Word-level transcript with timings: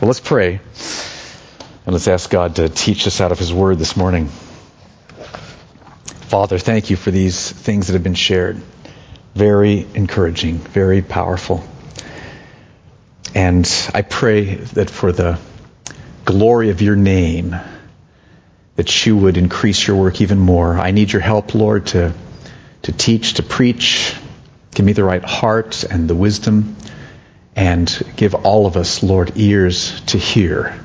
Well, 0.00 0.06
let's 0.06 0.20
pray. 0.20 0.60
And 1.84 1.92
let's 1.92 2.06
ask 2.06 2.30
God 2.30 2.54
to 2.56 2.68
teach 2.68 3.08
us 3.08 3.20
out 3.20 3.32
of 3.32 3.38
His 3.40 3.52
Word 3.52 3.80
this 3.80 3.96
morning. 3.96 4.28
Father, 6.28 6.56
thank 6.56 6.90
you 6.90 6.94
for 6.94 7.10
these 7.10 7.50
things 7.50 7.88
that 7.88 7.94
have 7.94 8.04
been 8.04 8.14
shared. 8.14 8.62
Very 9.34 9.84
encouraging, 9.94 10.58
very 10.58 11.02
powerful. 11.02 11.64
And 13.34 13.68
I 13.92 14.02
pray 14.02 14.54
that 14.54 14.88
for 14.88 15.10
the 15.10 15.40
glory 16.24 16.70
of 16.70 16.80
your 16.80 16.94
name, 16.94 17.56
that 18.76 19.04
you 19.04 19.16
would 19.16 19.36
increase 19.36 19.84
your 19.84 19.96
work 19.96 20.20
even 20.20 20.38
more. 20.38 20.78
I 20.78 20.92
need 20.92 21.12
your 21.12 21.22
help, 21.22 21.56
Lord, 21.56 21.86
to, 21.88 22.14
to 22.82 22.92
teach, 22.92 23.34
to 23.34 23.42
preach. 23.42 24.14
Give 24.76 24.86
me 24.86 24.92
the 24.92 25.02
right 25.02 25.24
heart 25.24 25.82
and 25.82 26.08
the 26.08 26.14
wisdom. 26.14 26.76
And 27.58 28.12
give 28.14 28.36
all 28.36 28.66
of 28.66 28.76
us, 28.76 29.02
Lord, 29.02 29.32
ears 29.34 30.00
to 30.02 30.16
hear 30.16 30.78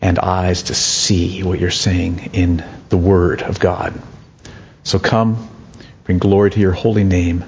and 0.00 0.16
eyes 0.20 0.62
to 0.64 0.74
see 0.74 1.42
what 1.42 1.58
you're 1.58 1.72
saying 1.72 2.30
in 2.34 2.64
the 2.88 2.96
Word 2.96 3.42
of 3.42 3.58
God. 3.58 4.00
So 4.84 5.00
come, 5.00 5.48
bring 6.04 6.18
glory 6.18 6.52
to 6.52 6.60
your 6.60 6.70
holy 6.70 7.02
name 7.02 7.44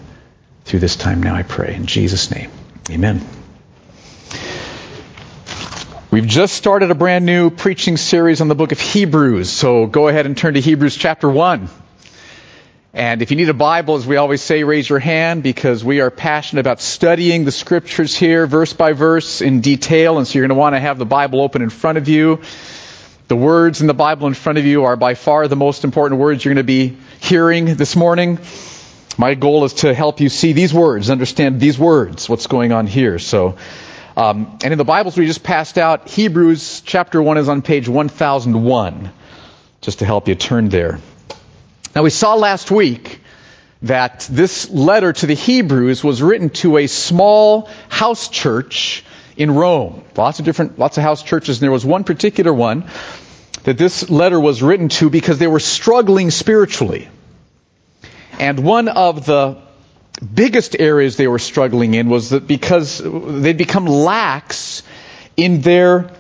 through 0.65 0.81
this 0.81 0.97
time 0.97 1.23
now, 1.23 1.37
I 1.37 1.45
pray. 1.45 1.77
In 1.77 1.87
Jesus' 1.87 2.33
name, 2.33 2.51
amen. 2.91 3.25
We've 6.11 6.27
just 6.27 6.55
started 6.55 6.91
a 6.91 6.97
brand 6.97 7.25
new 7.25 7.51
preaching 7.51 7.97
series 7.97 8.41
on 8.41 8.49
the 8.49 8.57
book 8.57 8.73
of 8.73 8.81
Hebrews, 8.81 9.49
so 9.49 9.87
go 9.87 10.09
ahead 10.09 10.27
and 10.27 10.37
turn 10.37 10.55
to 10.55 10.61
Hebrews 10.61 10.97
chapter 10.97 11.31
1. 11.31 11.69
And 12.93 13.23
if 13.23 13.31
you 13.31 13.37
need 13.37 13.49
a 13.49 13.55
Bible, 13.55 13.95
as 13.95 14.07
we 14.07 14.17
always 14.17 14.43
say, 14.43 14.65
raise 14.65 14.89
your 14.89 14.99
hand 14.99 15.45
because 15.45 15.85
we 15.85 16.01
are 16.01 16.11
passionate 16.11 16.61
about 16.61 16.81
studying 16.81 17.45
the 17.45 17.53
scriptures 17.53 18.17
here, 18.17 18.49
verse 18.49 18.73
by 18.73 18.95
verse, 18.95 19.43
in 19.43 19.61
detail. 19.61 20.19
And 20.19 20.27
so 20.27 20.35
you're 20.39 20.49
going 20.49 20.57
to 20.57 20.61
want 20.61 20.75
to 20.75 20.81
have 20.81 20.99
the 20.99 21.07
Bible 21.07 21.41
open 21.41 21.63
in 21.63 21.71
front 21.71 21.99
of 21.99 22.09
you. 22.09 22.41
The 23.29 23.37
words 23.37 23.81
in 23.81 23.87
the 23.87 23.95
Bible 23.95 24.27
in 24.27 24.35
front 24.35 24.59
of 24.59 24.67
you 24.67 24.85
are 24.87 24.97
by 24.97 25.15
far 25.15 25.47
the 25.47 25.55
most 25.55 25.85
important 25.85 26.21
words 26.21 26.45
you're 26.45 26.53
going 26.53 26.67
to 26.67 26.67
be 26.67 26.97
hearing 27.21 27.77
this 27.77 27.95
morning. 27.95 28.41
My 29.17 29.35
goal 29.35 29.65
is 29.65 29.75
to 29.75 29.95
help 29.95 30.19
you 30.19 30.29
see 30.29 30.53
these 30.53 30.75
words, 30.75 31.11
understand 31.11 31.61
these 31.61 31.79
words, 31.79 32.29
what's 32.29 32.49
going 32.49 32.73
on 32.73 32.89
here. 32.89 33.21
So, 33.21 33.57
um, 34.17 34.59
and 34.65 34.73
in 34.73 34.79
the 34.79 34.85
Bibles 34.85 35.17
we 35.17 35.27
just 35.27 35.45
passed 35.45 35.79
out, 35.79 36.09
Hebrews 36.09 36.83
chapter 36.85 37.23
1 37.23 37.39
is 37.39 37.49
on 37.49 37.63
page 37.63 37.89
1001, 37.89 39.13
just 39.81 40.01
to 40.01 40.07
help 40.07 40.27
you 40.27 40.35
turn 40.35 40.71
there. 40.71 40.99
Now, 41.95 42.03
we 42.03 42.11
saw 42.11 42.35
last 42.35 42.71
week 42.71 43.21
that 43.83 44.29
this 44.31 44.71
letter 44.71 45.13
to 45.13 45.27
the 45.27 45.35
Hebrews 45.35 46.05
was 46.05 46.23
written 46.23 46.51
to 46.51 46.79
a 46.79 46.87
small 46.87 47.69
house 47.89 48.29
church 48.29 49.05
in 49.37 49.51
Rome. 49.51 50.05
Lots 50.17 50.39
of 50.39 50.45
different, 50.45 50.79
lots 50.79 50.99
of 50.99 51.03
house 51.03 51.23
churches, 51.23 51.59
and 51.59 51.63
there 51.63 51.73
was 51.73 51.85
one 51.85 52.05
particular 52.05 52.53
one 52.53 52.89
that 53.65 53.77
this 53.77 54.09
letter 54.09 54.39
was 54.39 54.63
written 54.63 54.89
to 54.89 55.11
because 55.11 55.39
they 55.39 55.47
were 55.47 55.61
struggling 55.61 56.31
spiritually. 56.31 57.09
And 58.39 58.61
one 58.61 58.89
of 58.89 59.27
the 59.27 59.59
biggest 60.35 60.77
areas 60.79 61.17
they 61.17 61.29
were 61.29 61.39
struggling 61.39 61.95
in 61.95 62.09
was 62.09 62.31
that 62.31 62.47
because 62.47 63.03
they'd 63.03 63.59
become 63.59 63.87
lax 63.87 64.83
in 65.37 65.61
their 65.61 66.11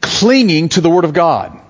clinging 0.00 0.70
to 0.70 0.80
the 0.80 0.90
Word 0.90 1.04
of 1.04 1.12
God. 1.12 1.61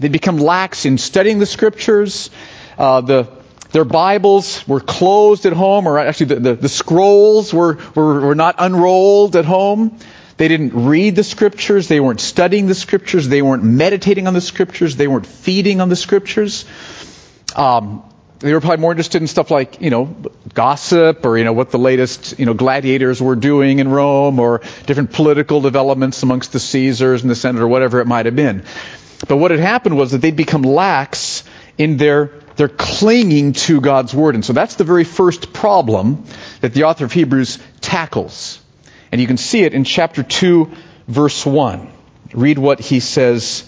They 0.00 0.08
become 0.08 0.38
lax 0.38 0.86
in 0.86 0.98
studying 0.98 1.38
the 1.38 1.46
scriptures. 1.46 2.30
Uh, 2.78 3.02
the, 3.02 3.28
their 3.72 3.84
Bibles 3.84 4.66
were 4.66 4.80
closed 4.80 5.46
at 5.46 5.52
home, 5.52 5.86
or 5.86 5.98
actually 5.98 6.26
the, 6.26 6.36
the, 6.36 6.54
the 6.54 6.68
scrolls 6.68 7.52
were, 7.52 7.78
were, 7.94 8.20
were 8.20 8.34
not 8.34 8.56
unrolled 8.58 9.36
at 9.36 9.44
home. 9.44 9.98
They 10.38 10.48
didn't 10.48 10.72
read 10.74 11.16
the 11.16 11.22
scriptures. 11.22 11.86
They 11.86 12.00
weren't 12.00 12.20
studying 12.20 12.66
the 12.66 12.74
scriptures. 12.74 13.28
They 13.28 13.42
weren't 13.42 13.62
meditating 13.62 14.26
on 14.26 14.32
the 14.32 14.40
scriptures. 14.40 14.96
They 14.96 15.06
weren't 15.06 15.26
feeding 15.26 15.82
on 15.82 15.90
the 15.90 15.96
scriptures. 15.96 16.64
Um, 17.54 18.02
they 18.38 18.54
were 18.54 18.60
probably 18.60 18.78
more 18.78 18.92
interested 18.92 19.20
in 19.20 19.28
stuff 19.28 19.50
like, 19.50 19.82
you 19.82 19.90
know, 19.90 20.06
gossip 20.54 21.26
or, 21.26 21.36
you 21.36 21.44
know, 21.44 21.52
what 21.52 21.70
the 21.70 21.78
latest, 21.78 22.38
you 22.38 22.46
know, 22.46 22.54
gladiators 22.54 23.20
were 23.20 23.36
doing 23.36 23.80
in 23.80 23.88
Rome 23.88 24.40
or 24.40 24.62
different 24.86 25.12
political 25.12 25.60
developments 25.60 26.22
amongst 26.22 26.52
the 26.52 26.58
Caesars 26.58 27.20
and 27.20 27.30
the 27.30 27.34
Senate 27.34 27.60
or 27.60 27.68
whatever 27.68 28.00
it 28.00 28.06
might 28.06 28.24
have 28.24 28.34
been. 28.34 28.64
But 29.28 29.36
what 29.36 29.50
had 29.50 29.60
happened 29.60 29.96
was 29.96 30.12
that 30.12 30.18
they'd 30.18 30.36
become 30.36 30.62
lax 30.62 31.44
in 31.76 31.96
their, 31.96 32.32
their 32.56 32.68
clinging 32.68 33.52
to 33.52 33.80
God's 33.80 34.14
Word. 34.14 34.34
And 34.34 34.44
so 34.44 34.52
that's 34.52 34.76
the 34.76 34.84
very 34.84 35.04
first 35.04 35.52
problem 35.52 36.24
that 36.60 36.74
the 36.74 36.84
author 36.84 37.04
of 37.04 37.12
Hebrews 37.12 37.58
tackles. 37.80 38.60
And 39.12 39.20
you 39.20 39.26
can 39.26 39.36
see 39.36 39.62
it 39.62 39.74
in 39.74 39.84
chapter 39.84 40.22
2, 40.22 40.70
verse 41.08 41.44
1. 41.44 41.92
Read 42.32 42.58
what 42.58 42.80
he 42.80 43.00
says 43.00 43.64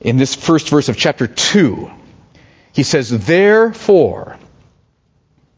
in 0.00 0.16
this 0.16 0.34
first 0.34 0.68
verse 0.68 0.88
of 0.88 0.96
chapter 0.96 1.26
2. 1.26 1.90
He 2.72 2.82
says, 2.82 3.10
Therefore, 3.10 4.36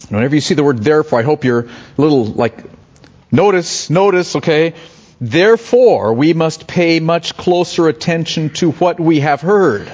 whenever 0.08 0.34
you 0.34 0.40
see 0.40 0.54
the 0.54 0.64
word 0.64 0.78
therefore, 0.78 1.20
I 1.20 1.22
hope 1.22 1.44
you're 1.44 1.66
a 1.66 1.70
little 1.96 2.24
like, 2.24 2.64
notice, 3.30 3.88
notice, 3.88 4.36
okay? 4.36 4.74
Therefore, 5.20 6.12
we 6.14 6.32
must 6.32 6.66
pay 6.66 7.00
much 7.00 7.36
closer 7.36 7.88
attention 7.88 8.50
to 8.54 8.72
what 8.72 8.98
we 8.98 9.20
have 9.20 9.40
heard, 9.40 9.90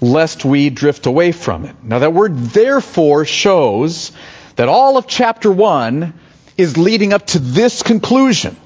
lest 0.00 0.44
we 0.44 0.70
drift 0.70 1.06
away 1.06 1.32
from 1.32 1.64
it. 1.64 1.76
Now, 1.82 2.00
that 2.00 2.12
word 2.12 2.36
therefore 2.36 3.24
shows 3.24 4.12
that 4.56 4.68
all 4.68 4.96
of 4.96 5.06
chapter 5.06 5.50
1 5.50 6.12
is 6.56 6.76
leading 6.76 7.12
up 7.12 7.26
to 7.28 7.38
this 7.38 7.82
conclusion. 7.82 8.56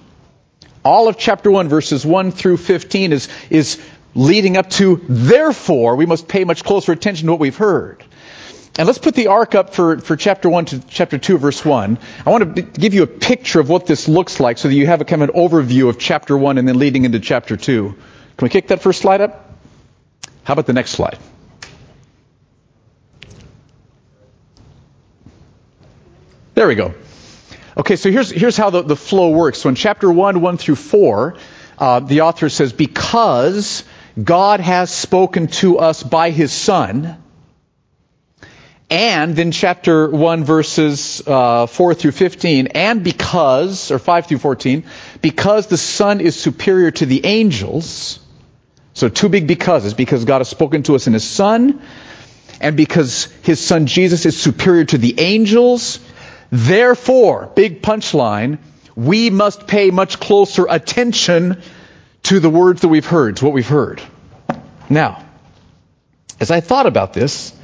All 0.85 1.07
of 1.07 1.17
chapter 1.17 1.51
1, 1.51 1.69
verses 1.69 2.05
1 2.05 2.33
through 2.33 2.57
15, 2.57 3.13
is, 3.13 3.29
is 3.51 3.81
leading 4.15 4.57
up 4.57 4.71
to, 4.71 5.01
therefore, 5.09 5.95
we 5.97 6.07
must 6.07 6.27
pay 6.27 6.45
much 6.45 6.65
closer 6.65 6.91
attention 6.91 7.27
to 7.27 7.33
what 7.33 7.41
we've 7.41 7.57
heard. 7.57 8.05
And 8.79 8.87
let's 8.87 8.99
put 8.99 9.15
the 9.15 9.27
arc 9.27 9.55
up 9.55 9.75
for, 9.75 9.99
for 9.99 10.17
chapter 10.17 10.49
1 10.49 10.65
to 10.67 10.81
chapter 10.89 11.19
2, 11.19 11.37
verse 11.37 11.63
1. 11.63 11.99
I 12.25 12.31
want 12.31 12.57
to 12.57 12.63
give 12.63 12.95
you 12.95 13.03
a 13.03 13.07
picture 13.07 13.61
of 13.61 13.69
what 13.69 13.85
this 13.85 14.09
looks 14.09 14.41
like 14.41 14.57
so 14.57 14.69
that 14.69 14.75
you 14.75 14.87
have 14.87 15.03
a 15.03 15.05
kind 15.05 15.23
of 15.23 15.29
an 15.29 15.35
overview 15.35 15.91
of 15.91 15.99
chapter 15.99 16.37
1 16.37 16.57
and 16.57 16.67
then 16.67 16.79
leading 16.79 17.05
into 17.05 17.21
chapter 17.21 17.57
2. 17.59 17.89
Can 17.89 18.47
we 18.47 18.49
kick 18.49 18.69
that 18.69 18.81
first 18.81 19.03
slide 19.03 19.21
up? 19.21 19.51
How 20.45 20.55
about 20.55 20.67
the 20.67 20.73
next 20.73 20.93
slide? 20.93 21.19
There 26.55 26.67
we 26.67 26.75
go. 26.75 26.95
Okay, 27.77 27.97
so 27.97 28.11
here's, 28.11 28.31
here's 28.31 28.57
how 28.57 28.71
the, 28.71 28.83
the 28.83 28.97
flow 28.97 29.31
works. 29.31 29.59
So 29.59 29.69
in 29.69 29.75
chapter 29.75 30.11
1, 30.11 30.41
1 30.41 30.57
through 30.57 30.77
4, 30.77 31.37
uh, 31.79 32.01
the 32.01 32.23
author 32.23 32.49
says, 32.49 32.73
Because 32.73 33.85
God 34.23 34.61
has 34.61 34.91
spoken 34.91 35.49
to 35.49 35.79
us 35.79 36.03
by 36.03 36.31
his 36.31 36.53
Son, 36.53 37.22
and 38.93 39.39
in 39.39 39.53
chapter 39.53 40.07
1 40.07 40.45
verses 40.45 41.23
uh, 41.27 41.65
4 41.65 41.95
through 41.95 42.13
15, 42.13 42.67
and 42.67 43.03
because, 43.03 43.91
or 43.91 43.99
5 43.99 44.27
through 44.27 44.37
14, 44.37 44.85
because 45.23 45.67
the 45.69 45.79
Son 45.79 46.21
is 46.21 46.39
superior 46.39 46.91
to 46.91 47.07
the 47.07 47.25
angels, 47.25 48.21
so 48.93 49.09
two 49.09 49.31
big 49.31 49.47
becauses, 49.47 49.95
because 49.95 50.27
God 50.27 50.41
has 50.41 50.49
spoken 50.51 50.83
to 50.83 50.95
us 50.95 51.07
in 51.07 51.15
His 51.15 51.25
Son, 51.25 51.81
and 52.61 52.77
because 52.77 53.25
His 53.45 53.65
Son 53.65 53.87
Jesus 53.87 54.27
is 54.27 54.39
superior 54.39 54.85
to 54.85 54.99
the 54.99 55.19
angels, 55.19 55.99
therefore, 56.51 57.51
big 57.55 57.81
punchline, 57.81 58.59
we 58.95 59.31
must 59.31 59.67
pay 59.67 59.91
much 59.91 60.21
closer 60.21 60.67
attention 60.69 61.63
to 62.25 62.41
the 62.41 62.51
words 62.51 62.83
that 62.83 62.89
we've 62.89 63.07
heard, 63.07 63.39
to 63.39 63.47
what 63.47 63.55
we've 63.55 63.67
heard. 63.67 64.03
Now, 64.91 65.25
as 66.41 66.51
I 66.51 66.61
thought 66.61 66.85
about 66.85 67.15
this, 67.15 67.55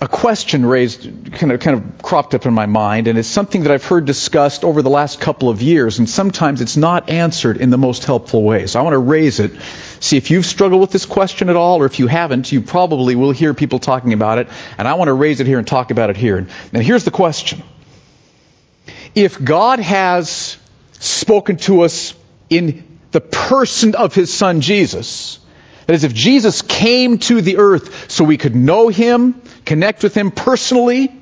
a 0.00 0.06
question 0.06 0.64
raised, 0.64 1.32
kind 1.32 1.50
of, 1.50 1.58
kind 1.58 1.76
of 1.76 2.02
cropped 2.02 2.32
up 2.32 2.46
in 2.46 2.54
my 2.54 2.66
mind, 2.66 3.08
and 3.08 3.18
it's 3.18 3.26
something 3.26 3.64
that 3.64 3.72
I've 3.72 3.84
heard 3.84 4.04
discussed 4.04 4.62
over 4.62 4.80
the 4.80 4.90
last 4.90 5.20
couple 5.20 5.48
of 5.48 5.60
years, 5.60 5.98
and 5.98 6.08
sometimes 6.08 6.60
it's 6.60 6.76
not 6.76 7.10
answered 7.10 7.56
in 7.56 7.70
the 7.70 7.78
most 7.78 8.04
helpful 8.04 8.44
way. 8.44 8.66
So 8.68 8.78
I 8.78 8.82
want 8.82 8.94
to 8.94 8.98
raise 8.98 9.40
it, 9.40 9.60
see 9.98 10.16
if 10.16 10.30
you've 10.30 10.46
struggled 10.46 10.80
with 10.80 10.92
this 10.92 11.04
question 11.04 11.48
at 11.48 11.56
all, 11.56 11.82
or 11.82 11.86
if 11.86 11.98
you 11.98 12.06
haven't, 12.06 12.52
you 12.52 12.60
probably 12.60 13.16
will 13.16 13.32
hear 13.32 13.54
people 13.54 13.80
talking 13.80 14.12
about 14.12 14.38
it, 14.38 14.48
and 14.78 14.86
I 14.86 14.94
want 14.94 15.08
to 15.08 15.14
raise 15.14 15.40
it 15.40 15.48
here 15.48 15.58
and 15.58 15.66
talk 15.66 15.90
about 15.90 16.10
it 16.10 16.16
here. 16.16 16.36
And 16.36 16.82
here's 16.82 17.04
the 17.04 17.10
question. 17.10 17.64
If 19.16 19.42
God 19.42 19.80
has 19.80 20.58
spoken 20.92 21.56
to 21.56 21.80
us 21.80 22.14
in 22.48 23.00
the 23.10 23.20
person 23.20 23.96
of 23.96 24.14
His 24.14 24.32
Son 24.32 24.60
Jesus, 24.60 25.40
that 25.86 25.94
is, 25.94 26.04
if 26.04 26.12
Jesus 26.12 26.60
came 26.60 27.16
to 27.18 27.40
the 27.40 27.56
earth 27.56 28.12
so 28.12 28.22
we 28.22 28.36
could 28.36 28.54
know 28.54 28.88
Him, 28.88 29.40
connect 29.68 30.02
with 30.02 30.14
Him 30.14 30.30
personally, 30.30 31.12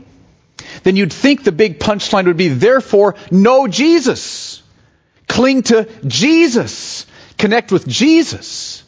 then 0.84 0.94
you'd 0.94 1.12
think 1.12 1.42
the 1.42 1.50
big 1.50 1.80
punchline 1.80 2.26
would 2.26 2.36
be, 2.36 2.48
therefore, 2.48 3.16
know 3.32 3.66
Jesus. 3.66 4.62
Cling 5.28 5.64
to 5.64 5.88
Jesus. 6.06 7.06
Connect 7.38 7.72
with 7.72 7.88
Jesus. 7.88 8.84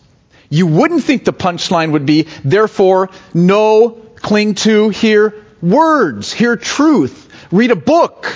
You 0.49 0.69
wouldn't 0.69 1.03
think 1.03 1.25
the 1.25 1.33
punchline 1.33 1.91
would 1.91 2.07
be, 2.07 2.29
therefore, 2.45 3.11
know, 3.35 3.91
cling 4.15 4.55
to, 4.67 4.91
hear 4.91 5.35
words, 5.61 6.33
hear 6.33 6.57
truth, 6.57 7.29
read 7.51 7.73
a 7.73 7.77
book. 7.77 8.33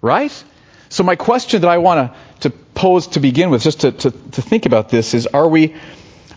Right? 0.00 0.32
So 0.88 1.04
my 1.04 1.16
question 1.16 1.60
that 1.60 1.68
I 1.68 1.78
want 1.78 2.14
to 2.40 2.50
pose 2.50 3.08
to 3.08 3.20
begin 3.20 3.50
with, 3.50 3.62
just 3.62 3.80
to, 3.80 3.92
to, 3.92 4.10
to 4.10 4.42
think 4.42 4.64
about 4.64 4.88
this, 4.88 5.12
is 5.12 5.26
are 5.26 5.46
we, 5.46 5.76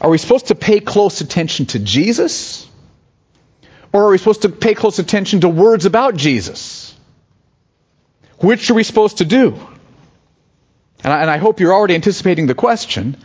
are 0.02 0.10
we 0.10 0.18
supposed 0.18 0.48
to 0.48 0.56
pay 0.56 0.82
close 0.82 1.22
attention 1.22 1.68
to 1.68 1.80
Jesus? 1.80 2.68
Or 3.94 4.08
are 4.08 4.10
we 4.10 4.18
supposed 4.18 4.42
to 4.42 4.50
pay 4.50 4.74
close 4.74 4.98
attention 4.98 5.42
to 5.42 5.50
words 5.50 5.86
about 5.86 6.16
Jesus? 6.16 6.94
Which 8.40 8.70
are 8.72 8.74
we 8.74 8.84
supposed 8.84 9.20
to 9.20 9.26
do? 9.26 9.56
And 11.04 11.14
I, 11.14 11.22
and 11.22 11.30
I 11.30 11.38
hope 11.38 11.60
you're 11.60 11.74
already 11.74 11.96
anticipating 11.96 12.48
the 12.48 12.56
question. 12.56 13.16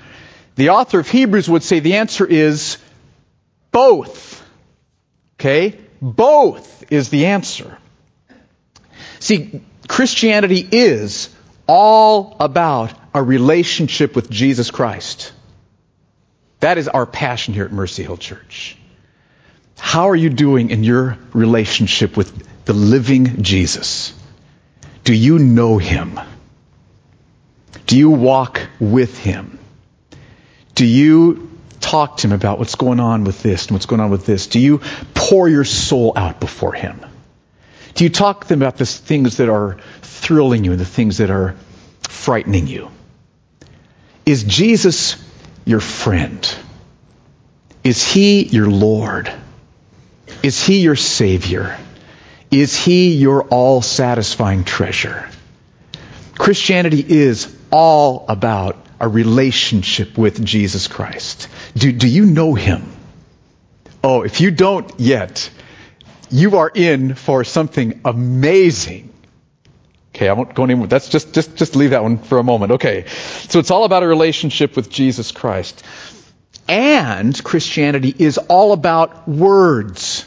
The 0.56 0.70
author 0.70 1.00
of 1.00 1.08
Hebrews 1.08 1.48
would 1.48 1.62
say 1.62 1.80
the 1.80 1.94
answer 1.94 2.26
is 2.26 2.76
both. 3.72 4.44
Okay? 5.36 5.78
Both 6.02 6.92
is 6.92 7.08
the 7.08 7.26
answer. 7.26 7.78
See, 9.20 9.62
Christianity 9.88 10.68
is 10.70 11.30
all 11.66 12.36
about 12.40 12.92
a 13.14 13.22
relationship 13.22 14.14
with 14.14 14.30
Jesus 14.30 14.70
Christ. 14.70 15.32
That 16.60 16.76
is 16.76 16.88
our 16.88 17.06
passion 17.06 17.54
here 17.54 17.64
at 17.64 17.72
Mercy 17.72 18.02
Hill 18.02 18.16
Church. 18.16 18.76
How 19.78 20.10
are 20.10 20.16
you 20.16 20.28
doing 20.28 20.70
in 20.70 20.84
your 20.84 21.16
relationship 21.32 22.16
with 22.16 22.64
the 22.64 22.72
living 22.74 23.42
Jesus? 23.42 24.12
Do 25.04 25.14
you 25.14 25.38
know 25.38 25.78
him? 25.78 26.20
Do 27.86 27.96
you 27.96 28.10
walk 28.10 28.60
with 28.78 29.18
him? 29.18 29.58
Do 30.74 30.84
you 30.84 31.48
talk 31.80 32.18
to 32.18 32.26
him 32.26 32.32
about 32.32 32.58
what's 32.58 32.74
going 32.74 33.00
on 33.00 33.24
with 33.24 33.42
this 33.42 33.66
and 33.66 33.72
what's 33.72 33.86
going 33.86 34.00
on 34.00 34.10
with 34.10 34.26
this? 34.26 34.48
Do 34.48 34.60
you 34.60 34.82
pour 35.14 35.48
your 35.48 35.64
soul 35.64 36.12
out 36.14 36.40
before 36.40 36.74
him? 36.74 37.00
Do 37.94 38.04
you 38.04 38.10
talk 38.10 38.42
to 38.42 38.48
them 38.48 38.60
about 38.60 38.76
the 38.76 38.86
things 38.86 39.38
that 39.38 39.48
are 39.48 39.78
thrilling 40.02 40.64
you 40.64 40.72
and 40.72 40.80
the 40.80 40.84
things 40.84 41.18
that 41.18 41.30
are 41.30 41.56
frightening 42.02 42.66
you? 42.66 42.90
Is 44.26 44.44
Jesus 44.44 45.16
your 45.64 45.80
friend? 45.80 46.54
Is 47.82 48.06
he 48.06 48.42
your 48.42 48.68
Lord? 48.68 49.32
Is 50.48 50.64
he 50.64 50.80
your 50.80 50.96
Savior? 50.96 51.76
Is 52.50 52.74
he 52.74 53.12
your 53.12 53.42
all 53.48 53.82
satisfying 53.82 54.64
treasure? 54.64 55.28
Christianity 56.38 57.04
is 57.06 57.54
all 57.70 58.24
about 58.30 58.82
a 58.98 59.06
relationship 59.06 60.16
with 60.16 60.42
Jesus 60.42 60.88
Christ. 60.88 61.48
Do, 61.76 61.92
do 61.92 62.08
you 62.08 62.24
know 62.24 62.54
him? 62.54 62.90
Oh, 64.02 64.22
if 64.22 64.40
you 64.40 64.50
don't 64.50 64.90
yet, 64.98 65.50
you 66.30 66.56
are 66.56 66.72
in 66.74 67.14
for 67.14 67.44
something 67.44 68.00
amazing. 68.06 69.12
Okay, 70.14 70.30
I 70.30 70.32
won't 70.32 70.54
go 70.54 70.64
anymore. 70.64 70.86
That's 70.86 71.10
just, 71.10 71.34
just, 71.34 71.56
just 71.56 71.76
leave 71.76 71.90
that 71.90 72.02
one 72.02 72.16
for 72.16 72.38
a 72.38 72.42
moment. 72.42 72.72
Okay. 72.72 73.04
So 73.50 73.58
it's 73.58 73.70
all 73.70 73.84
about 73.84 74.02
a 74.02 74.08
relationship 74.08 74.76
with 74.76 74.88
Jesus 74.88 75.30
Christ. 75.30 75.84
And 76.66 77.44
Christianity 77.44 78.14
is 78.18 78.38
all 78.38 78.72
about 78.72 79.28
words 79.28 80.24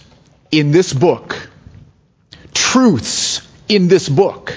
in 0.51 0.71
this 0.71 0.93
book. 0.93 1.49
Truths 2.53 3.47
in 3.67 3.87
this 3.87 4.09
book. 4.09 4.53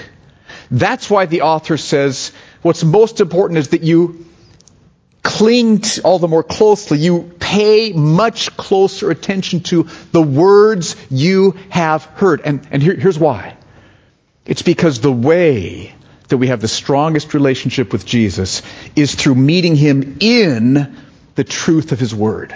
That's 0.71 1.09
why 1.09 1.25
the 1.25 1.41
author 1.41 1.77
says 1.77 2.31
what's 2.61 2.83
most 2.83 3.21
important 3.21 3.59
is 3.59 3.69
that 3.69 3.83
you 3.83 4.25
cling 5.23 5.81
all 6.03 6.19
the 6.19 6.27
more 6.27 6.43
closely. 6.43 6.99
You 6.99 7.31
pay 7.39 7.91
much 7.93 8.55
closer 8.57 9.09
attention 9.11 9.61
to 9.61 9.83
the 10.11 10.21
words 10.21 10.95
you 11.09 11.51
have 11.69 12.03
heard. 12.03 12.41
And, 12.41 12.67
and 12.71 12.81
here, 12.81 12.95
here's 12.95 13.19
why. 13.19 13.57
It's 14.45 14.61
because 14.61 15.01
the 15.01 15.11
way 15.11 15.95
that 16.27 16.37
we 16.37 16.47
have 16.47 16.61
the 16.61 16.67
strongest 16.67 17.33
relationship 17.33 17.91
with 17.91 18.05
Jesus 18.05 18.61
is 18.95 19.15
through 19.15 19.35
meeting 19.35 19.75
Him 19.75 20.17
in 20.19 20.95
the 21.35 21.43
truth 21.43 21.91
of 21.91 21.99
His 21.99 22.13
Word. 22.13 22.55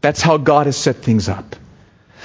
That's 0.00 0.20
how 0.20 0.36
God 0.36 0.66
has 0.66 0.76
set 0.76 0.96
things 0.96 1.28
up. 1.28 1.56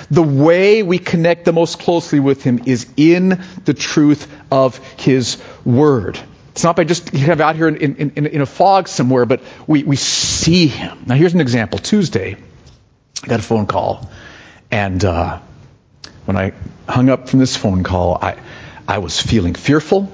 The 0.10 0.24
way 0.24 0.84
we 0.84 1.00
connect 1.00 1.46
the 1.46 1.54
most 1.54 1.80
closely 1.80 2.20
with 2.20 2.44
Him 2.44 2.64
is 2.66 2.88
in 2.98 3.42
the 3.66 3.74
truth 3.74 4.28
of 4.52 4.78
His 4.98 5.42
Word. 5.66 6.20
It's 6.52 6.64
not 6.64 6.76
by 6.76 6.86
just 6.86 7.12
kind 7.12 7.30
of 7.30 7.42
out 7.42 7.56
here 7.56 7.68
in, 7.68 7.96
in, 7.96 8.26
in, 8.26 8.42
a 8.42 8.46
fog 8.46 8.88
somewhere, 8.88 9.26
but 9.26 9.42
we, 9.68 9.84
we 9.84 9.96
see 9.96 10.68
Him. 10.68 11.04
Now, 11.06 11.16
here's 11.16 11.34
an 11.34 11.42
example. 11.42 11.78
Tuesday, 11.78 12.36
I 13.24 13.28
got 13.28 13.40
a 13.40 13.44
phone 13.44 13.68
call, 13.68 14.10
and 14.72 15.04
uh, 15.04 15.40
when 16.26 16.38
I 16.38 16.54
hung 16.88 17.10
up 17.10 17.30
from 17.30 17.40
this 17.40 17.56
phone 17.56 17.84
call, 17.84 18.18
I, 18.22 18.38
I 18.88 18.98
was 19.00 19.22
feeling 19.22 19.54
fearful. 19.54 20.12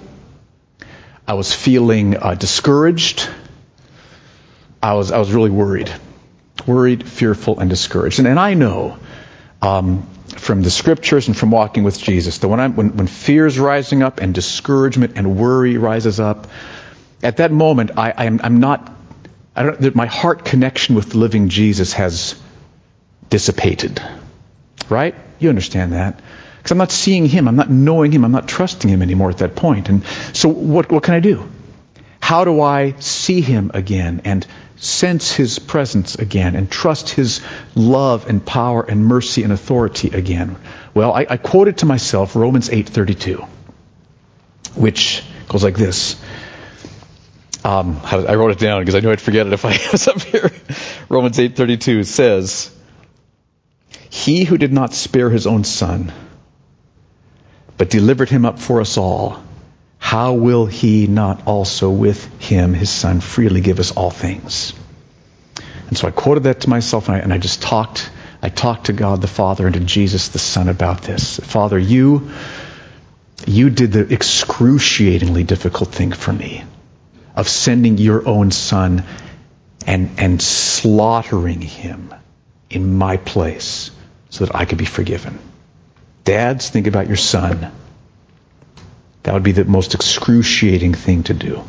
I 1.25 1.35
was 1.35 1.53
feeling 1.53 2.17
uh, 2.17 2.35
discouraged. 2.35 3.29
I 4.81 4.95
was, 4.95 5.11
I 5.11 5.19
was 5.19 5.31
really 5.31 5.49
worried. 5.49 5.91
Worried, 6.67 7.07
fearful, 7.07 7.59
and 7.59 7.69
discouraged. 7.69 8.19
And, 8.19 8.27
and 8.27 8.39
I 8.39 8.53
know 8.53 8.97
um, 9.63 10.05
from 10.37 10.61
the 10.61 10.69
scriptures 10.69 11.27
and 11.27 11.37
from 11.37 11.51
walking 11.51 11.83
with 11.83 11.97
Jesus 11.97 12.39
that 12.39 12.47
when, 12.47 12.75
when, 12.75 12.97
when 12.97 13.07
fear 13.07 13.47
is 13.47 13.57
rising 13.57 14.03
up 14.03 14.19
and 14.19 14.33
discouragement 14.33 15.13
and 15.15 15.37
worry 15.37 15.77
rises 15.77 16.19
up, 16.19 16.47
at 17.21 17.37
that 17.37 17.51
moment, 17.51 17.91
I, 17.97 18.13
I'm, 18.17 18.41
I'm 18.43 18.59
not, 18.59 18.91
I 19.55 19.63
don't, 19.63 19.95
my 19.95 20.07
heart 20.07 20.43
connection 20.43 20.95
with 20.95 21.11
the 21.11 21.17
living 21.17 21.47
Jesus 21.49 21.93
has 21.93 22.39
dissipated. 23.29 24.01
Right? 24.89 25.15
You 25.39 25.49
understand 25.49 25.93
that. 25.93 26.19
Because 26.57 26.71
I'm 26.71 26.77
not 26.77 26.91
seeing 26.91 27.25
him, 27.25 27.47
I'm 27.47 27.55
not 27.55 27.69
knowing 27.69 28.11
him, 28.11 28.25
I'm 28.25 28.31
not 28.31 28.47
trusting 28.47 28.89
him 28.89 29.01
anymore 29.01 29.29
at 29.29 29.37
that 29.37 29.55
point. 29.55 29.89
And 29.89 30.05
so 30.33 30.49
what, 30.49 30.91
what 30.91 31.03
can 31.03 31.13
I 31.13 31.19
do? 31.19 31.49
How 32.23 32.45
do 32.45 32.61
I 32.61 32.95
see 32.99 33.41
him 33.41 33.71
again 33.73 34.21
and 34.23 34.47
sense 34.77 35.33
his 35.33 35.59
presence 35.59 36.15
again 36.15 36.55
and 36.55 36.71
trust 36.71 37.09
his 37.09 37.41
love 37.75 38.29
and 38.29 38.43
power 38.43 38.81
and 38.81 39.05
mercy 39.05 39.43
and 39.43 39.51
authority 39.51 40.07
again? 40.07 40.55
Well, 40.93 41.11
I, 41.11 41.27
I 41.29 41.35
quoted 41.35 41.79
to 41.79 41.85
myself 41.85 42.37
Romans 42.37 42.69
8:32, 42.69 43.45
which 44.75 45.21
goes 45.49 45.65
like 45.65 45.75
this. 45.75 46.15
Um, 47.65 47.99
I 48.05 48.35
wrote 48.35 48.51
it 48.51 48.59
down 48.59 48.79
because 48.79 48.95
I 48.95 49.01
knew 49.01 49.11
I'd 49.11 49.19
forget 49.19 49.45
it 49.45 49.51
if 49.51 49.65
I 49.65 49.77
was 49.91 50.07
up 50.07 50.21
here. 50.21 50.49
Romans 51.09 51.37
8:32 51.37 52.05
says, 52.05 52.71
"He 54.09 54.45
who 54.45 54.57
did 54.57 54.71
not 54.71 54.93
spare 54.93 55.29
his 55.29 55.45
own 55.45 55.65
son, 55.65 56.13
but 57.77 57.89
delivered 57.89 58.29
him 58.29 58.45
up 58.45 58.59
for 58.59 58.79
us 58.79 58.97
all." 58.97 59.43
How 60.03 60.33
will 60.33 60.65
he 60.65 61.07
not 61.07 61.47
also 61.47 61.89
with 61.89 62.27
him, 62.39 62.73
his 62.73 62.89
son, 62.89 63.21
freely 63.21 63.61
give 63.61 63.79
us 63.79 63.91
all 63.91 64.11
things? 64.11 64.73
And 65.87 65.97
so 65.97 66.09
I 66.09 66.11
quoted 66.11 66.43
that 66.43 66.59
to 66.59 66.69
myself 66.69 67.07
and 67.07 67.15
I, 67.15 67.19
and 67.21 67.33
I 67.33 67.37
just 67.37 67.61
talked. 67.61 68.11
I 68.41 68.49
talked 68.49 68.87
to 68.87 68.93
God 68.93 69.21
the 69.21 69.29
Father 69.29 69.65
and 69.65 69.73
to 69.75 69.79
Jesus 69.79 70.27
the 70.27 70.39
Son 70.39 70.67
about 70.67 71.03
this. 71.03 71.39
Father, 71.39 71.79
you, 71.79 72.31
you 73.47 73.69
did 73.69 73.93
the 73.93 74.13
excruciatingly 74.13 75.45
difficult 75.45 75.93
thing 75.93 76.11
for 76.11 76.33
me 76.33 76.65
of 77.33 77.47
sending 77.47 77.97
your 77.97 78.27
own 78.27 78.51
son 78.51 79.05
and, 79.87 80.11
and 80.17 80.41
slaughtering 80.41 81.61
him 81.61 82.13
in 82.69 82.97
my 82.97 83.15
place 83.15 83.89
so 84.29 84.45
that 84.45 84.53
I 84.53 84.65
could 84.65 84.77
be 84.77 84.85
forgiven. 84.85 85.39
Dads, 86.25 86.69
think 86.69 86.87
about 86.87 87.07
your 87.07 87.15
son 87.15 87.71
that 89.23 89.33
would 89.33 89.43
be 89.43 89.53
the 89.53 89.65
most 89.65 89.93
excruciating 89.93 90.93
thing 90.93 91.23
to 91.23 91.33
do. 91.33 91.63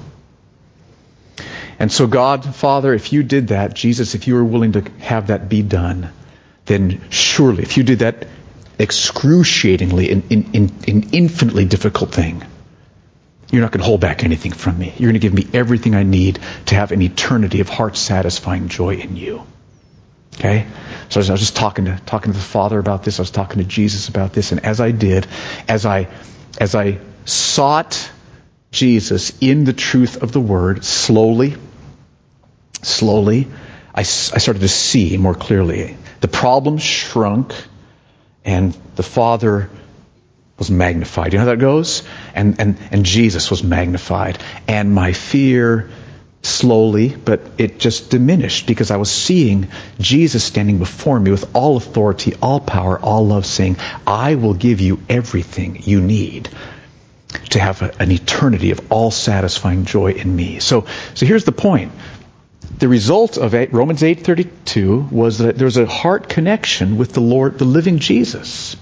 And 1.78 1.90
so, 1.90 2.06
God, 2.06 2.54
Father, 2.54 2.94
if 2.94 3.12
you 3.12 3.22
did 3.22 3.48
that, 3.48 3.74
Jesus, 3.74 4.14
if 4.14 4.26
you 4.28 4.34
were 4.34 4.44
willing 4.44 4.72
to 4.72 4.82
have 5.00 5.28
that 5.28 5.48
be 5.48 5.62
done, 5.62 6.10
then 6.66 7.00
surely, 7.10 7.62
if 7.62 7.76
you 7.76 7.82
did 7.82 8.00
that 8.00 8.26
excruciatingly 8.78 10.10
and 10.10 10.32
in, 10.32 10.52
in, 10.52 10.72
in 10.86 11.10
infinitely 11.12 11.64
difficult 11.64 12.12
thing, 12.12 12.44
you're 13.50 13.62
not 13.62 13.70
going 13.70 13.80
to 13.80 13.86
hold 13.86 14.00
back 14.00 14.24
anything 14.24 14.52
from 14.52 14.78
me. 14.78 14.92
You're 14.96 15.10
going 15.10 15.20
to 15.20 15.20
give 15.20 15.34
me 15.34 15.46
everything 15.52 15.94
I 15.94 16.02
need 16.02 16.40
to 16.66 16.74
have 16.74 16.90
an 16.90 17.02
eternity 17.02 17.60
of 17.60 17.68
heart 17.68 17.96
satisfying 17.96 18.68
joy 18.68 18.96
in 18.96 19.16
you. 19.16 19.46
Okay? 20.36 20.66
So 21.08 21.20
I 21.20 21.30
was 21.30 21.40
just 21.40 21.54
talking 21.54 21.84
to 21.84 22.00
talking 22.06 22.32
to 22.32 22.38
the 22.38 22.44
Father 22.44 22.78
about 22.78 23.04
this. 23.04 23.20
I 23.20 23.22
was 23.22 23.30
talking 23.30 23.58
to 23.58 23.64
Jesus 23.64 24.08
about 24.08 24.32
this, 24.32 24.50
and 24.50 24.64
as 24.64 24.80
I 24.80 24.90
did, 24.90 25.26
as 25.68 25.86
I 25.86 26.08
as 26.58 26.74
I 26.74 26.98
sought 27.24 28.10
Jesus 28.70 29.32
in 29.40 29.64
the 29.64 29.72
truth 29.72 30.22
of 30.22 30.32
the 30.32 30.40
word 30.40 30.84
slowly, 30.84 31.56
slowly, 32.82 33.46
I, 33.94 34.00
I 34.00 34.02
started 34.02 34.60
to 34.60 34.68
see 34.68 35.16
more 35.16 35.34
clearly. 35.34 35.96
The 36.20 36.28
problem 36.28 36.78
shrunk 36.78 37.54
and 38.44 38.76
the 38.96 39.02
Father 39.02 39.70
was 40.58 40.70
magnified. 40.70 41.32
You 41.32 41.38
know 41.38 41.44
how 41.44 41.50
that 41.52 41.58
goes? 41.58 42.02
And, 42.34 42.60
and, 42.60 42.78
and 42.90 43.04
Jesus 43.04 43.50
was 43.50 43.62
magnified. 43.62 44.38
And 44.66 44.92
my 44.92 45.12
fear 45.12 45.90
slowly, 46.42 47.08
but 47.08 47.40
it 47.58 47.78
just 47.78 48.10
diminished 48.10 48.66
because 48.66 48.90
I 48.90 48.96
was 48.96 49.10
seeing 49.10 49.68
Jesus 49.98 50.44
standing 50.44 50.78
before 50.78 51.18
me 51.18 51.30
with 51.30 51.54
all 51.54 51.76
authority, 51.76 52.34
all 52.42 52.60
power, 52.60 52.98
all 52.98 53.26
love, 53.26 53.46
saying, 53.46 53.76
I 54.06 54.34
will 54.34 54.54
give 54.54 54.80
you 54.80 55.00
everything 55.08 55.82
you 55.84 56.00
need 56.00 56.50
to 57.50 57.58
have 57.58 57.82
an 58.00 58.10
eternity 58.10 58.70
of 58.70 58.92
all 58.92 59.10
satisfying 59.10 59.84
joy 59.84 60.12
in 60.12 60.34
me. 60.34 60.58
So, 60.60 60.86
so 61.14 61.26
here's 61.26 61.44
the 61.44 61.52
point. 61.52 61.92
The 62.78 62.88
result 62.88 63.38
of 63.38 63.54
Romans 63.72 64.02
8:32 64.02 65.10
was 65.10 65.38
that 65.38 65.56
there's 65.56 65.76
a 65.76 65.86
heart 65.86 66.28
connection 66.28 66.96
with 66.96 67.12
the 67.12 67.20
Lord, 67.20 67.58
the 67.58 67.64
living 67.64 67.98
Jesus. 67.98 68.76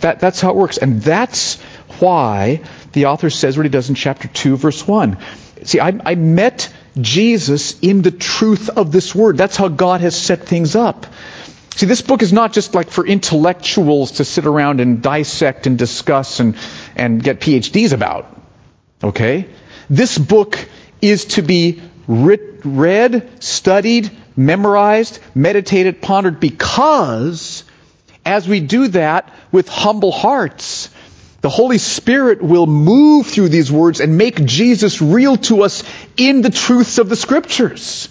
That, 0.00 0.20
that's 0.20 0.40
how 0.40 0.50
it 0.50 0.56
works. 0.56 0.78
And 0.78 1.02
that's 1.02 1.60
why 1.98 2.62
the 2.92 3.06
author 3.06 3.28
says 3.28 3.56
what 3.56 3.64
he 3.64 3.70
does 3.70 3.88
in 3.88 3.94
chapter 3.94 4.28
2, 4.28 4.56
verse 4.56 4.86
1. 4.86 5.18
See, 5.64 5.80
I, 5.80 5.92
I 6.04 6.14
met 6.14 6.72
Jesus 6.98 7.78
in 7.80 8.02
the 8.02 8.10
truth 8.10 8.70
of 8.70 8.92
this 8.92 9.14
word. 9.14 9.36
That's 9.36 9.56
how 9.56 9.68
God 9.68 10.00
has 10.00 10.16
set 10.16 10.46
things 10.46 10.74
up. 10.74 11.06
See, 11.76 11.86
this 11.86 12.02
book 12.02 12.22
is 12.22 12.32
not 12.32 12.52
just 12.52 12.74
like 12.74 12.90
for 12.90 13.06
intellectuals 13.06 14.12
to 14.12 14.24
sit 14.24 14.44
around 14.44 14.80
and 14.80 15.02
dissect 15.02 15.66
and 15.66 15.78
discuss 15.78 16.40
and, 16.40 16.56
and 17.00 17.22
get 17.22 17.40
PhDs 17.40 17.92
about. 17.92 18.26
Okay? 19.02 19.48
This 19.88 20.18
book 20.18 20.58
is 21.00 21.24
to 21.36 21.42
be 21.42 21.82
writ, 22.06 22.60
read, 22.62 23.42
studied, 23.42 24.10
memorized, 24.36 25.18
meditated, 25.34 26.02
pondered, 26.02 26.38
because 26.38 27.64
as 28.24 28.46
we 28.46 28.60
do 28.60 28.88
that 28.88 29.32
with 29.50 29.68
humble 29.68 30.12
hearts, 30.12 30.90
the 31.40 31.48
Holy 31.48 31.78
Spirit 31.78 32.42
will 32.42 32.66
move 32.66 33.26
through 33.26 33.48
these 33.48 33.72
words 33.72 34.00
and 34.00 34.18
make 34.18 34.44
Jesus 34.44 35.00
real 35.00 35.38
to 35.38 35.62
us 35.62 35.82
in 36.18 36.42
the 36.42 36.50
truths 36.50 36.98
of 36.98 37.08
the 37.08 37.16
Scriptures. 37.16 38.10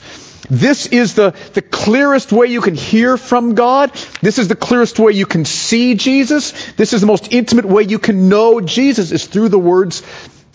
This 0.50 0.88
is 0.88 1.14
the, 1.14 1.36
the 1.54 1.62
clearest 1.62 2.32
way 2.32 2.48
you 2.48 2.62
can 2.62 2.76
hear 2.76 3.18
from 3.18 3.54
God. 3.54 3.92
This 4.22 4.40
is 4.40 4.48
the 4.48 4.56
clearest 4.56 4.98
way 4.98 5.12
you 5.12 5.26
can 5.26 5.46
see 5.46 5.96
Jesus. 5.96 6.72
This 6.74 6.94
is 6.94 7.02
the 7.02 7.08
most 7.08 7.32
intimate 7.32 7.66
way 7.66 7.84
you 7.84 8.00
can 8.00 8.30
know 8.30 8.60
Jesus 8.60 9.12
is 9.12 9.26
through 9.28 9.50
the 9.50 9.60
words 9.60 10.02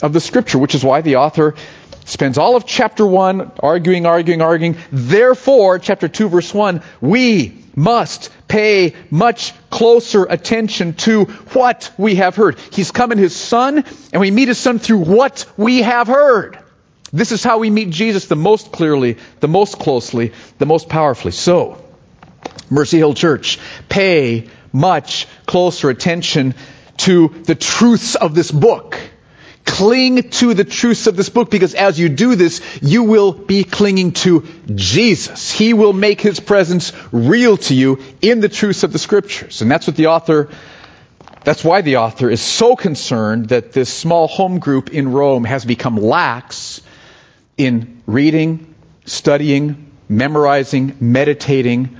of 0.03 0.13
the 0.13 0.21
Scripture, 0.21 0.59
which 0.59 0.75
is 0.75 0.85
why 0.85 1.01
the 1.01 1.17
author 1.17 1.55
spends 2.05 2.39
all 2.39 2.57
of 2.57 2.67
chapter 2.67 3.07
1 3.07 3.53
arguing, 3.61 4.05
arguing, 4.05 4.43
arguing. 4.43 4.77
Therefore, 4.91 5.79
chapter 5.79 6.09
2, 6.09 6.29
verse 6.29 6.53
1, 6.53 6.83
we 7.01 7.65
must 7.77 8.31
pay 8.49 8.95
much 9.11 9.53
closer 9.71 10.25
attention 10.25 10.95
to 10.95 11.25
what 11.25 11.93
we 11.97 12.17
have 12.17 12.37
heard. 12.37 12.59
He's 12.73 12.91
come 12.91 13.13
in 13.13 13.19
His 13.19 13.35
Son, 13.35 13.85
and 14.13 14.21
we 14.21 14.31
meet 14.31 14.49
His 14.49 14.59
Son 14.59 14.79
through 14.79 15.01
what 15.01 15.47
we 15.57 15.83
have 15.83 16.09
heard. 16.09 16.59
This 17.15 17.31
is 17.31 17.45
how 17.45 17.59
we 17.59 17.71
meet 17.71 17.91
Jesus 17.91 18.27
the 18.27 18.35
most 18.35 18.73
clearly, 18.73 19.19
the 19.39 19.47
most 19.47 19.79
closely, 19.79 20.33
the 20.59 20.67
most 20.67 20.89
powerfully. 20.89 21.31
So, 21.31 21.81
Mercy 22.69 22.99
Hill 22.99 23.15
Church, 23.15 23.61
pay 23.89 24.49
much 24.73 25.29
closer 25.47 25.91
attention 25.91 26.57
to 26.97 27.29
the 27.45 27.55
truths 27.55 28.17
of 28.17 28.35
this 28.35 28.51
book. 28.51 28.99
Cling 29.65 30.31
to 30.31 30.55
the 30.55 30.65
truths 30.65 31.07
of 31.07 31.17
this 31.17 31.29
book 31.29 31.53
because 31.53 31.77
as 31.77 32.01
you 32.01 32.09
do 32.09 32.35
this, 32.35 32.61
you 32.83 33.05
will 33.05 33.31
be 33.31 33.63
clinging 33.63 34.11
to 34.25 34.45
Jesus. 34.75 35.53
He 35.53 35.73
will 35.73 35.93
make 35.93 36.21
His 36.21 36.41
presence 36.41 36.93
real 37.13 37.57
to 37.59 37.75
you 37.77 38.03
in 38.23 38.41
the 38.41 38.49
truths 38.49 38.83
of 38.83 38.93
the 38.93 38.99
scriptures. 38.99 39.63
And 39.63 39.71
that's 39.71 39.87
what 39.87 39.95
the 39.95 40.09
author 40.09 40.51
that's 41.45 41.63
why 41.63 41.83
the 41.83 41.99
author 41.99 42.29
is 42.29 42.41
so 42.41 42.75
concerned 42.75 43.51
that 43.51 43.73
this 43.73 43.93
small 43.93 44.27
home 44.27 44.59
group 44.59 44.91
in 44.91 45.13
Rome 45.13 45.45
has 45.45 45.65
become 45.65 45.97
lax 45.97 46.81
in 47.57 48.03
reading, 48.07 48.75
studying, 49.07 49.91
memorizing, 50.09 50.97
meditating, 51.01 51.97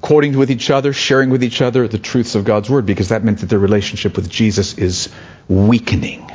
quoting 0.00 0.36
with 0.36 0.50
each 0.50 0.70
other, 0.70 0.92
sharing 0.92 1.30
with 1.30 1.44
each 1.44 1.60
other 1.60 1.86
the 1.88 1.98
truths 1.98 2.34
of 2.34 2.44
God's 2.44 2.70
Word, 2.70 2.86
because 2.86 3.08
that 3.08 3.24
meant 3.24 3.40
that 3.40 3.46
their 3.46 3.58
relationship 3.58 4.16
with 4.16 4.30
Jesus 4.30 4.78
is 4.78 5.08
weakening. 5.48 6.30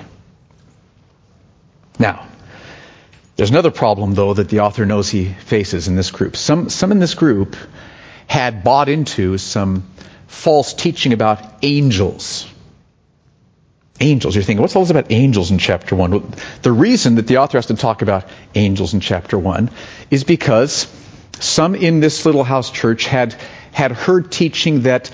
Now, 1.97 2.27
there's 3.35 3.49
another 3.49 3.71
problem, 3.71 4.13
though, 4.13 4.33
that 4.33 4.49
the 4.49 4.61
author 4.61 4.85
knows 4.85 5.09
he 5.09 5.25
faces 5.25 5.87
in 5.87 5.95
this 5.95 6.11
group. 6.11 6.35
Some, 6.35 6.69
some 6.69 6.91
in 6.91 6.99
this 6.99 7.15
group 7.15 7.55
had 8.27 8.63
bought 8.63 8.89
into 8.89 9.37
some 9.37 9.83
false 10.27 10.73
teaching 10.73 11.13
about 11.13 11.41
angels 11.61 12.47
angels. 13.99 14.35
You're 14.35 14.43
thinking, 14.43 14.61
what's 14.61 14.75
all 14.75 14.83
this 14.83 14.91
about 14.91 15.11
angels 15.11 15.51
in 15.51 15.57
chapter 15.57 15.95
1? 15.95 16.11
Well, 16.11 16.29
the 16.61 16.71
reason 16.71 17.15
that 17.15 17.27
the 17.27 17.37
author 17.37 17.57
has 17.57 17.67
to 17.67 17.75
talk 17.75 18.01
about 18.01 18.27
angels 18.53 18.93
in 18.93 18.99
chapter 18.99 19.37
1 19.37 19.69
is 20.11 20.23
because 20.23 20.87
some 21.39 21.75
in 21.75 21.99
this 21.99 22.25
little 22.25 22.43
house 22.43 22.71
church 22.71 23.05
had, 23.05 23.35
had 23.71 23.91
heard 23.91 24.31
teaching 24.31 24.81
that 24.81 25.11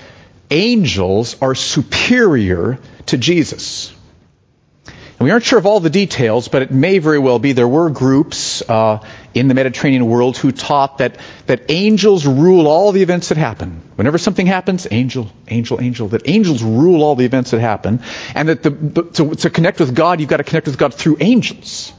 angels 0.50 1.40
are 1.40 1.54
superior 1.54 2.78
to 3.06 3.18
Jesus. 3.18 3.92
We 5.22 5.30
aren't 5.30 5.44
sure 5.44 5.58
of 5.58 5.66
all 5.66 5.78
the 5.78 5.90
details, 5.90 6.48
but 6.48 6.62
it 6.62 6.72
may 6.72 6.98
very 6.98 7.20
well 7.20 7.38
be 7.38 7.52
there 7.52 7.68
were 7.68 7.90
groups 7.90 8.60
uh, 8.68 9.06
in 9.34 9.46
the 9.46 9.54
Mediterranean 9.54 10.06
world 10.06 10.36
who 10.36 10.50
taught 10.50 10.98
that, 10.98 11.16
that 11.46 11.70
angels 11.70 12.26
rule 12.26 12.66
all 12.66 12.90
the 12.90 13.02
events 13.02 13.28
that 13.28 13.38
happen. 13.38 13.82
Whenever 13.94 14.18
something 14.18 14.46
happens, 14.46 14.88
angel, 14.90 15.30
angel, 15.46 15.80
angel. 15.80 16.08
That 16.08 16.28
angels 16.28 16.62
rule 16.62 17.04
all 17.04 17.14
the 17.14 17.24
events 17.24 17.52
that 17.52 17.60
happen, 17.60 18.00
and 18.34 18.48
that 18.48 18.64
the, 18.64 18.70
to, 19.14 19.34
to 19.36 19.50
connect 19.50 19.78
with 19.78 19.94
God, 19.94 20.18
you've 20.18 20.28
got 20.28 20.38
to 20.38 20.44
connect 20.44 20.66
with 20.66 20.76
God 20.76 20.92
through 20.92 21.18
angels. 21.20 21.92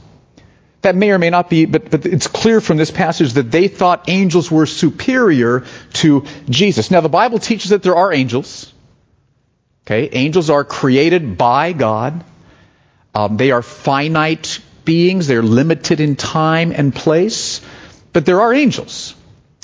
That 0.82 0.94
may 0.94 1.10
or 1.10 1.18
may 1.18 1.30
not 1.30 1.48
be, 1.48 1.64
but, 1.64 1.90
but 1.90 2.04
it's 2.04 2.26
clear 2.26 2.60
from 2.60 2.76
this 2.76 2.90
passage 2.90 3.32
that 3.34 3.50
they 3.50 3.68
thought 3.68 4.04
angels 4.08 4.50
were 4.50 4.66
superior 4.66 5.64
to 5.94 6.26
Jesus. 6.50 6.90
Now, 6.90 7.00
the 7.00 7.08
Bible 7.08 7.38
teaches 7.38 7.70
that 7.70 7.82
there 7.82 7.96
are 7.96 8.12
angels. 8.12 8.70
Okay, 9.86 10.10
angels 10.12 10.50
are 10.50 10.62
created 10.62 11.38
by 11.38 11.72
God. 11.72 12.22
Um, 13.14 13.36
they 13.36 13.52
are 13.52 13.62
finite 13.62 14.60
beings. 14.84 15.26
They're 15.26 15.42
limited 15.42 16.00
in 16.00 16.16
time 16.16 16.72
and 16.72 16.94
place. 16.94 17.60
But 18.12 18.26
there 18.26 18.40
are 18.40 18.52
angels, 18.52 19.14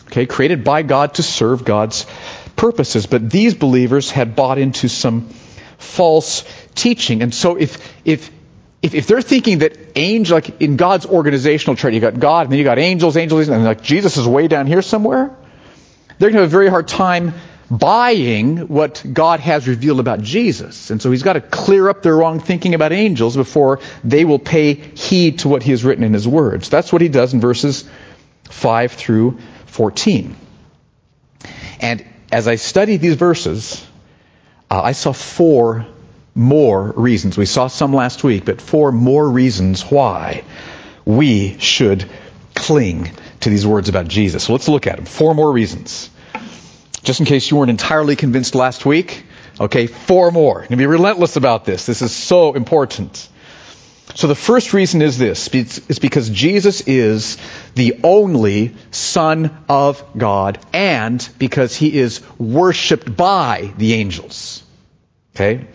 okay, 0.07 0.27
created 0.27 0.65
by 0.65 0.83
God 0.83 1.15
to 1.15 1.23
serve 1.23 1.65
God's 1.65 2.07
purposes. 2.57 3.07
But 3.07 3.31
these 3.31 3.55
believers 3.55 4.11
had 4.11 4.37
bought 4.37 4.59
into 4.59 4.89
some 4.89 5.29
false 5.79 6.45
teaching. 6.75 7.23
And 7.23 7.35
so 7.35 7.57
if, 7.57 7.79
if, 8.05 8.31
if, 8.83 8.95
if 8.95 9.07
they're 9.07 9.23
thinking 9.23 9.59
that 9.59 9.77
angel, 9.97 10.37
like 10.37 10.61
in 10.61 10.77
God's 10.77 11.07
organizational 11.07 11.77
chart, 11.77 11.95
you 11.95 12.01
got 12.01 12.19
God, 12.19 12.43
and 12.43 12.53
then 12.53 12.59
you 12.59 12.65
got 12.65 12.79
angels, 12.79 13.17
angels, 13.17 13.49
and 13.49 13.65
like 13.65 13.83
Jesus 13.83 14.17
is 14.17 14.27
way 14.27 14.49
down 14.49 14.67
here 14.67 14.83
somewhere, 14.83 15.37
they're 16.19 16.31
going 16.31 16.35
to 16.37 16.43
have 16.43 16.51
a 16.51 16.53
very 16.53 16.69
hard 16.69 16.87
time 16.87 17.35
buying 17.71 18.69
what 18.69 19.05
God 19.13 19.41
has 19.41 19.69
revealed 19.69 20.01
about 20.01 20.21
Jesus. 20.21 20.91
And 20.91 21.01
so 21.01 21.11
he's 21.11 21.23
got 21.23 21.35
to 21.35 21.41
clear 21.41 21.89
up 21.89 22.03
their 22.03 22.17
wrong 22.17 22.41
thinking 22.41 22.75
about 22.75 22.93
angels 22.93 23.37
before 23.37 23.81
they 24.03 24.25
will 24.25 24.41
pay 24.41 24.75
heed 24.75 25.41
to 25.41 25.49
what 25.49 25.63
he 25.63 25.71
has 25.71 25.85
written 25.85 26.03
in 26.03 26.13
his 26.13 26.27
words. 26.27 26.69
That's 26.69 26.93
what 26.93 27.01
he 27.01 27.09
does 27.09 27.33
in 27.33 27.41
verses 27.41 27.89
5 28.51 28.93
through 28.93 29.39
14. 29.67 30.35
And 31.81 32.05
as 32.33 32.49
I 32.49 32.57
studied 32.57 33.01
these 33.01 33.15
verses, 33.15 33.87
uh, 34.71 34.83
I 34.83 34.93
saw 34.93 35.13
four 35.13 35.87
more 36.35 36.93
reasons. 36.93 37.37
We 37.37 37.47
saw 37.47 37.69
some 37.69 37.95
last 37.95 38.25
week, 38.25 38.45
but 38.45 38.61
four 38.61 38.93
more 38.93 39.29
reasons 39.29 39.83
why 39.83 40.45
we 41.05 41.59
should 41.59 42.09
cling 42.55 43.11
to 43.41 43.51
these 43.51 43.67
words 43.67 43.89
about 43.89 44.09
Jesus. 44.09 44.45
So 44.45 44.53
let's 44.53 44.69
look 44.69 44.87
at 44.87 44.97
them. 44.97 45.07
Four 45.07 45.35
more 45.35 45.51
reasons. 45.51 46.11
Just 47.03 47.21
in 47.21 47.27
case 47.27 47.51
you 47.51 47.57
weren't 47.57 47.71
entirely 47.71 48.17
convinced 48.17 48.55
last 48.55 48.85
week, 48.85 49.25
okay, 49.59 49.87
four 49.87 50.31
more. 50.31 50.67
And 50.69 50.79
be 50.79 50.87
relentless 50.87 51.37
about 51.37 51.65
this. 51.65 51.87
This 51.87 52.03
is 52.03 52.13
so 52.13 52.55
important. 52.55 53.29
So 54.15 54.27
the 54.27 54.35
first 54.35 54.73
reason 54.73 55.03
is 55.03 55.19
this. 55.19 55.49
It's 55.55 55.99
because 55.99 56.29
Jesus 56.31 56.81
is 56.83 57.39
the 57.75 58.01
only 58.03 58.75
Son 58.91 59.57
of 59.69 60.05
God 60.17 60.59
and 60.73 61.27
because 61.39 61.77
he 61.77 61.97
is 61.97 62.21
worshiped 62.39 63.17
by 63.17 63.73
the 63.77 63.95
angels. 63.95 64.63
Okay? 65.35 65.67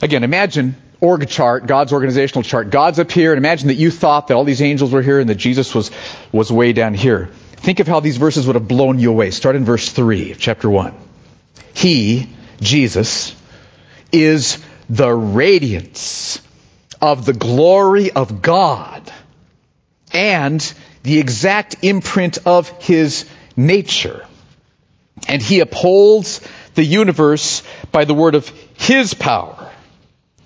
Again, 0.00 0.22
imagine 0.22 0.76
org 1.00 1.28
chart, 1.28 1.66
God's 1.66 1.92
organizational 1.92 2.42
chart. 2.42 2.70
God's 2.70 2.98
up 2.98 3.10
here, 3.10 3.32
and 3.32 3.38
imagine 3.38 3.68
that 3.68 3.74
you 3.74 3.90
thought 3.90 4.28
that 4.28 4.34
all 4.34 4.44
these 4.44 4.62
angels 4.62 4.92
were 4.92 5.02
here 5.02 5.20
and 5.20 5.28
that 5.30 5.36
Jesus 5.36 5.74
was, 5.74 5.90
was 6.32 6.52
way 6.52 6.72
down 6.72 6.94
here. 6.94 7.30
Think 7.60 7.80
of 7.80 7.86
how 7.86 8.00
these 8.00 8.16
verses 8.16 8.46
would 8.46 8.56
have 8.56 8.68
blown 8.68 8.98
you 8.98 9.10
away. 9.10 9.30
Start 9.30 9.56
in 9.56 9.64
verse 9.64 9.90
3 9.90 10.32
of 10.32 10.38
chapter 10.38 10.70
1. 10.70 10.94
He, 11.74 12.28
Jesus, 12.60 13.34
is 14.12 14.58
the 14.88 15.12
radiance 15.12 16.40
of 17.00 17.24
the 17.24 17.32
glory 17.32 18.10
of 18.10 18.42
God 18.42 19.12
and 20.12 20.60
the 21.02 21.18
exact 21.18 21.76
imprint 21.82 22.38
of 22.46 22.68
his 22.82 23.28
nature. 23.56 24.24
And 25.26 25.42
he 25.42 25.60
upholds 25.60 26.40
the 26.74 26.84
universe 26.84 27.62
by 27.92 28.04
the 28.04 28.14
word 28.14 28.34
of 28.34 28.48
his 28.76 29.14
power. 29.14 29.70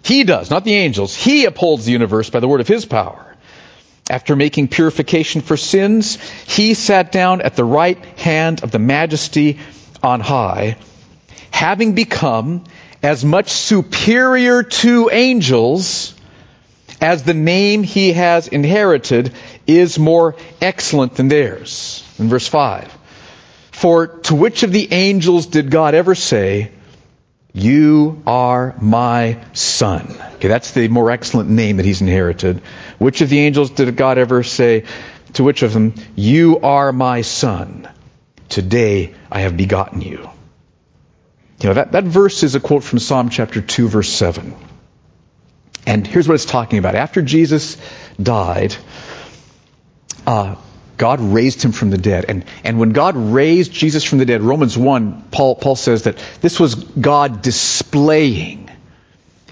He 0.02 0.24
does, 0.24 0.50
not 0.50 0.64
the 0.64 0.74
angels. 0.74 1.14
He 1.14 1.44
upholds 1.44 1.84
the 1.84 1.92
universe 1.92 2.30
by 2.30 2.40
the 2.40 2.48
word 2.48 2.60
of 2.60 2.68
his 2.68 2.84
power. 2.84 3.31
After 4.12 4.36
making 4.36 4.68
purification 4.68 5.40
for 5.40 5.56
sins, 5.56 6.18
he 6.46 6.74
sat 6.74 7.12
down 7.12 7.40
at 7.40 7.56
the 7.56 7.64
right 7.64 7.96
hand 8.18 8.62
of 8.62 8.70
the 8.70 8.78
majesty 8.78 9.58
on 10.02 10.20
high, 10.20 10.76
having 11.50 11.94
become 11.94 12.64
as 13.02 13.24
much 13.24 13.48
superior 13.48 14.64
to 14.64 15.08
angels 15.10 16.14
as 17.00 17.22
the 17.22 17.32
name 17.32 17.84
he 17.84 18.12
has 18.12 18.48
inherited 18.48 19.32
is 19.66 19.98
more 19.98 20.36
excellent 20.60 21.14
than 21.14 21.28
theirs. 21.28 22.06
In 22.18 22.28
verse 22.28 22.46
5. 22.46 22.92
For 23.70 24.08
to 24.28 24.34
which 24.34 24.62
of 24.62 24.72
the 24.72 24.92
angels 24.92 25.46
did 25.46 25.70
God 25.70 25.94
ever 25.94 26.14
say, 26.14 26.70
You 27.54 28.22
are 28.26 28.74
my 28.78 29.38
son? 29.54 30.14
Okay, 30.42 30.48
that's 30.48 30.72
the 30.72 30.88
more 30.88 31.08
excellent 31.08 31.50
name 31.50 31.76
that 31.76 31.86
he's 31.86 32.00
inherited. 32.00 32.62
Which 32.98 33.20
of 33.20 33.28
the 33.28 33.38
angels 33.38 33.70
did 33.70 33.94
God 33.94 34.18
ever 34.18 34.42
say, 34.42 34.86
To 35.34 35.44
which 35.44 35.62
of 35.62 35.72
them, 35.72 35.94
You 36.16 36.58
are 36.58 36.92
my 36.92 37.20
son? 37.20 37.88
Today 38.48 39.14
I 39.30 39.42
have 39.42 39.56
begotten 39.56 40.00
you. 40.00 40.28
You 41.60 41.68
know, 41.68 41.74
that, 41.74 41.92
that 41.92 42.02
verse 42.02 42.42
is 42.42 42.56
a 42.56 42.60
quote 42.60 42.82
from 42.82 42.98
Psalm 42.98 43.30
chapter 43.30 43.60
2, 43.60 43.86
verse 43.86 44.08
7. 44.08 44.56
And 45.86 46.04
here's 46.04 46.26
what 46.26 46.34
it's 46.34 46.44
talking 46.44 46.80
about. 46.80 46.96
After 46.96 47.22
Jesus 47.22 47.76
died, 48.20 48.74
uh, 50.26 50.56
God 50.96 51.20
raised 51.20 51.62
him 51.62 51.70
from 51.70 51.90
the 51.90 51.98
dead. 51.98 52.24
And, 52.28 52.46
and 52.64 52.80
when 52.80 52.90
God 52.90 53.14
raised 53.16 53.70
Jesus 53.70 54.02
from 54.02 54.18
the 54.18 54.26
dead, 54.26 54.42
Romans 54.42 54.76
1, 54.76 55.22
Paul, 55.30 55.54
Paul 55.54 55.76
says 55.76 56.02
that 56.02 56.18
this 56.40 56.58
was 56.58 56.74
God 56.74 57.42
displaying. 57.42 58.61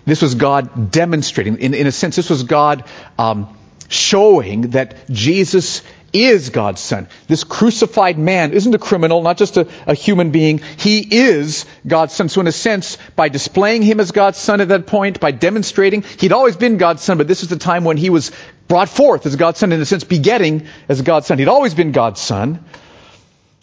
This 0.05 0.23
was 0.23 0.35
God 0.35 0.91
demonstrating. 0.91 1.59
In, 1.59 1.75
in 1.75 1.87
a 1.87 1.93
sense, 1.93 2.17
this 2.17 2.31
was 2.31 2.43
God 2.43 2.85
um, 3.19 3.57
showing 3.89 4.71
that 4.71 5.09
Jesus 5.11 5.83
is 6.13 6.51
God's 6.51 6.81
son. 6.81 7.09
This 7.29 7.45
crucified 7.45 8.19
man 8.19 8.53
isn't 8.53 8.75
a 8.75 8.79
criminal, 8.79 9.23
not 9.23 9.37
just 9.37 9.57
a, 9.57 9.69
a, 9.87 9.95
human 9.95 10.31
being. 10.31 10.61
He 10.79 10.99
is 10.99 11.67
God's 11.87 12.15
son. 12.15 12.29
So 12.29 12.41
in 12.41 12.47
a 12.47 12.53
sense, 12.53 12.99
by 13.15 13.29
displaying 13.29 13.83
him 13.83 14.01
as 14.01 14.11
God's 14.11 14.39
son 14.39 14.61
at 14.61 14.69
that 14.69 14.87
point, 14.87 15.21
by 15.21 15.31
demonstrating, 15.31 16.03
he'd 16.19 16.33
always 16.33 16.57
been 16.57 16.79
God's 16.79 17.03
son, 17.03 17.19
but 17.19 17.29
this 17.29 17.43
is 17.43 17.49
the 17.49 17.59
time 17.59 17.85
when 17.85 17.97
he 17.97 18.11
was 18.11 18.33
brought 18.67 18.89
forth 18.89 19.27
as 19.27 19.37
God's 19.37 19.59
son, 19.59 19.73
in 19.73 19.81
a 19.81 19.87
sense, 19.87 20.05
begetting 20.05 20.67
as 20.89 21.03
God's 21.03 21.27
son. 21.27 21.39
He'd 21.39 21.49
always 21.49 21.75
been 21.75 21.93
God's 21.93 22.21
son. 22.21 22.65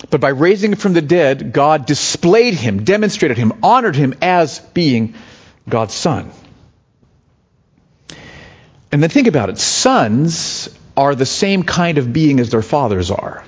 But 0.10 0.22
by 0.22 0.30
raising 0.30 0.72
him 0.72 0.78
from 0.78 0.94
the 0.94 1.02
dead, 1.02 1.54
God 1.54 1.86
displayed 1.86 2.54
him, 2.54 2.84
demonstrated 2.84 3.38
him, 3.38 3.54
honored 3.64 3.96
him 3.96 4.14
as 4.22 4.60
being 4.60 5.16
God's 5.68 5.94
son. 5.94 6.32
And 8.92 9.04
then 9.04 9.10
think 9.10 9.28
about 9.28 9.50
it. 9.50 9.58
Sons 9.58 10.70
are 10.96 11.14
the 11.14 11.26
same 11.26 11.64
kind 11.64 11.98
of 11.98 12.12
being 12.14 12.40
as 12.40 12.50
their 12.50 12.62
fathers 12.62 13.12
are. 13.12 13.44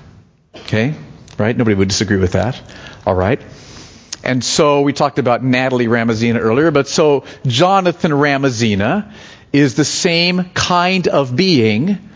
Okay? 0.54 0.94
Right? 1.38 1.56
Nobody 1.56 1.74
would 1.74 1.88
disagree 1.88 2.18
with 2.18 2.32
that. 2.32 2.60
All 3.06 3.14
right? 3.14 3.40
And 4.22 4.44
so 4.44 4.82
we 4.82 4.92
talked 4.92 5.18
about 5.18 5.42
Natalie 5.42 5.86
Ramazina 5.86 6.38
earlier, 6.38 6.70
but 6.70 6.88
so 6.88 7.24
Jonathan 7.46 8.12
Ramazina 8.12 9.12
is 9.52 9.74
the 9.74 9.84
same 9.84 10.50
kind 10.50 11.08
of 11.08 11.34
being 11.34 12.10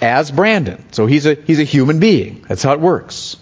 as 0.00 0.30
Brandon. 0.30 0.82
So 0.92 1.06
he's 1.06 1.26
a, 1.26 1.34
he's 1.34 1.60
a 1.60 1.64
human 1.64 2.00
being. 2.00 2.44
That's 2.48 2.62
how 2.62 2.72
it 2.72 2.80
works. 2.80 3.36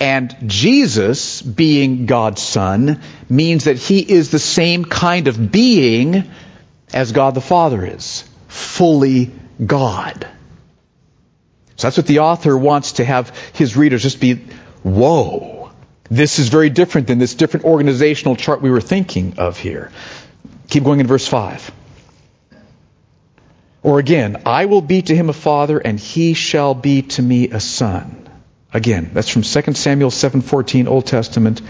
And 0.00 0.34
Jesus, 0.46 1.42
being 1.42 2.06
God's 2.06 2.42
Son, 2.42 3.02
means 3.28 3.64
that 3.64 3.76
he 3.76 4.00
is 4.00 4.30
the 4.30 4.38
same 4.38 4.86
kind 4.86 5.28
of 5.28 5.52
being 5.52 6.24
as 6.92 7.12
God 7.12 7.34
the 7.34 7.42
Father 7.42 7.84
is. 7.84 8.24
Fully 8.48 9.30
God. 9.64 10.26
So 11.76 11.86
that's 11.86 11.98
what 11.98 12.06
the 12.06 12.20
author 12.20 12.56
wants 12.56 12.92
to 12.92 13.04
have 13.04 13.36
his 13.52 13.76
readers 13.76 14.02
just 14.02 14.20
be, 14.20 14.36
whoa, 14.82 15.70
this 16.10 16.38
is 16.38 16.48
very 16.48 16.70
different 16.70 17.06
than 17.06 17.18
this 17.18 17.34
different 17.34 17.66
organizational 17.66 18.36
chart 18.36 18.62
we 18.62 18.70
were 18.70 18.80
thinking 18.80 19.34
of 19.38 19.58
here. 19.58 19.92
Keep 20.68 20.84
going 20.84 21.00
in 21.00 21.06
verse 21.06 21.28
5. 21.28 21.72
Or 23.82 23.98
again, 23.98 24.42
I 24.46 24.64
will 24.64 24.82
be 24.82 25.02
to 25.02 25.14
him 25.14 25.28
a 25.28 25.34
father 25.34 25.78
and 25.78 26.00
he 26.00 26.32
shall 26.34 26.74
be 26.74 27.02
to 27.02 27.22
me 27.22 27.50
a 27.50 27.60
son. 27.60 28.29
Again, 28.72 29.10
that's 29.12 29.28
from 29.28 29.42
2 29.42 29.76
Samuel 29.76 30.10
7:14 30.10 30.86
Old 30.86 31.06
Testament. 31.06 31.60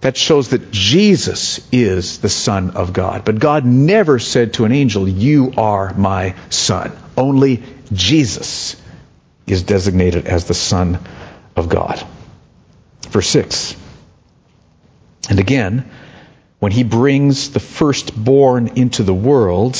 That 0.00 0.16
shows 0.16 0.48
that 0.48 0.72
Jesus 0.72 1.60
is 1.70 2.18
the 2.18 2.28
son 2.28 2.70
of 2.70 2.92
God. 2.92 3.24
But 3.24 3.38
God 3.38 3.64
never 3.64 4.18
said 4.18 4.54
to 4.54 4.64
an 4.64 4.72
angel, 4.72 5.08
"You 5.08 5.52
are 5.56 5.94
my 5.94 6.34
son." 6.50 6.90
Only 7.16 7.62
Jesus 7.92 8.76
is 9.46 9.62
designated 9.62 10.26
as 10.26 10.44
the 10.44 10.54
Son 10.54 10.98
of 11.56 11.68
God. 11.68 12.02
Verse 13.10 13.28
6. 13.28 13.76
And 15.28 15.38
again, 15.38 15.90
when 16.58 16.72
he 16.72 16.84
brings 16.84 17.50
the 17.50 17.60
firstborn 17.60 18.68
into 18.76 19.02
the 19.02 19.14
world, 19.14 19.76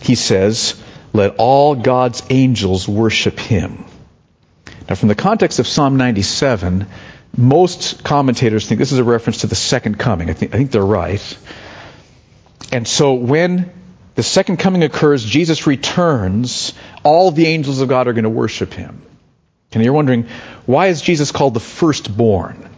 he 0.00 0.14
says, 0.14 0.80
Let 1.12 1.36
all 1.36 1.74
God's 1.74 2.22
angels 2.30 2.88
worship 2.88 3.38
him. 3.38 3.84
Now, 4.90 4.96
from 4.96 5.08
the 5.08 5.14
context 5.14 5.60
of 5.60 5.68
Psalm 5.68 5.98
97, 5.98 6.84
most 7.36 8.02
commentators 8.02 8.66
think 8.66 8.80
this 8.80 8.90
is 8.90 8.98
a 8.98 9.04
reference 9.04 9.42
to 9.42 9.46
the 9.46 9.54
second 9.54 10.00
coming. 10.00 10.28
I 10.28 10.32
think, 10.32 10.52
I 10.52 10.58
think 10.58 10.72
they're 10.72 10.84
right. 10.84 11.38
And 12.72 12.88
so 12.88 13.14
when 13.14 13.72
the 14.16 14.24
second 14.24 14.56
coming 14.56 14.82
occurs, 14.82 15.24
Jesus 15.24 15.68
returns, 15.68 16.74
all 17.04 17.30
the 17.30 17.46
angels 17.46 17.80
of 17.80 17.88
God 17.88 18.08
are 18.08 18.12
going 18.12 18.24
to 18.24 18.30
worship 18.30 18.72
him. 18.72 19.00
And 19.70 19.84
you're 19.84 19.92
wondering, 19.92 20.26
why 20.66 20.88
is 20.88 21.00
Jesus 21.00 21.30
called 21.30 21.54
the 21.54 21.60
firstborn? 21.60 22.68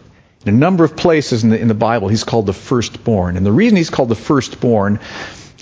In 0.45 0.53
a 0.53 0.57
number 0.57 0.83
of 0.83 0.95
places 0.95 1.43
in 1.43 1.49
the, 1.49 1.59
in 1.59 1.67
the 1.67 1.73
Bible, 1.73 2.09
he's 2.09 2.23
called 2.23 2.45
the 2.45 2.53
firstborn. 2.53 3.37
And 3.37 3.45
the 3.45 3.51
reason 3.51 3.75
he's 3.75 3.89
called 3.89 4.09
the 4.09 4.15
firstborn 4.15 4.99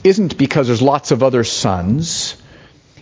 isn't 0.04 0.38
because 0.38 0.68
there's 0.68 0.82
lots 0.82 1.12
of 1.12 1.24
other 1.24 1.46
sons. 1.46 2.36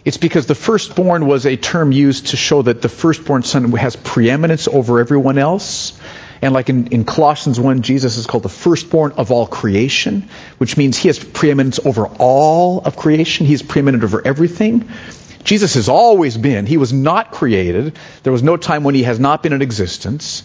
It's 0.05 0.17
because 0.17 0.45
the 0.45 0.55
firstborn 0.55 1.25
was 1.25 1.45
a 1.45 1.57
term 1.57 1.91
used 1.91 2.27
to 2.27 2.37
show 2.37 2.61
that 2.61 2.81
the 2.81 2.89
firstborn 2.89 3.43
son 3.43 3.71
has 3.73 3.95
preeminence 3.95 4.67
over 4.67 4.99
everyone 4.99 5.37
else. 5.37 5.99
And 6.41 6.53
like 6.53 6.69
in, 6.69 6.87
in 6.87 7.03
Colossians 7.03 7.59
1, 7.59 7.81
Jesus 7.81 8.17
is 8.17 8.25
called 8.25 8.43
the 8.43 8.49
firstborn 8.49 9.11
of 9.13 9.31
all 9.31 9.45
creation, 9.45 10.29
which 10.57 10.77
means 10.77 10.97
he 10.97 11.09
has 11.09 11.19
preeminence 11.19 11.79
over 11.83 12.07
all 12.07 12.81
of 12.81 12.95
creation. 12.95 13.45
He's 13.45 13.61
preeminent 13.61 14.03
over 14.03 14.25
everything. 14.25 14.89
Jesus 15.43 15.73
has 15.75 15.89
always 15.89 16.37
been. 16.37 16.65
He 16.65 16.77
was 16.77 16.93
not 16.93 17.31
created. 17.31 17.97
There 18.23 18.33
was 18.33 18.43
no 18.43 18.55
time 18.55 18.83
when 18.83 18.95
he 18.95 19.03
has 19.03 19.19
not 19.19 19.43
been 19.43 19.51
in 19.51 19.61
existence. 19.61 20.43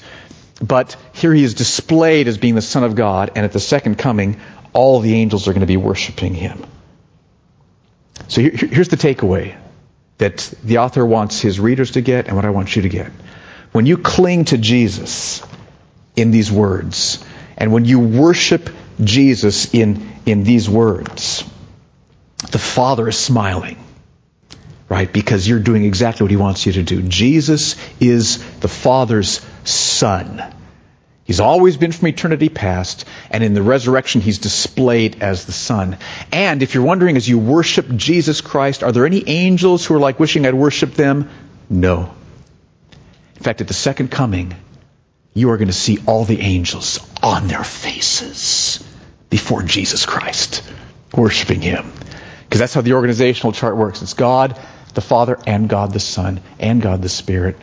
But 0.60 0.96
here 1.12 1.32
he 1.32 1.44
is 1.44 1.54
displayed 1.54 2.28
as 2.28 2.38
being 2.38 2.54
the 2.54 2.62
Son 2.62 2.84
of 2.84 2.94
God, 2.94 3.32
and 3.34 3.44
at 3.44 3.52
the 3.52 3.60
second 3.60 3.98
coming, 3.98 4.40
all 4.72 5.00
the 5.00 5.14
angels 5.14 5.46
are 5.46 5.52
going 5.52 5.60
to 5.60 5.66
be 5.66 5.76
worshiping 5.76 6.34
him. 6.34 6.64
So 8.28 8.40
here, 8.40 8.50
here's 8.50 8.88
the 8.88 8.96
takeaway 8.96 9.56
that 10.18 10.52
the 10.62 10.78
author 10.78 11.04
wants 11.04 11.40
his 11.40 11.58
readers 11.58 11.92
to 11.92 12.00
get 12.00 12.26
and 12.26 12.36
what 12.36 12.44
I 12.44 12.50
want 12.50 12.76
you 12.76 12.82
to 12.82 12.88
get. 12.88 13.10
When 13.72 13.86
you 13.86 13.98
cling 13.98 14.44
to 14.46 14.58
Jesus, 14.58 15.42
in 16.16 16.30
these 16.30 16.50
words. 16.50 17.24
And 17.56 17.72
when 17.72 17.84
you 17.84 18.00
worship 18.00 18.70
Jesus 19.02 19.72
in, 19.74 20.12
in 20.26 20.44
these 20.44 20.68
words, 20.68 21.44
the 22.50 22.58
Father 22.58 23.08
is 23.08 23.18
smiling, 23.18 23.78
right? 24.88 25.12
Because 25.12 25.46
you're 25.48 25.60
doing 25.60 25.84
exactly 25.84 26.24
what 26.24 26.30
He 26.30 26.36
wants 26.36 26.66
you 26.66 26.72
to 26.72 26.82
do. 26.82 27.02
Jesus 27.02 27.76
is 28.00 28.38
the 28.60 28.68
Father's 28.68 29.44
Son. 29.64 30.42
He's 31.24 31.40
always 31.40 31.78
been 31.78 31.92
from 31.92 32.08
eternity 32.08 32.50
past, 32.50 33.06
and 33.30 33.42
in 33.42 33.54
the 33.54 33.62
resurrection, 33.62 34.20
He's 34.20 34.38
displayed 34.38 35.22
as 35.22 35.46
the 35.46 35.52
Son. 35.52 35.96
And 36.30 36.62
if 36.62 36.74
you're 36.74 36.84
wondering, 36.84 37.16
as 37.16 37.28
you 37.28 37.38
worship 37.38 37.88
Jesus 37.96 38.42
Christ, 38.42 38.82
are 38.82 38.92
there 38.92 39.06
any 39.06 39.26
angels 39.26 39.86
who 39.86 39.94
are 39.94 39.98
like 39.98 40.20
wishing 40.20 40.46
I'd 40.46 40.54
worship 40.54 40.94
them? 40.94 41.30
No. 41.70 42.14
In 43.36 43.42
fact, 43.42 43.62
at 43.62 43.68
the 43.68 43.74
second 43.74 44.10
coming, 44.10 44.54
you 45.32 45.50
are 45.50 45.56
going 45.56 45.68
to 45.68 45.72
see 45.72 45.98
all 46.06 46.24
the 46.24 46.40
angels 46.40 47.00
on 47.22 47.48
their 47.48 47.64
faces 47.64 48.84
before 49.30 49.62
Jesus 49.62 50.04
Christ, 50.06 50.62
worshiping 51.14 51.62
Him. 51.62 51.90
Because 52.44 52.60
that's 52.60 52.74
how 52.74 52.82
the 52.82 52.92
organizational 52.92 53.52
chart 53.52 53.76
works. 53.76 54.02
It's 54.02 54.14
God 54.14 54.60
the 54.94 55.00
Father 55.00 55.38
and 55.46 55.68
God 55.68 55.92
the 55.92 56.00
Son 56.00 56.40
and 56.58 56.80
God 56.80 57.02
the 57.02 57.08
Spirit. 57.08 57.56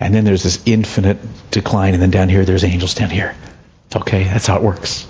And 0.00 0.14
then 0.14 0.24
there's 0.24 0.42
this 0.42 0.62
infinite 0.64 1.18
decline, 1.50 1.92
and 1.92 2.02
then 2.02 2.10
down 2.10 2.30
here 2.30 2.44
there's 2.46 2.64
angels 2.64 2.94
down 2.94 3.10
here. 3.10 3.36
Okay, 3.94 4.24
that's 4.24 4.46
how 4.46 4.56
it 4.56 4.62
works. 4.62 5.06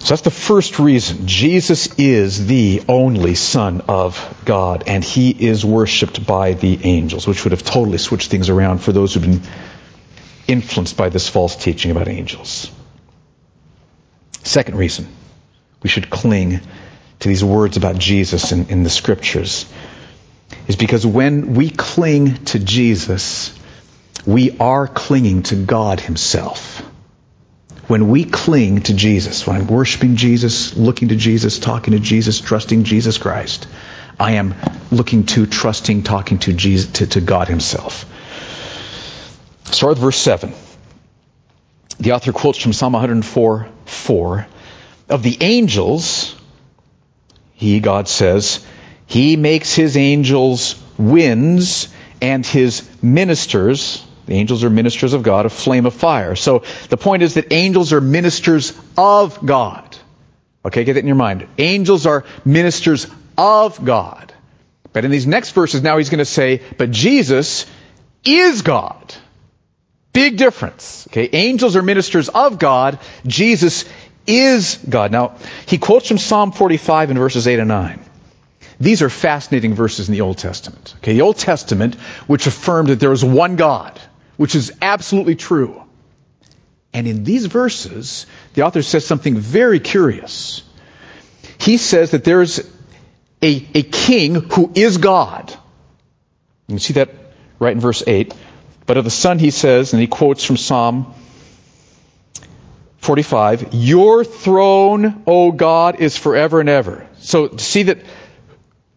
So 0.00 0.08
that's 0.08 0.22
the 0.22 0.30
first 0.30 0.78
reason. 0.78 1.26
Jesus 1.26 1.98
is 1.98 2.46
the 2.46 2.82
only 2.88 3.36
Son 3.36 3.80
of 3.88 4.42
God, 4.44 4.84
and 4.86 5.02
He 5.02 5.30
is 5.30 5.64
worshiped 5.64 6.26
by 6.26 6.52
the 6.52 6.78
angels, 6.84 7.26
which 7.26 7.44
would 7.44 7.52
have 7.52 7.62
totally 7.62 7.98
switched 7.98 8.30
things 8.30 8.50
around 8.50 8.78
for 8.78 8.92
those 8.92 9.14
who've 9.14 9.22
been 9.22 9.40
influenced 10.46 10.96
by 10.96 11.08
this 11.08 11.28
false 11.28 11.56
teaching 11.56 11.90
about 11.90 12.08
angels. 12.08 12.70
Second 14.42 14.76
reason 14.76 15.08
we 15.82 15.88
should 15.88 16.10
cling 16.10 16.60
to 17.20 17.28
these 17.28 17.44
words 17.44 17.76
about 17.76 17.96
Jesus 17.96 18.52
in, 18.52 18.68
in 18.68 18.82
the 18.82 18.90
scriptures 18.90 19.64
is 20.68 20.76
because 20.76 21.06
when 21.06 21.54
we 21.54 21.70
cling 21.70 22.44
to 22.46 22.58
Jesus, 22.58 23.58
we 24.26 24.56
are 24.58 24.86
clinging 24.86 25.42
to 25.44 25.56
God 25.56 26.00
Himself. 26.00 26.82
when 27.86 28.08
we 28.08 28.24
cling 28.24 28.80
to 28.82 28.94
Jesus, 28.94 29.46
when 29.46 29.56
I'm 29.56 29.66
worshiping 29.66 30.16
Jesus, 30.16 30.74
looking 30.74 31.08
to 31.08 31.16
Jesus, 31.16 31.58
talking 31.58 31.92
to 31.92 32.00
Jesus, 32.00 32.40
trusting 32.40 32.84
Jesus 32.84 33.18
Christ, 33.18 33.66
I 34.18 34.32
am 34.32 34.54
looking 34.90 35.26
to, 35.26 35.46
trusting, 35.46 36.02
talking 36.02 36.38
to 36.40 36.52
Jesus, 36.52 36.92
to, 36.92 37.06
to 37.08 37.20
God 37.20 37.48
Himself. 37.48 38.06
Start 39.64 39.90
with 39.90 39.98
verse 39.98 40.18
7. 40.18 40.54
The 41.98 42.12
author 42.12 42.32
quotes 42.32 42.58
from 42.58 42.72
Psalm 42.72 42.92
104 42.92 43.68
4. 43.84 44.46
Of 45.08 45.22
the 45.22 45.36
angels, 45.40 46.34
he, 47.52 47.80
God 47.80 48.08
says, 48.08 48.64
He 49.06 49.36
makes 49.36 49.74
His 49.74 49.96
angels 49.96 50.82
winds 50.98 51.88
and 52.20 52.44
His 52.44 52.88
ministers, 53.02 54.04
the 54.26 54.34
angels 54.34 54.64
are 54.64 54.70
ministers 54.70 55.12
of 55.12 55.22
God, 55.22 55.46
a 55.46 55.50
flame 55.50 55.86
of 55.86 55.94
fire. 55.94 56.34
So 56.34 56.62
the 56.88 56.96
point 56.96 57.22
is 57.22 57.34
that 57.34 57.52
angels 57.52 57.92
are 57.92 58.00
ministers 58.00 58.72
of 58.96 59.44
God. 59.44 59.96
Okay, 60.64 60.84
get 60.84 60.94
that 60.94 61.00
in 61.00 61.06
your 61.06 61.16
mind. 61.16 61.46
Angels 61.58 62.06
are 62.06 62.24
ministers 62.44 63.06
of 63.36 63.84
God. 63.84 64.32
But 64.92 65.04
in 65.04 65.10
these 65.10 65.26
next 65.26 65.50
verses 65.50 65.82
now 65.82 65.98
he's 65.98 66.08
going 66.08 66.18
to 66.20 66.24
say, 66.24 66.62
but 66.78 66.90
Jesus 66.90 67.66
is 68.24 68.62
God. 68.62 69.14
Big 70.12 70.36
difference. 70.36 71.06
Okay, 71.08 71.28
angels 71.32 71.76
are 71.76 71.82
ministers 71.82 72.28
of 72.28 72.58
God. 72.58 73.00
Jesus 73.26 73.84
is 74.26 74.78
God. 74.88 75.12
Now, 75.12 75.36
he 75.66 75.76
quotes 75.76 76.08
from 76.08 76.18
Psalm 76.18 76.52
45 76.52 77.10
in 77.10 77.18
verses 77.18 77.46
8 77.46 77.58
and 77.58 77.68
9. 77.68 78.03
These 78.80 79.02
are 79.02 79.10
fascinating 79.10 79.74
verses 79.74 80.08
in 80.08 80.12
the 80.12 80.22
Old 80.22 80.38
Testament. 80.38 80.94
Okay, 80.98 81.14
the 81.14 81.22
Old 81.22 81.38
Testament, 81.38 81.94
which 82.26 82.46
affirmed 82.46 82.88
that 82.88 83.00
there 83.00 83.12
is 83.12 83.24
one 83.24 83.56
God, 83.56 84.00
which 84.36 84.54
is 84.54 84.72
absolutely 84.82 85.36
true. 85.36 85.82
And 86.92 87.06
in 87.06 87.24
these 87.24 87.46
verses, 87.46 88.26
the 88.54 88.62
author 88.62 88.82
says 88.82 89.06
something 89.06 89.36
very 89.36 89.80
curious. 89.80 90.62
He 91.58 91.76
says 91.76 92.12
that 92.12 92.24
there 92.24 92.40
is 92.40 92.68
a, 93.42 93.66
a 93.74 93.82
king 93.82 94.34
who 94.34 94.72
is 94.74 94.98
God. 94.98 95.52
You 96.68 96.78
see 96.78 96.94
that 96.94 97.10
right 97.58 97.72
in 97.72 97.80
verse 97.80 98.02
8. 98.06 98.34
But 98.86 98.96
of 98.96 99.04
the 99.04 99.10
Son, 99.10 99.38
he 99.38 99.50
says, 99.50 99.92
and 99.92 100.00
he 100.00 100.06
quotes 100.06 100.44
from 100.44 100.56
Psalm 100.56 101.14
45, 102.98 103.68
Your 103.72 104.24
throne, 104.24 105.24
O 105.26 105.52
God, 105.52 106.00
is 106.00 106.16
forever 106.16 106.60
and 106.60 106.68
ever. 106.68 107.06
So 107.18 107.56
see 107.56 107.84
that 107.84 107.98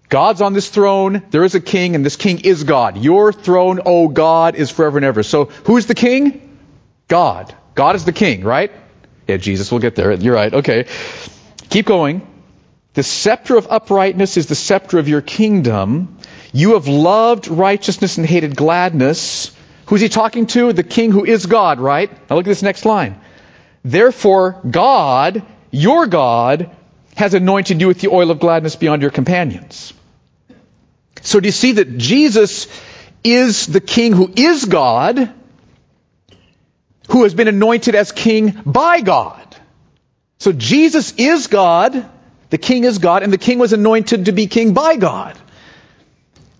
God's 0.09 0.41
on 0.41 0.53
this 0.53 0.69
throne, 0.69 1.23
there 1.31 1.43
is 1.43 1.55
a 1.55 1.59
king, 1.59 1.95
and 1.95 2.05
this 2.05 2.15
king 2.15 2.39
is 2.39 2.63
God. 2.63 2.97
Your 2.97 3.33
throne, 3.33 3.81
O 3.85 4.07
God, 4.07 4.55
is 4.55 4.69
forever 4.69 4.97
and 4.97 5.05
ever. 5.05 5.21
So 5.21 5.45
who's 5.45 5.85
the 5.85 5.95
king? 5.95 6.57
God. 7.07 7.53
God 7.75 7.95
is 7.95 8.05
the 8.05 8.13
king, 8.13 8.43
right? 8.43 8.71
Yeah, 9.27 9.37
Jesus 9.37 9.71
we'll 9.71 9.81
get 9.81 9.95
there. 9.95 10.13
You're 10.13 10.33
right. 10.33 10.53
Okay. 10.53 10.87
Keep 11.69 11.85
going. 11.85 12.25
The 12.93 13.03
scepter 13.03 13.57
of 13.57 13.67
uprightness 13.69 14.37
is 14.37 14.47
the 14.47 14.55
scepter 14.55 14.97
of 14.97 15.07
your 15.07 15.21
kingdom. 15.21 16.17
You 16.53 16.73
have 16.73 16.87
loved 16.87 17.47
righteousness 17.49 18.17
and 18.17 18.25
hated 18.25 18.55
gladness. 18.55 19.51
Who's 19.87 20.01
he 20.01 20.09
talking 20.09 20.47
to? 20.47 20.73
The 20.73 20.83
king 20.83 21.11
who 21.11 21.25
is 21.25 21.45
God, 21.45 21.79
right? 21.79 22.09
Now 22.29 22.37
look 22.37 22.45
at 22.45 22.49
this 22.49 22.63
next 22.63 22.85
line. 22.85 23.19
Therefore, 23.83 24.61
God, 24.69 25.43
your 25.69 26.07
God, 26.07 26.75
has 27.15 27.33
anointed 27.33 27.81
you 27.81 27.87
with 27.87 27.99
the 27.99 28.09
oil 28.09 28.31
of 28.31 28.39
gladness 28.39 28.75
beyond 28.75 29.01
your 29.01 29.11
companions. 29.11 29.93
So 31.27 31.41
do 31.41 31.47
you 31.49 31.51
see 31.51 31.73
that 31.73 31.97
Jesus 31.97 32.67
is 33.21 33.67
the 33.67 33.81
king 33.81 34.13
who 34.13 34.31
is 34.33 34.63
God, 34.63 35.33
who 37.09 37.23
has 37.23 37.33
been 37.33 37.49
anointed 37.49 37.95
as 37.95 38.13
king 38.13 38.61
by 38.65 39.01
God? 39.01 39.57
So 40.39 40.53
Jesus 40.53 41.15
is 41.17 41.47
God, 41.47 42.09
the 42.49 42.57
king 42.57 42.85
is 42.85 42.99
God, 42.99 43.23
and 43.23 43.33
the 43.33 43.37
king 43.37 43.59
was 43.59 43.73
anointed 43.73 44.27
to 44.27 44.31
be 44.31 44.47
king 44.47 44.73
by 44.73 44.95
God. 44.95 45.37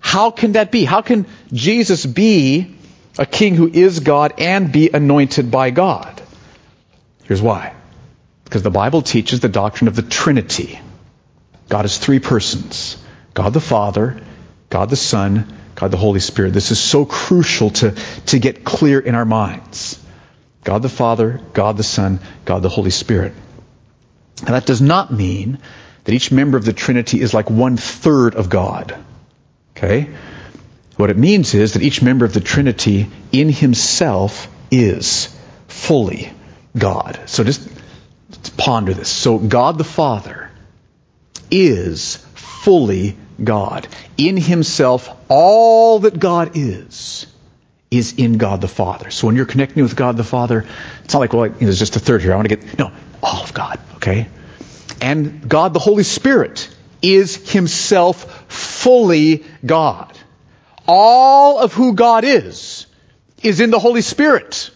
How 0.02 0.32
can 0.32 0.52
that 0.52 0.70
be? 0.70 0.84
How 0.84 1.02
can 1.02 1.28
Jesus 1.54 2.06
be 2.06 2.76
a 3.18 3.26
king 3.26 3.56
who 3.56 3.70
is 3.70 4.02
God 4.02 4.34
and 4.38 4.70
be 4.70 4.90
anointed 4.90 5.50
by 5.50 5.70
God? 5.70 6.22
Here's 7.24 7.42
why. 7.42 7.74
Because 8.44 8.64
the 8.64 8.70
Bible 8.70 9.02
teaches 9.02 9.40
the 9.40 9.48
doctrine 9.48 9.88
of 9.88 9.96
the 9.96 10.02
Trinity. 10.02 10.78
God 11.70 11.86
is 11.86 11.98
three 11.98 12.20
persons 12.20 12.98
God 13.34 13.54
the 13.54 13.62
Father, 13.62 14.20
God 14.70 14.90
the 14.90 14.96
Son, 14.96 15.54
God 15.76 15.92
the 15.92 15.98
Holy 15.98 16.20
Spirit. 16.20 16.54
This 16.54 16.72
is 16.72 16.80
so 16.80 17.06
crucial 17.06 17.70
to, 17.70 17.92
to 18.28 18.40
get 18.40 18.64
clear 18.64 19.00
in 19.00 19.16
our 19.16 19.26
minds. 19.26 20.04
God 20.64 20.82
the 20.82 20.90
Father, 20.90 21.40
God 21.54 21.78
the 21.78 21.84
Son, 21.84 22.20
God 22.46 22.62
the 22.62 22.70
Holy 22.70 22.92
Spirit. 22.92 23.34
And 24.40 24.50
that 24.50 24.66
does 24.66 24.82
not 24.82 25.12
mean 25.12 25.60
that 26.04 26.14
each 26.14 26.32
member 26.32 26.58
of 26.58 26.66
the 26.66 26.74
Trinity 26.74 27.22
is 27.22 27.34
like 27.34 27.50
one 27.50 27.78
third 27.78 28.36
of 28.36 28.50
God. 28.50 28.98
Okay? 29.76 30.10
What 30.98 31.10
it 31.10 31.18
means 31.18 31.54
is 31.54 31.74
that 31.74 31.84
each 31.84 32.02
member 32.02 32.26
of 32.26 32.34
the 32.34 32.42
Trinity 32.42 33.08
in 33.32 33.50
himself 33.50 34.50
is 34.72 35.34
fully 35.68 36.32
God. 36.78 37.20
So 37.28 37.44
just 37.44 37.70
ponder 38.58 38.94
this. 38.94 39.10
So 39.10 39.38
God 39.38 39.78
the 39.78 39.84
Father 39.84 40.50
is 41.52 42.18
fully 42.36 43.16
God. 43.44 43.88
In 44.18 44.38
himself, 44.38 45.10
all 45.30 46.00
that 46.00 46.20
God 46.20 46.52
is, 46.56 47.28
is 47.90 48.14
in 48.18 48.38
God 48.38 48.62
the 48.62 48.68
Father. 48.68 49.12
So 49.12 49.28
when 49.28 49.36
you're 49.36 49.46
connecting 49.46 49.84
with 49.84 49.96
God 49.96 50.18
the 50.18 50.24
Father, 50.24 50.66
it's 51.04 51.14
not 51.14 51.20
like, 51.20 51.34
well, 51.34 51.50
there's 51.50 51.80
just 51.80 51.96
a 51.96 52.00
third 52.00 52.22
here. 52.22 52.34
I 52.34 52.36
want 52.36 52.50
to 52.50 52.56
get, 52.56 52.78
no, 52.78 52.92
all 53.22 53.44
of 53.44 53.54
God, 53.54 53.80
okay? 53.96 54.28
And 55.02 55.48
God 55.48 55.74
the 55.74 55.80
Holy 55.80 56.04
Spirit 56.04 56.70
is 57.02 57.52
himself 57.52 58.52
fully 58.52 59.46
God. 59.66 60.18
All 60.88 61.60
of 61.60 61.74
who 61.74 61.94
God 61.94 62.24
is, 62.24 62.88
is 63.44 63.60
in 63.60 63.72
the 63.72 63.80
Holy 63.80 64.02
Spirit. 64.02 64.72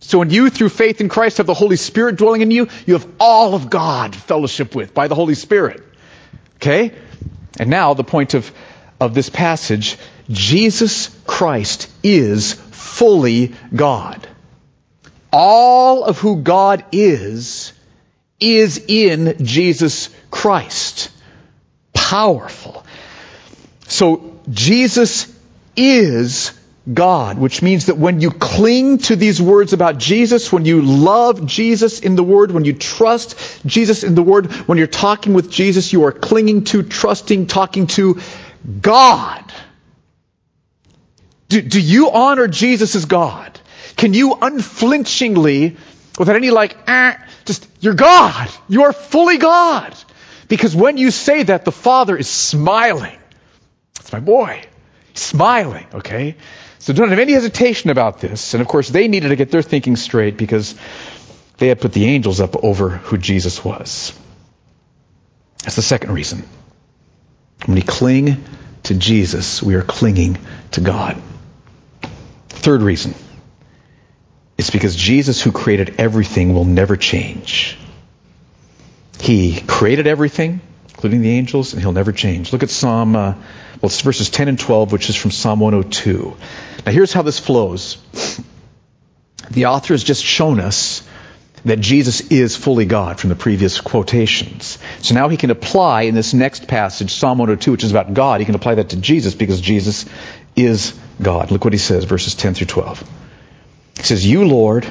So 0.00 0.18
when 0.18 0.30
you, 0.30 0.50
through 0.50 0.68
faith 0.68 1.00
in 1.00 1.08
Christ, 1.08 1.38
have 1.38 1.46
the 1.46 1.54
Holy 1.54 1.76
Spirit 1.76 2.16
dwelling 2.16 2.42
in 2.42 2.50
you, 2.50 2.68
you 2.86 2.94
have 2.94 3.06
all 3.18 3.54
of 3.54 3.70
God 3.70 4.14
fellowship 4.14 4.74
with 4.74 4.94
by 4.94 5.08
the 5.08 5.14
Holy 5.14 5.34
Spirit. 5.34 5.82
Okay? 6.56 6.92
And 7.58 7.70
now 7.70 7.94
the 7.94 8.04
point 8.04 8.34
of, 8.34 8.50
of 9.00 9.14
this 9.14 9.28
passage, 9.28 9.98
Jesus 10.28 11.08
Christ 11.26 11.90
is 12.02 12.54
fully 12.54 13.54
God. 13.74 14.26
All 15.32 16.04
of 16.04 16.18
who 16.18 16.42
God 16.42 16.84
is, 16.92 17.72
is 18.38 18.84
in 18.88 19.44
Jesus 19.44 20.10
Christ. 20.30 21.10
Powerful. 21.92 22.84
So 23.88 24.40
Jesus 24.50 25.32
is 25.76 26.52
God, 26.90 27.38
which 27.38 27.62
means 27.62 27.86
that 27.86 27.96
when 27.96 28.20
you 28.20 28.30
cling 28.30 28.98
to 28.98 29.14
these 29.14 29.40
words 29.40 29.72
about 29.72 29.98
Jesus, 29.98 30.52
when 30.52 30.64
you 30.64 30.82
love 30.82 31.46
Jesus 31.46 32.00
in 32.00 32.16
the 32.16 32.24
Word, 32.24 32.50
when 32.50 32.64
you 32.64 32.72
trust 32.72 33.36
Jesus 33.64 34.02
in 34.02 34.16
the 34.16 34.22
Word, 34.22 34.50
when 34.66 34.78
you're 34.78 34.88
talking 34.88 35.32
with 35.32 35.50
Jesus, 35.50 35.92
you 35.92 36.04
are 36.04 36.12
clinging 36.12 36.64
to, 36.64 36.82
trusting, 36.82 37.46
talking 37.46 37.86
to 37.88 38.20
God. 38.80 39.44
Do, 41.48 41.62
do 41.62 41.80
you 41.80 42.10
honor 42.10 42.48
Jesus 42.48 42.96
as 42.96 43.04
God? 43.04 43.60
Can 43.96 44.12
you 44.12 44.34
unflinchingly, 44.34 45.76
without 46.18 46.34
any 46.34 46.50
like, 46.50 46.76
eh, 46.88 47.14
just, 47.44 47.68
you're 47.78 47.94
God. 47.94 48.50
You 48.68 48.84
are 48.84 48.92
fully 48.92 49.38
God. 49.38 49.94
Because 50.48 50.74
when 50.74 50.96
you 50.96 51.12
say 51.12 51.44
that, 51.44 51.64
the 51.64 51.72
Father 51.72 52.16
is 52.16 52.28
smiling. 52.28 53.18
That's 53.94 54.12
my 54.12 54.20
boy. 54.20 54.64
Smiling, 55.14 55.86
okay? 55.94 56.36
So 56.82 56.92
don't 56.92 57.10
have 57.10 57.20
any 57.20 57.32
hesitation 57.34 57.90
about 57.90 58.18
this. 58.18 58.54
And 58.54 58.60
of 58.60 58.66
course, 58.66 58.88
they 58.88 59.06
needed 59.06 59.28
to 59.28 59.36
get 59.36 59.52
their 59.52 59.62
thinking 59.62 59.94
straight 59.94 60.36
because 60.36 60.74
they 61.58 61.68
had 61.68 61.80
put 61.80 61.92
the 61.92 62.06
angels 62.06 62.40
up 62.40 62.64
over 62.64 62.88
who 62.88 63.18
Jesus 63.18 63.64
was. 63.64 64.18
That's 65.62 65.76
the 65.76 65.82
second 65.82 66.10
reason. 66.10 66.42
When 67.66 67.76
we 67.76 67.82
cling 67.82 68.44
to 68.82 68.94
Jesus, 68.94 69.62
we 69.62 69.76
are 69.76 69.82
clinging 69.82 70.38
to 70.72 70.80
God. 70.80 71.22
Third 72.48 72.82
reason. 72.82 73.14
It's 74.58 74.70
because 74.70 74.96
Jesus, 74.96 75.40
who 75.40 75.52
created 75.52 75.94
everything, 75.98 76.52
will 76.52 76.64
never 76.64 76.96
change. 76.96 77.78
He 79.20 79.60
created 79.60 80.08
everything, 80.08 80.60
including 80.88 81.22
the 81.22 81.30
angels, 81.30 81.74
and 81.74 81.80
he'll 81.80 81.92
never 81.92 82.10
change. 82.10 82.52
Look 82.52 82.64
at 82.64 82.70
Psalm, 82.70 83.14
uh, 83.14 83.34
well, 83.34 83.88
it's 83.88 84.00
verses 84.00 84.30
10 84.30 84.48
and 84.48 84.58
12, 84.58 84.90
which 84.90 85.08
is 85.10 85.14
from 85.14 85.30
Psalm 85.30 85.60
102. 85.60 86.36
Now, 86.84 86.92
here's 86.92 87.12
how 87.12 87.22
this 87.22 87.38
flows. 87.38 87.98
The 89.50 89.66
author 89.66 89.94
has 89.94 90.02
just 90.02 90.24
shown 90.24 90.60
us 90.60 91.06
that 91.64 91.80
Jesus 91.80 92.20
is 92.32 92.56
fully 92.56 92.86
God 92.86 93.20
from 93.20 93.30
the 93.30 93.36
previous 93.36 93.80
quotations. 93.80 94.78
So 95.00 95.14
now 95.14 95.28
he 95.28 95.36
can 95.36 95.50
apply 95.50 96.02
in 96.02 96.14
this 96.14 96.34
next 96.34 96.66
passage, 96.66 97.12
Psalm 97.12 97.38
102, 97.38 97.70
which 97.72 97.84
is 97.84 97.92
about 97.92 98.14
God, 98.14 98.40
he 98.40 98.46
can 98.46 98.54
apply 98.54 98.76
that 98.76 98.90
to 98.90 98.96
Jesus 98.96 99.34
because 99.34 99.60
Jesus 99.60 100.06
is 100.56 100.98
God. 101.20 101.50
Look 101.50 101.64
what 101.64 101.72
he 101.72 101.78
says, 101.78 102.04
verses 102.04 102.34
10 102.34 102.54
through 102.54 102.66
12. 102.66 103.08
He 103.98 104.02
says, 104.02 104.26
You, 104.26 104.44
Lord, 104.44 104.90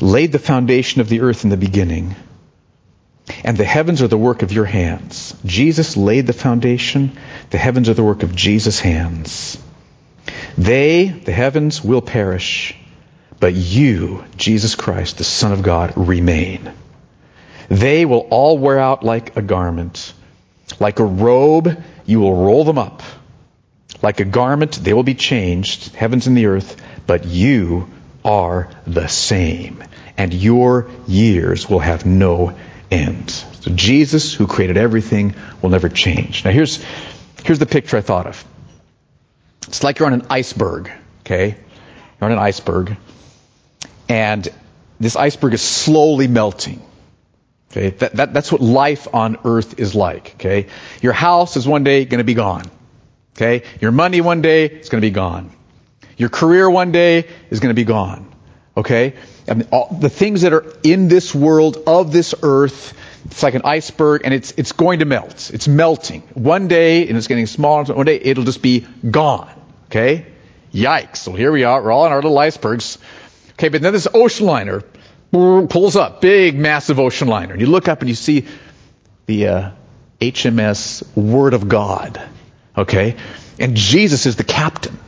laid 0.00 0.32
the 0.32 0.38
foundation 0.38 1.00
of 1.00 1.08
the 1.08 1.20
earth 1.20 1.44
in 1.44 1.50
the 1.50 1.56
beginning, 1.56 2.16
and 3.44 3.56
the 3.56 3.64
heavens 3.64 4.02
are 4.02 4.08
the 4.08 4.18
work 4.18 4.42
of 4.42 4.52
your 4.52 4.64
hands. 4.64 5.34
Jesus 5.44 5.96
laid 5.96 6.26
the 6.26 6.32
foundation. 6.32 7.16
The 7.50 7.58
heavens 7.58 7.88
are 7.88 7.94
the 7.94 8.02
work 8.02 8.22
of 8.22 8.34
Jesus' 8.34 8.80
hands. 8.80 9.58
They, 10.56 11.06
the 11.06 11.32
heavens, 11.32 11.82
will 11.82 12.02
perish, 12.02 12.76
but 13.40 13.54
you, 13.54 14.24
Jesus 14.36 14.74
Christ, 14.74 15.18
the 15.18 15.24
Son 15.24 15.52
of 15.52 15.62
God, 15.62 15.92
remain. 15.96 16.72
They 17.68 18.04
will 18.04 18.26
all 18.30 18.58
wear 18.58 18.78
out 18.78 19.02
like 19.02 19.36
a 19.36 19.42
garment. 19.42 20.12
Like 20.78 20.98
a 20.98 21.04
robe, 21.04 21.82
you 22.06 22.20
will 22.20 22.44
roll 22.44 22.64
them 22.64 22.78
up. 22.78 23.02
Like 24.02 24.20
a 24.20 24.24
garment, 24.24 24.72
they 24.72 24.92
will 24.92 25.02
be 25.02 25.14
changed, 25.14 25.94
heavens 25.94 26.26
and 26.26 26.36
the 26.36 26.46
earth, 26.46 26.80
but 27.06 27.24
you 27.24 27.88
are 28.24 28.68
the 28.86 29.08
same, 29.08 29.82
and 30.16 30.32
your 30.32 30.88
years 31.06 31.68
will 31.68 31.80
have 31.80 32.06
no 32.06 32.56
end. 32.90 33.30
So 33.30 33.70
Jesus, 33.74 34.34
who 34.34 34.46
created 34.46 34.76
everything, 34.76 35.34
will 35.60 35.70
never 35.70 35.88
change. 35.88 36.44
Now 36.44 36.50
here's, 36.50 36.84
here's 37.44 37.58
the 37.58 37.66
picture 37.66 37.96
I 37.96 38.00
thought 38.00 38.26
of. 38.26 38.44
It's 39.68 39.82
like 39.82 39.98
you're 39.98 40.06
on 40.06 40.14
an 40.14 40.26
iceberg, 40.30 40.90
okay? 41.20 41.56
You're 42.20 42.30
on 42.30 42.32
an 42.32 42.38
iceberg, 42.38 42.96
and 44.08 44.48
this 45.00 45.16
iceberg 45.16 45.54
is 45.54 45.62
slowly 45.62 46.28
melting. 46.28 46.82
Okay, 47.70 47.90
that, 47.90 48.12
that, 48.14 48.32
that's 48.32 48.52
what 48.52 48.60
life 48.60 49.12
on 49.12 49.36
earth 49.44 49.80
is 49.80 49.96
like. 49.96 50.34
Okay, 50.36 50.68
your 51.02 51.12
house 51.12 51.56
is 51.56 51.66
one 51.66 51.82
day 51.82 52.04
going 52.04 52.18
to 52.18 52.24
be 52.24 52.34
gone. 52.34 52.70
Okay, 53.36 53.64
your 53.80 53.90
money 53.90 54.20
one 54.20 54.42
day 54.42 54.66
is 54.66 54.88
going 54.88 55.00
to 55.00 55.06
be 55.06 55.10
gone. 55.10 55.50
Your 56.16 56.28
career 56.28 56.70
one 56.70 56.92
day 56.92 57.26
is 57.50 57.58
going 57.58 57.70
to 57.70 57.74
be 57.74 57.84
gone. 57.84 58.32
Okay, 58.76 59.14
and 59.48 59.68
all, 59.72 59.88
the 60.00 60.08
things 60.08 60.42
that 60.42 60.52
are 60.52 60.64
in 60.84 61.08
this 61.08 61.34
world 61.34 61.78
of 61.86 62.12
this 62.12 62.34
earth, 62.42 62.94
it's 63.26 63.42
like 63.42 63.54
an 63.54 63.62
iceberg, 63.64 64.22
and 64.24 64.34
it's 64.34 64.52
it's 64.56 64.72
going 64.72 64.98
to 64.98 65.04
melt. 65.04 65.50
It's 65.52 65.68
melting 65.68 66.22
one 66.34 66.68
day, 66.68 67.08
and 67.08 67.16
it's 67.16 67.26
getting 67.26 67.46
smaller. 67.46 67.84
One 67.94 68.06
day, 68.06 68.20
it'll 68.20 68.44
just 68.44 68.62
be 68.62 68.86
gone. 69.08 69.50
Okay, 69.86 70.26
yikes! 70.72 71.18
So 71.18 71.32
here 71.32 71.52
we 71.52 71.64
are. 71.64 71.82
We're 71.82 71.92
all 71.92 72.04
on 72.04 72.12
our 72.12 72.18
little 72.18 72.38
icebergs. 72.38 72.98
Okay, 73.52 73.68
but 73.68 73.82
then 73.82 73.92
this 73.92 74.08
ocean 74.12 74.46
liner 74.46 74.82
pulls 75.34 75.96
up, 75.96 76.20
big, 76.20 76.56
massive 76.56 77.00
ocean 77.00 77.28
liner. 77.28 77.52
And 77.52 77.60
you 77.60 77.66
look 77.66 77.88
up 77.88 78.00
and 78.00 78.08
you 78.08 78.14
see 78.14 78.46
the 79.26 79.48
uh, 79.48 79.70
HMS 80.20 81.16
Word 81.16 81.54
of 81.54 81.68
God. 81.68 82.20
Okay? 82.76 83.16
And 83.58 83.76
Jesus 83.76 84.26
is 84.26 84.36
the 84.36 84.44
captain. 84.44 84.98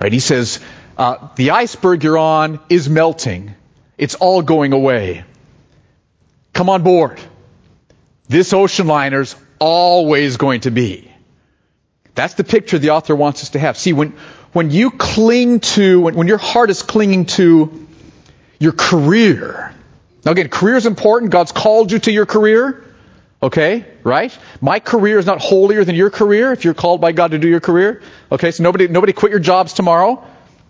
Right? 0.00 0.12
He 0.12 0.20
says, 0.20 0.60
uh, 0.96 1.28
the 1.36 1.50
iceberg 1.50 2.04
you're 2.04 2.18
on 2.18 2.60
is 2.68 2.88
melting. 2.88 3.54
It's 3.98 4.14
all 4.14 4.42
going 4.42 4.72
away. 4.72 5.24
Come 6.52 6.68
on 6.68 6.82
board. 6.82 7.20
This 8.28 8.52
ocean 8.52 8.86
liner's 8.86 9.36
always 9.58 10.36
going 10.36 10.62
to 10.62 10.70
be. 10.70 11.10
That's 12.14 12.34
the 12.34 12.44
picture 12.44 12.78
the 12.78 12.90
author 12.90 13.16
wants 13.16 13.42
us 13.42 13.50
to 13.50 13.58
have. 13.58 13.78
See, 13.78 13.92
when, 13.92 14.10
when 14.52 14.70
you 14.70 14.90
cling 14.90 15.60
to, 15.60 16.00
when, 16.00 16.14
when 16.14 16.28
your 16.28 16.38
heart 16.38 16.70
is 16.70 16.82
clinging 16.82 17.26
to 17.26 17.86
your 18.58 18.72
career. 18.72 19.74
Now 20.24 20.32
again, 20.32 20.48
career 20.48 20.76
is 20.76 20.86
important. 20.86 21.32
God's 21.32 21.52
called 21.52 21.90
you 21.90 21.98
to 22.00 22.12
your 22.12 22.26
career. 22.26 22.84
Okay, 23.42 23.84
right? 24.04 24.36
My 24.60 24.78
career 24.78 25.18
is 25.18 25.26
not 25.26 25.40
holier 25.40 25.84
than 25.84 25.96
your 25.96 26.10
career 26.10 26.52
if 26.52 26.64
you're 26.64 26.74
called 26.74 27.00
by 27.00 27.10
God 27.10 27.32
to 27.32 27.38
do 27.38 27.48
your 27.48 27.58
career. 27.58 28.00
Okay, 28.30 28.52
so 28.52 28.62
nobody, 28.62 28.86
nobody 28.86 29.12
quit 29.12 29.30
your 29.30 29.40
jobs 29.40 29.72
tomorrow. 29.72 30.24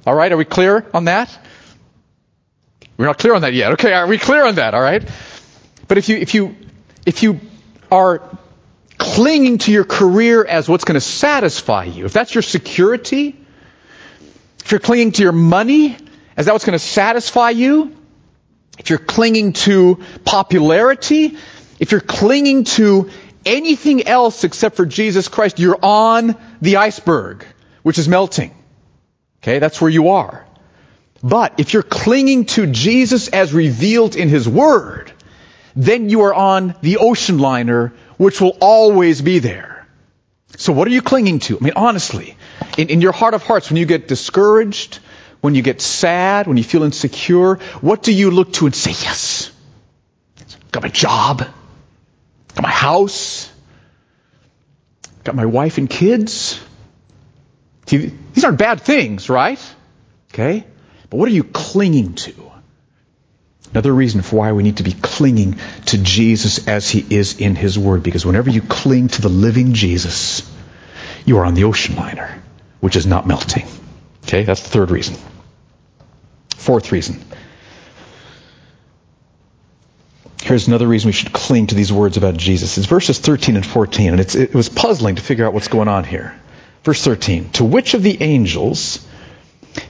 All 0.07 0.15
right, 0.15 0.33
are 0.33 0.39
we 0.39 0.47
clear 0.47 0.87
on 0.95 1.05
that? 1.05 1.37
We're 2.97 3.07
not 3.07 3.19
clear 3.19 3.35
on 3.35 3.43
that 3.43 3.53
yet. 3.53 3.73
Okay, 3.73 3.93
are 3.93 4.07
we 4.07 4.17
clear 4.17 4.47
on 4.47 4.55
that? 4.55 4.73
All 4.73 4.81
right. 4.81 5.07
But 5.89 5.99
if 5.99 6.09
you, 6.09 6.17
if 6.17 6.35
you, 6.35 6.57
if 7.05 7.23
you 7.23 7.41
are 7.91 8.23
clinging 8.99 9.59
to 9.59 9.73
your 9.73 9.85
career 9.85 10.45
as 10.45 10.69
what's 10.69 10.85
going 10.85 10.95
to 10.95 11.01
satisfy 11.01 11.85
you, 11.85 12.05
if 12.05 12.13
that's 12.13 12.35
your 12.35 12.43
security, 12.43 13.37
if 14.65 14.71
you're 14.71 14.81
clinging 14.81 15.13
to 15.13 15.23
your 15.23 15.33
money 15.33 15.97
is 16.37 16.47
that 16.47 16.53
what's 16.53 16.65
going 16.65 16.79
to 16.79 16.85
satisfy 16.85 17.51
you? 17.51 17.97
If 18.79 18.91
you're 18.91 18.99
clinging 18.99 19.53
to 19.53 20.03
popularity, 20.25 21.37
if 21.79 21.93
you're 21.93 22.01
clinging 22.01 22.65
to 22.65 23.11
anything 23.45 24.07
else 24.07 24.45
except 24.45 24.77
for 24.77 24.87
Jesus 24.87 25.29
Christ, 25.29 25.59
you're 25.59 25.79
on 25.83 26.37
the 26.63 26.77
iceberg, 26.77 27.45
which 27.83 27.99
is 27.99 28.09
melting. 28.09 28.55
Okay, 29.43 29.59
that's 29.59 29.81
where 29.81 29.91
you 29.91 30.11
are. 30.11 30.47
But 31.23 31.55
if 31.59 31.75
you're 31.75 31.83
clinging 31.83 32.47
to 32.47 32.67
Jesus 32.67 33.29
as 33.29 33.53
revealed 33.53 34.17
in 34.17 34.29
His 34.29 34.49
Word, 34.49 35.12
then 35.75 36.09
you 36.09 36.23
are 36.23 36.35
on 36.35 36.75
the 36.83 36.99
ocean 36.99 37.39
liner, 37.39 37.93
which 38.17 38.41
will 38.41 38.57
always 38.61 39.23
be 39.23 39.39
there. 39.39 39.87
So 40.59 40.73
what 40.73 40.87
are 40.87 40.91
you 40.91 41.03
clinging 41.03 41.39
to? 41.41 41.59
I 41.59 41.61
mean, 41.61 41.73
honestly, 41.77 42.37
in, 42.77 42.89
in 42.89 43.01
your 43.01 43.13
heart 43.13 43.35
of 43.35 43.43
hearts, 43.43 43.71
when 43.71 43.79
you 43.79 43.87
get 43.87 44.07
discouraged, 44.07 44.99
when 45.41 45.55
you 45.55 45.63
get 45.63 45.81
sad, 45.81 46.47
when 46.47 46.57
you 46.57 46.65
feel 46.65 46.83
insecure, 46.83 47.57
what 47.81 48.03
do 48.03 48.13
you 48.13 48.31
look 48.31 48.53
to 48.55 48.67
and 48.67 48.75
say, 48.75 48.91
yes, 48.91 49.51
got 50.71 50.83
my 50.83 50.89
job, 50.89 51.39
got 51.39 52.63
my 52.63 52.71
house, 52.71 53.51
got 55.25 55.35
my 55.35 55.47
wife 55.47 55.79
and 55.79 55.89
kids? 55.89 56.63
These 57.87 58.45
aren't 58.45 58.59
bad 58.59 58.81
things, 58.81 59.29
right? 59.29 59.59
Okay? 60.33 60.65
But 61.11 61.17
what 61.17 61.29
are 61.29 61.33
you 61.33 61.45
clinging 61.45 62.15
to? 62.15 62.52
Another 63.73 63.93
reason 63.93 64.21
for 64.21 64.37
why 64.37 64.53
we 64.53 64.63
need 64.63 64.77
to 64.79 64.83
be 64.83 64.93
clinging 64.93 65.57
to 65.87 65.99
Jesus 65.99 66.69
as 66.69 66.91
he 66.91 67.05
is 67.09 67.41
in 67.41 67.57
his 67.57 67.79
word. 67.79 68.03
Because 68.03 68.27
whenever 68.27 68.51
you 68.51 68.61
cling 68.61 69.09
to 69.09 69.23
the 69.23 69.31
living 69.31 69.73
Jesus, 69.73 70.51
you 71.25 71.39
are 71.39 71.45
on 71.45 71.55
the 71.55 71.65
ocean 71.65 71.97
liner, 71.97 72.43
which 72.81 72.97
is 72.97 73.07
not 73.07 73.27
melting. 73.27 73.67
Okay, 74.25 74.45
that's 74.45 74.63
the 74.63 74.69
third 74.69 74.91
reason. 74.91 75.17
Fourth 76.57 76.93
reason. 76.93 77.25
Here's 80.43 80.69
another 80.69 80.87
reason 80.87 81.09
we 81.09 81.13
should 81.13 81.33
cling 81.33 81.69
to 81.69 81.75
these 81.75 81.93
words 81.93 82.17
about 82.19 82.37
Jesus. 82.37 82.77
It's 82.77 82.87
verses 82.87 83.19
13 83.21 83.57
and 83.57 83.65
14, 83.65 84.11
and 84.11 84.21
it 84.21 84.55
was 84.55 84.69
puzzling 84.69 85.17
to 85.17 85.23
figure 85.23 85.47
out 85.47 85.55
what's 85.55 85.69
going 85.69 85.89
on 85.89 86.05
here. 86.05 86.39
Verse 86.85 87.03
13. 87.03 87.51
To 87.53 87.65
which 87.65 87.95
of 87.95 88.03
the 88.03 88.21
angels 88.21 89.07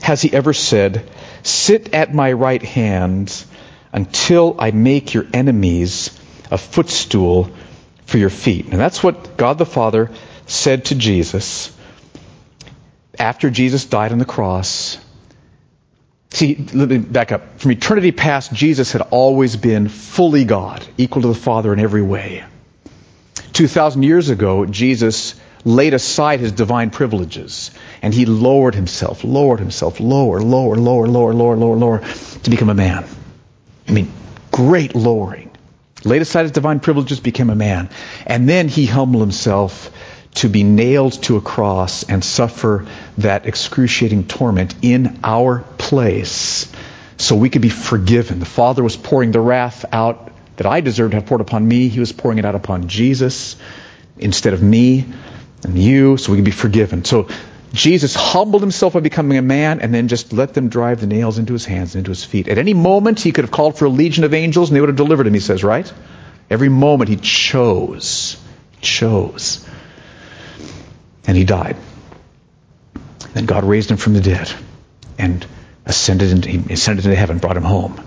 has 0.03 0.23
he 0.23 0.33
ever 0.33 0.53
said, 0.53 1.11
Sit 1.43 1.95
at 1.95 2.15
my 2.15 2.33
right 2.33 2.63
hand 2.63 3.45
until 3.93 4.57
I 4.59 4.71
make 4.71 5.15
your 5.15 5.27
enemies 5.33 6.19
a 6.51 6.59
footstool 6.59 7.51
for 8.07 8.19
your 8.19 8.31
feet? 8.31 8.67
And 8.67 8.81
that's 8.81 9.03
what 9.03 9.37
God 9.37 9.59
the 9.59 9.67
Father 9.67 10.11
said 10.47 10.87
to 10.87 10.95
Jesus 10.95 11.77
after 13.19 13.51
Jesus 13.51 13.85
died 13.85 14.13
on 14.13 14.19
the 14.19 14.25
cross 14.25 14.99
See, 16.33 16.55
let 16.73 16.89
me 16.89 16.97
back 16.97 17.31
up. 17.31 17.61
From 17.61 17.73
eternity 17.73 18.11
past, 18.11 18.55
Jesus 18.55 18.93
had 18.93 19.03
always 19.03 19.57
been 19.57 19.89
fully 19.89 20.45
God, 20.47 20.87
equal 20.97 21.23
to 21.23 21.29
the 21.29 21.35
Father 21.35 21.75
in 21.75 21.79
every 21.79 22.01
way. 22.01 22.43
2,000 23.53 24.03
years 24.03 24.31
ago, 24.31 24.65
Jesus 24.65 25.35
laid 25.65 25.93
aside 25.93 26.41
his 26.41 26.53
divine 26.53 26.89
privileges 26.89 27.71
and 28.01 28.15
he 28.15 28.25
lowered 28.25 28.75
himself, 28.75 29.25
lowered 29.25 29.61
himself, 29.61 30.01
lower, 30.01 30.41
lower, 30.41 30.77
lower, 30.77 31.07
lower, 31.07 31.35
lower, 31.35 31.57
lower, 31.57 31.77
lower, 31.77 31.99
to 31.99 32.51
become 32.51 32.71
a 32.71 32.75
man. 32.75 33.05
I 33.89 33.93
mean, 33.93 34.13
great 34.51 34.95
lowering. 34.95 35.51
Laid 36.05 36.23
aside 36.23 36.43
his 36.43 36.51
divine 36.51 36.81
privileges, 36.81 37.21
became 37.21 37.51
a 37.51 37.55
man. 37.55 37.91
And 38.27 38.49
then 38.49 38.69
he 38.69 38.87
humbled 38.87 39.23
himself 39.23 39.91
to 40.37 40.49
be 40.49 40.65
nailed 40.65 41.23
to 41.25 41.37
a 41.37 41.41
cross 41.41 42.05
and 42.05 42.25
suffer 42.25 42.87
that 43.19 43.47
excruciating 43.47 44.27
torment 44.27 44.75
in 44.83 45.21
our 45.23 45.61
place 45.79 46.73
so 47.19 47.37
we 47.37 47.51
could 47.51 47.63
be 47.63 47.69
forgiven. 47.69 48.41
The 48.41 48.47
Father 48.47 48.83
was 48.83 48.97
pouring 48.97 49.31
the 49.31 49.41
wrath 49.41 49.85
out 49.93 50.33
that 50.57 50.67
I 50.67 50.81
deserved 50.81 51.13
to 51.13 51.19
have 51.19 51.27
poured 51.27 51.41
upon 51.41 51.67
me. 51.67 51.89
He 51.89 52.01
was 52.01 52.13
pouring 52.13 52.39
it 52.39 52.45
out 52.45 52.55
upon 52.55 52.89
Jesus 52.89 53.57
instead 54.19 54.55
of 54.55 54.63
me 54.63 55.07
and 55.65 55.79
you 55.79 56.17
so 56.17 56.33
we 56.33 56.39
could 56.39 56.45
be 56.45 56.51
forgiven. 56.51 57.05
So 57.05 57.29
Jesus 57.73 58.15
humbled 58.15 58.63
himself 58.63 58.93
by 58.93 59.01
becoming 59.01 59.39
a 59.39 59.43
man 59.43 59.81
and 59.81 59.95
then 59.95 60.09
just 60.09 60.33
let 60.33 60.55
them 60.55 60.69
drive 60.69 61.01
the 61.01 61.07
nails 61.07 61.39
into 61.39 61.53
his 61.53 61.65
hands 61.65 61.95
and 61.95 62.01
into 62.01 62.11
his 62.11 62.25
feet. 62.25 62.49
At 62.49 62.59
any 62.59 62.75
moment, 62.75 63.21
he 63.21 63.33
could 63.33 63.45
have 63.45 63.53
called 63.53 63.79
for 63.79 63.87
a 63.87 63.89
legion 63.91 64.25
of 64.25 64.35
angels 64.35 64.69
and 64.69 64.77
they 64.77 64.81
would 64.81 64.91
have 64.91 64.97
delivered 64.97 65.27
him, 65.27 65.35
he 65.35 65.41
says, 65.41 65.65
right? 65.65 65.91
Every 66.51 66.69
moment 66.69 67.09
he 67.09 67.17
chose. 67.17 68.37
Chose 68.81 69.67
and 71.27 71.37
he 71.37 71.45
died. 71.45 71.77
Then 73.35 73.47
God 73.47 73.65
raised 73.65 73.91
him 73.91 73.97
from 73.97 74.15
the 74.15 74.21
dead 74.21 74.53
and 75.19 75.47
ascended 75.87 76.31
into, 76.31 76.49
he 76.49 76.73
ascended 76.73 77.05
into 77.05 77.17
heaven, 77.17 77.39
brought 77.39 77.57
him 77.57 77.63
home. 77.63 78.05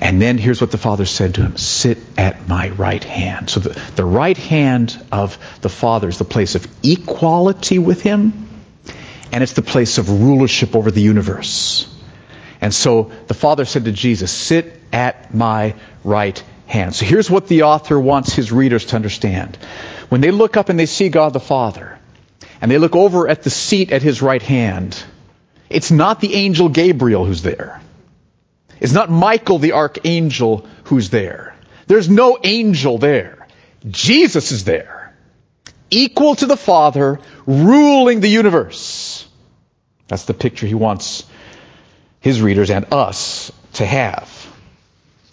And 0.00 0.22
then 0.22 0.38
here's 0.38 0.60
what 0.60 0.70
the 0.70 0.78
Father 0.78 1.04
said 1.04 1.34
to 1.34 1.42
him 1.42 1.56
Sit 1.56 1.98
at 2.16 2.48
my 2.48 2.70
right 2.70 3.02
hand. 3.02 3.50
So 3.50 3.60
the, 3.60 3.80
the 3.96 4.04
right 4.04 4.36
hand 4.36 4.98
of 5.10 5.38
the 5.60 5.68
Father 5.68 6.08
is 6.08 6.18
the 6.18 6.24
place 6.24 6.54
of 6.54 6.66
equality 6.82 7.78
with 7.78 8.00
him, 8.00 8.47
and 9.32 9.42
it's 9.42 9.52
the 9.52 9.62
place 9.62 9.98
of 9.98 10.22
rulership 10.22 10.74
over 10.74 10.90
the 10.90 11.02
universe. 11.02 11.94
And 12.60 12.74
so 12.74 13.12
the 13.26 13.34
Father 13.34 13.64
said 13.64 13.84
to 13.84 13.92
Jesus, 13.92 14.32
Sit 14.32 14.80
at 14.92 15.34
my 15.34 15.74
right 16.04 16.42
hand. 16.66 16.94
So 16.94 17.04
here's 17.04 17.30
what 17.30 17.48
the 17.48 17.62
author 17.62 17.98
wants 17.98 18.32
his 18.32 18.50
readers 18.52 18.86
to 18.86 18.96
understand. 18.96 19.56
When 20.08 20.20
they 20.20 20.30
look 20.30 20.56
up 20.56 20.68
and 20.68 20.78
they 20.78 20.86
see 20.86 21.08
God 21.08 21.32
the 21.32 21.40
Father, 21.40 21.98
and 22.60 22.70
they 22.70 22.78
look 22.78 22.96
over 22.96 23.28
at 23.28 23.42
the 23.42 23.50
seat 23.50 23.92
at 23.92 24.02
his 24.02 24.20
right 24.22 24.42
hand, 24.42 25.02
it's 25.70 25.90
not 25.90 26.20
the 26.20 26.34
angel 26.34 26.68
Gabriel 26.68 27.24
who's 27.24 27.42
there. 27.42 27.80
It's 28.80 28.92
not 28.92 29.10
Michael 29.10 29.58
the 29.58 29.72
archangel 29.72 30.66
who's 30.84 31.10
there. 31.10 31.54
There's 31.86 32.08
no 32.08 32.38
angel 32.42 32.98
there. 32.98 33.46
Jesus 33.88 34.52
is 34.52 34.64
there. 34.64 34.97
Equal 35.90 36.34
to 36.36 36.46
the 36.46 36.56
Father, 36.56 37.20
ruling 37.46 38.20
the 38.20 38.28
universe. 38.28 39.26
That's 40.08 40.24
the 40.24 40.34
picture 40.34 40.66
he 40.66 40.74
wants 40.74 41.24
his 42.20 42.42
readers 42.42 42.70
and 42.70 42.92
us 42.92 43.52
to 43.74 43.86
have. 43.86 44.46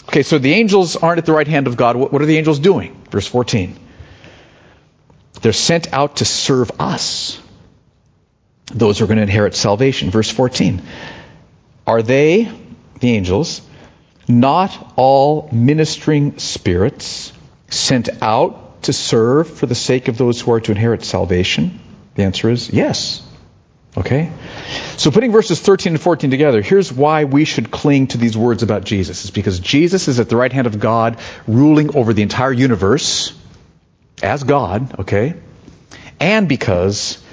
Okay, 0.04 0.24
so 0.24 0.38
the 0.38 0.54
angels 0.54 0.96
aren't 0.96 1.18
at 1.18 1.26
the 1.26 1.34
right 1.34 1.48
hand 1.48 1.68
of 1.68 1.78
God. 1.78 1.96
What 1.96 2.22
are 2.22 2.26
the 2.26 2.38
angels 2.38 2.60
doing? 2.60 3.02
Verse 3.10 3.28
14. 3.28 3.78
They're 5.41 5.54
sent 5.54 5.91
out 5.94 6.18
to 6.18 6.26
serve 6.26 6.72
us, 6.80 7.39
those 8.68 9.00
who 9.00 9.06
are 9.06 9.08
going 9.08 9.18
to 9.18 9.24
inherit 9.24 9.56
salvation. 9.56 10.12
Verse 10.12 10.30
14. 10.30 10.82
Are 11.88 12.02
they, 12.02 12.52
the 13.00 13.15
angels, 13.15 13.62
not 14.28 14.94
all 14.96 15.50
ministering 15.52 16.39
spirits 16.39 17.32
sent 17.70 18.10
out 18.22 18.64
to 18.86 18.93
serve 18.93 19.50
for 19.50 19.65
the 19.65 19.76
sake 19.76 20.08
of 20.08 20.17
those 20.17 20.41
who 20.41 20.52
are 20.52 20.60
to 20.62 20.71
inherit 20.71 21.04
salvation? 21.04 21.80
The 22.15 22.24
answer 22.24 22.50
is 22.50 22.69
yes. 22.69 23.21
Okay? 23.98 24.32
So 24.98 25.12
putting 25.12 25.32
verses 25.32 25.60
13 25.62 25.93
and 25.93 26.02
14 26.02 26.32
together, 26.32 26.62
here's 26.62 26.91
why 26.91 27.24
we 27.24 27.45
should 27.45 27.71
cling 27.71 28.08
to 28.08 28.17
these 28.17 28.38
words 28.38 28.63
about 28.63 28.84
Jesus. 28.84 29.24
It's 29.24 29.32
because 29.32 29.60
Jesus 29.60 30.08
is 30.08 30.19
at 30.19 30.30
the 30.30 30.36
right 30.36 30.52
hand 30.52 30.67
of 30.67 30.80
God, 30.80 31.19
ruling 31.48 31.95
over 31.95 32.13
the 32.13 32.21
entire 32.21 32.52
universe 32.52 33.34
as 34.21 34.43
God, 34.43 35.00
okay? 35.02 35.36
And 36.19 36.50
because 36.50 37.24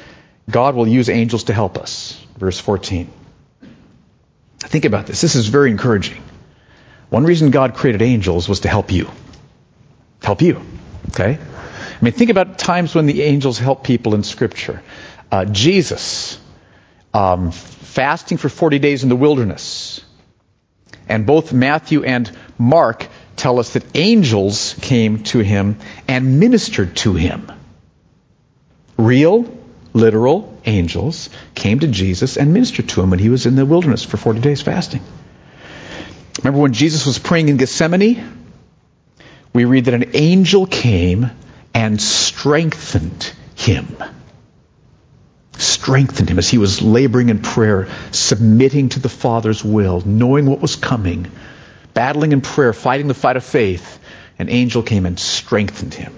God 0.51 0.75
will 0.75 0.87
use 0.87 1.09
angels 1.09 1.45
to 1.45 1.53
help 1.53 1.79
us. 1.79 2.21
Verse 2.37 2.59
14. 2.59 3.11
Think 4.59 4.85
about 4.85 5.07
this. 5.07 5.21
This 5.21 5.35
is 5.35 5.49
very 5.49 5.71
encouraging. 5.71 6.23
One 7.11 7.25
reason 7.25 7.51
God 7.51 7.75
created 7.75 8.03
angels 8.03 8.49
was 8.49 8.61
to 8.61 8.69
help 8.69 8.93
you. 8.93 9.11
Help 10.23 10.43
you. 10.43 10.63
Okay? 11.11 11.39
I 11.39 12.05
mean, 12.05 12.13
think 12.13 12.31
about 12.31 12.59
times 12.59 12.95
when 12.95 13.07
the 13.07 13.23
angels 13.23 13.59
help 13.59 13.85
people 13.85 14.15
in 14.15 14.23
Scripture. 14.23 14.83
Uh, 15.31 15.45
Jesus 15.45 16.39
um, 17.15 17.51
fasting 17.51 18.39
for 18.39 18.49
40 18.49 18.79
days 18.79 19.03
in 19.03 19.09
the 19.09 19.17
wilderness. 19.17 20.01
And 21.09 21.27
both 21.27 21.53
Matthew 21.53 22.05
and 22.05 22.31
Mark 22.59 23.07
tell 23.37 23.59
us 23.59 23.75
that 23.75 23.85
angels 23.97 24.75
came 24.81 25.25
to 25.25 25.41
him 25.41 25.79
and 26.09 26.39
ministered 26.39 26.97
to 26.99 27.15
him. 27.15 27.51
Real, 28.97 29.47
literal 29.93 30.59
angels 30.65 31.29
came 31.55 31.81
to 31.81 31.87
Jesus 31.87 32.37
and 32.37 32.55
ministered 32.55 32.89
to 32.91 33.03
him 33.03 33.11
when 33.11 33.19
he 33.19 33.29
was 33.29 33.47
in 33.47 33.57
the 33.57 33.67
wilderness 33.67 34.05
for 34.05 34.17
40 34.17 34.41
days 34.41 34.63
fasting. 34.63 35.03
Remember 36.39 36.61
when 36.61 36.73
Jesus 36.73 37.05
was 37.05 37.19
praying 37.19 37.49
in 37.49 37.57
Gethsemane? 37.57 38.42
We 39.53 39.65
read 39.65 39.87
that 39.87 39.95
an 39.95 40.11
angel 40.15 40.67
came 40.67 41.31
and 41.75 42.01
strengthened 42.01 43.33
him 43.55 43.97
strengthened 45.83 46.29
him 46.29 46.39
as 46.39 46.49
he 46.49 46.59
was 46.59 46.83
laboring 46.83 47.29
in 47.29 47.41
prayer, 47.41 47.89
submitting 48.11 48.91
to 48.91 49.01
the 49.01 49.09
Father's 49.09 49.65
will, 49.65 50.01
knowing 50.05 50.47
what 50.47 50.61
was 50.61 50.77
coming, 50.77 51.31
battling 51.95 52.33
in 52.33 52.41
prayer, 52.41 52.73
fighting 52.73 53.09
the 53.09 53.15
fight 53.15 53.37
of 53.37 53.45
faith. 53.45 53.99
An 54.39 54.49
angel 54.49 54.83
came 54.83 55.07
and 55.07 55.19
strengthened 55.19 55.95
him. 55.95 56.15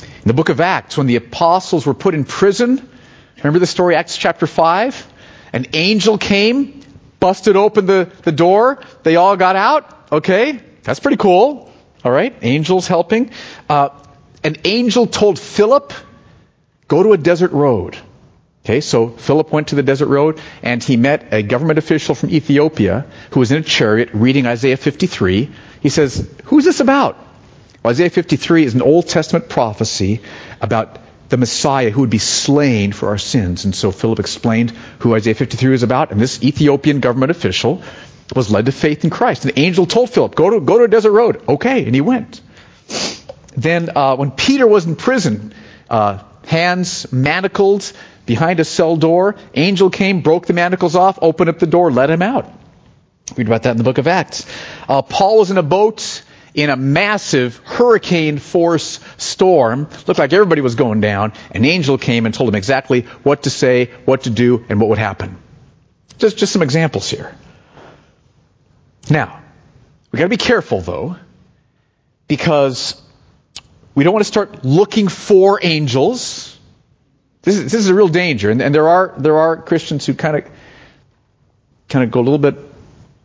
In 0.00 0.24
the 0.24 0.34
book 0.34 0.48
of 0.48 0.60
Acts, 0.60 0.96
when 0.96 1.06
the 1.06 1.16
apostles 1.16 1.86
were 1.86 1.94
put 1.94 2.14
in 2.14 2.24
prison, 2.24 2.88
remember 3.38 3.58
the 3.58 3.66
story, 3.66 3.94
Acts 3.94 4.16
chapter 4.16 4.46
5? 4.46 5.12
An 5.52 5.66
angel 5.72 6.18
came, 6.18 6.82
busted 7.20 7.56
open 7.56 7.86
the, 7.86 8.10
the 8.22 8.32
door, 8.32 8.82
they 9.04 9.16
all 9.16 9.36
got 9.36 9.56
out. 9.56 10.08
Okay, 10.12 10.60
that's 10.82 11.00
pretty 11.00 11.16
cool. 11.16 11.72
All 12.04 12.12
right, 12.12 12.34
angels 12.42 12.86
helping. 12.86 13.30
Uh, 13.68 13.90
an 14.44 14.56
angel 14.64 15.06
told 15.06 15.38
Philip, 15.38 15.92
Go 16.88 17.02
to 17.02 17.12
a 17.12 17.16
desert 17.16 17.52
road. 17.52 17.96
Okay, 18.64 18.80
so 18.80 19.10
Philip 19.10 19.52
went 19.52 19.68
to 19.68 19.76
the 19.76 19.82
desert 19.82 20.06
road 20.06 20.40
and 20.60 20.82
he 20.82 20.96
met 20.96 21.32
a 21.32 21.42
government 21.42 21.78
official 21.78 22.16
from 22.16 22.30
Ethiopia 22.30 23.06
who 23.30 23.40
was 23.40 23.52
in 23.52 23.58
a 23.58 23.62
chariot 23.62 24.10
reading 24.12 24.46
Isaiah 24.46 24.76
53. 24.76 25.50
He 25.80 25.88
says, 25.88 26.28
Who's 26.46 26.64
this 26.64 26.80
about? 26.80 27.16
Well, 27.82 27.92
Isaiah 27.92 28.10
53 28.10 28.64
is 28.64 28.74
an 28.74 28.82
Old 28.82 29.06
Testament 29.06 29.48
prophecy 29.48 30.20
about 30.60 30.98
the 31.28 31.36
Messiah 31.36 31.90
who 31.90 32.00
would 32.00 32.10
be 32.10 32.18
slain 32.18 32.90
for 32.90 33.08
our 33.08 33.18
sins. 33.18 33.64
And 33.64 33.74
so 33.74 33.92
Philip 33.92 34.18
explained 34.18 34.72
who 34.98 35.14
Isaiah 35.14 35.34
53 35.34 35.70
was 35.70 35.84
about, 35.84 36.10
and 36.10 36.20
this 36.20 36.42
Ethiopian 36.42 36.98
government 36.98 37.30
official 37.30 37.82
was 38.34 38.50
led 38.50 38.66
to 38.66 38.72
faith 38.72 39.04
in 39.04 39.10
Christ. 39.10 39.44
An 39.44 39.52
angel 39.56 39.86
told 39.86 40.10
Philip, 40.10 40.34
Go 40.34 40.50
to, 40.50 40.60
go 40.60 40.78
to 40.78 40.84
a 40.84 40.88
desert 40.88 41.12
road. 41.12 41.42
Okay, 41.48 41.84
and 41.84 41.94
he 41.94 42.00
went. 42.00 42.40
Then 43.56 43.90
uh, 43.96 44.16
when 44.16 44.30
Peter 44.30 44.66
was 44.66 44.86
in 44.86 44.96
prison, 44.96 45.54
uh, 45.88 46.22
hands 46.44 47.12
manacled 47.12 47.92
behind 48.26 48.60
a 48.60 48.64
cell 48.64 48.96
door. 48.96 49.36
Angel 49.54 49.90
came, 49.90 50.20
broke 50.20 50.46
the 50.46 50.52
manacles 50.52 50.96
off, 50.96 51.18
opened 51.22 51.50
up 51.50 51.58
the 51.58 51.66
door, 51.66 51.90
let 51.90 52.10
him 52.10 52.22
out. 52.22 52.52
Read 53.36 53.46
about 53.46 53.64
that 53.64 53.72
in 53.72 53.76
the 53.76 53.84
book 53.84 53.98
of 53.98 54.06
Acts. 54.06 54.46
Uh, 54.88 55.02
Paul 55.02 55.38
was 55.38 55.50
in 55.50 55.58
a 55.58 55.62
boat 55.62 56.22
in 56.54 56.70
a 56.70 56.76
massive 56.76 57.56
hurricane 57.64 58.38
force 58.38 59.00
storm. 59.18 59.88
Looked 60.06 60.18
like 60.18 60.32
everybody 60.32 60.60
was 60.60 60.74
going 60.74 61.00
down. 61.00 61.32
An 61.50 61.64
angel 61.64 61.98
came 61.98 62.24
and 62.24 62.34
told 62.34 62.48
him 62.48 62.54
exactly 62.54 63.02
what 63.22 63.42
to 63.44 63.50
say, 63.50 63.90
what 64.04 64.22
to 64.24 64.30
do, 64.30 64.64
and 64.68 64.80
what 64.80 64.88
would 64.88 64.98
happen. 64.98 65.38
Just, 66.18 66.38
just 66.38 66.52
some 66.52 66.62
examples 66.62 67.10
here. 67.10 67.34
Now, 69.08 69.40
we've 70.10 70.18
gotta 70.18 70.28
be 70.28 70.36
careful 70.36 70.80
though, 70.80 71.16
because 72.28 73.00
we 73.94 74.04
don't 74.04 74.12
want 74.12 74.24
to 74.24 74.28
start 74.28 74.64
looking 74.64 75.08
for 75.08 75.60
angels. 75.62 76.58
This 77.42 77.56
is, 77.56 77.64
this 77.64 77.74
is 77.74 77.88
a 77.88 77.94
real 77.94 78.08
danger. 78.08 78.50
And, 78.50 78.60
and 78.60 78.74
there 78.74 78.88
are, 78.88 79.14
there 79.16 79.38
are 79.38 79.56
Christians 79.56 80.04
who 80.04 80.14
kind 80.14 80.36
of, 80.36 80.50
kind 81.88 82.04
of 82.04 82.10
go 82.10 82.20
a 82.20 82.22
little 82.22 82.38
bit 82.38 82.56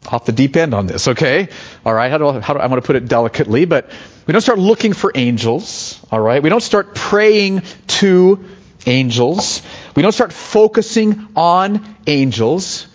off 0.07 0.25
the 0.25 0.31
deep 0.31 0.55
end 0.55 0.73
on 0.73 0.87
this, 0.87 1.07
okay? 1.07 1.49
All 1.85 1.93
right, 1.93 2.09
how 2.09 2.17
do, 2.17 2.39
how 2.39 2.53
do 2.53 2.59
I 2.59 2.67
want 2.67 2.81
to 2.81 2.85
put 2.85 2.95
it 2.95 3.07
delicately? 3.07 3.65
But 3.65 3.91
we 4.25 4.31
don't 4.31 4.41
start 4.41 4.59
looking 4.59 4.93
for 4.93 5.11
angels, 5.13 5.99
all 6.11 6.19
right? 6.19 6.41
We 6.41 6.49
don't 6.49 6.61
start 6.61 6.95
praying 6.95 7.63
to 7.87 8.43
angels. 8.85 9.61
We 9.95 10.01
don't 10.01 10.11
start 10.11 10.33
focusing 10.33 11.27
on 11.35 11.97
angels. 12.07 12.87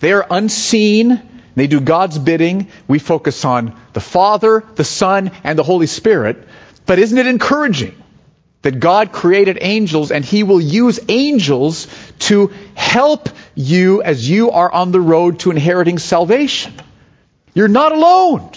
They 0.00 0.12
are 0.12 0.26
unseen. 0.30 1.22
They 1.54 1.66
do 1.66 1.80
God's 1.80 2.18
bidding. 2.18 2.68
We 2.88 2.98
focus 2.98 3.44
on 3.44 3.78
the 3.92 4.00
Father, 4.00 4.64
the 4.74 4.84
Son, 4.84 5.30
and 5.44 5.58
the 5.58 5.62
Holy 5.62 5.86
Spirit. 5.86 6.48
But 6.86 6.98
isn't 6.98 7.16
it 7.16 7.26
encouraging 7.26 7.94
that 8.62 8.80
God 8.80 9.12
created 9.12 9.58
angels 9.60 10.10
and 10.10 10.24
He 10.24 10.42
will 10.42 10.60
use 10.60 11.00
angels 11.08 11.86
to 12.20 12.52
help 12.74 13.28
you 13.54 14.02
as 14.02 14.28
you 14.28 14.50
are 14.50 14.72
on 14.72 14.92
the 14.92 15.00
road 15.00 15.40
to 15.40 15.50
inheriting 15.50 15.98
salvation? 15.98 16.74
You're 17.54 17.68
not 17.68 17.92
alone. 17.92 18.50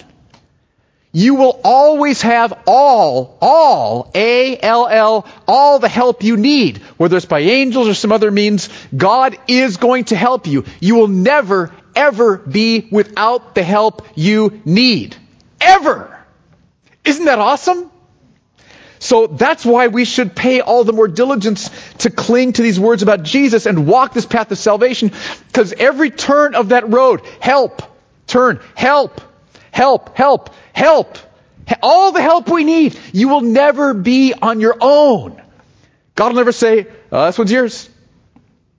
You 1.15 1.35
will 1.35 1.61
always 1.63 2.21
have 2.23 2.63
all, 2.67 3.37
all, 3.41 4.11
A-L-L, 4.13 5.25
all 5.47 5.79
the 5.79 5.87
help 5.87 6.23
you 6.23 6.35
need. 6.35 6.79
Whether 6.97 7.15
it's 7.15 7.25
by 7.25 7.39
angels 7.39 7.87
or 7.87 7.93
some 7.93 8.11
other 8.11 8.31
means, 8.31 8.67
God 8.95 9.37
is 9.47 9.77
going 9.77 10.03
to 10.05 10.17
help 10.17 10.45
you. 10.45 10.65
You 10.81 10.95
will 10.95 11.07
never, 11.07 11.71
ever 11.95 12.37
be 12.37 12.87
without 12.91 13.55
the 13.55 13.63
help 13.63 14.07
you 14.15 14.61
need. 14.65 15.15
Ever. 15.61 16.17
Isn't 17.03 17.25
that 17.25 17.39
awesome? 17.39 17.91
So 18.99 19.27
that's 19.27 19.63
why 19.63 19.87
we 19.87 20.05
should 20.05 20.35
pay 20.35 20.61
all 20.61 20.83
the 20.83 20.93
more 20.93 21.07
diligence 21.07 21.69
to 21.99 22.09
cling 22.09 22.53
to 22.53 22.61
these 22.61 22.79
words 22.79 23.03
about 23.03 23.23
Jesus 23.23 23.65
and 23.65 23.87
walk 23.87 24.13
this 24.13 24.25
path 24.25 24.51
of 24.51 24.57
salvation 24.57 25.11
because 25.47 25.73
every 25.73 26.09
turn 26.09 26.55
of 26.55 26.69
that 26.69 26.89
road, 26.89 27.21
help, 27.39 27.83
turn, 28.25 28.59
help, 28.73 29.21
help, 29.71 30.17
help, 30.17 30.49
help, 30.73 31.17
all 31.83 32.11
the 32.13 32.21
help 32.21 32.49
we 32.49 32.63
need. 32.63 32.97
You 33.13 33.27
will 33.27 33.41
never 33.41 33.93
be 33.93 34.33
on 34.33 34.59
your 34.59 34.77
own. 34.81 35.41
God 36.15 36.29
will 36.29 36.37
never 36.37 36.51
say, 36.51 36.87
oh, 37.11 37.25
this 37.27 37.37
one's 37.37 37.51
yours. 37.51 37.89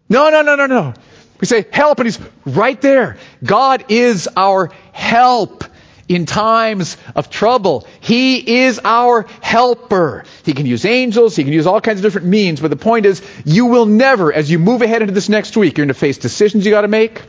No, 0.09 0.31
no, 0.31 0.43
no, 0.43 0.57
no, 0.57 0.67
no. 0.67 0.95
We 1.41 1.47
say 1.47 1.67
help 1.71 1.99
and 1.99 2.07
he's 2.07 2.19
right 2.45 2.81
there. 2.81 3.19
God 3.45 3.87
is 3.89 4.29
our 4.37 4.71
help 4.93 5.65
in 6.09 6.27
times 6.27 6.97
of 7.15 7.31
trouble. 7.31 7.87
He 8.01 8.65
is 8.65 8.81
our 8.85 9.27
helper. 9.41 10.25
He 10.45 10.55
can 10.55 10.67
use 10.67 10.85
angels, 10.85 11.37
he 11.37 11.45
can 11.45 11.53
use 11.53 11.67
all 11.67 11.81
kinds 11.81 11.99
of 11.99 12.03
different 12.05 12.29
means, 12.29 12.61
but 12.61 12.69
the 12.71 12.77
point 12.77 13.07
is, 13.07 13.23
you 13.45 13.67
will 13.67 13.87
never, 13.87 14.33
as 14.33 14.51
you 14.51 14.59
move 14.59 14.83
ahead 14.83 15.03
into 15.03 15.15
this 15.15 15.29
next 15.29 15.57
week, 15.57 15.77
you're 15.77 15.87
going 15.87 15.95
to 15.95 15.99
face 15.99 16.19
decisions 16.19 16.65
you 16.65 16.71
got 16.71 16.83
to 16.83 16.89
make. 16.89 17.23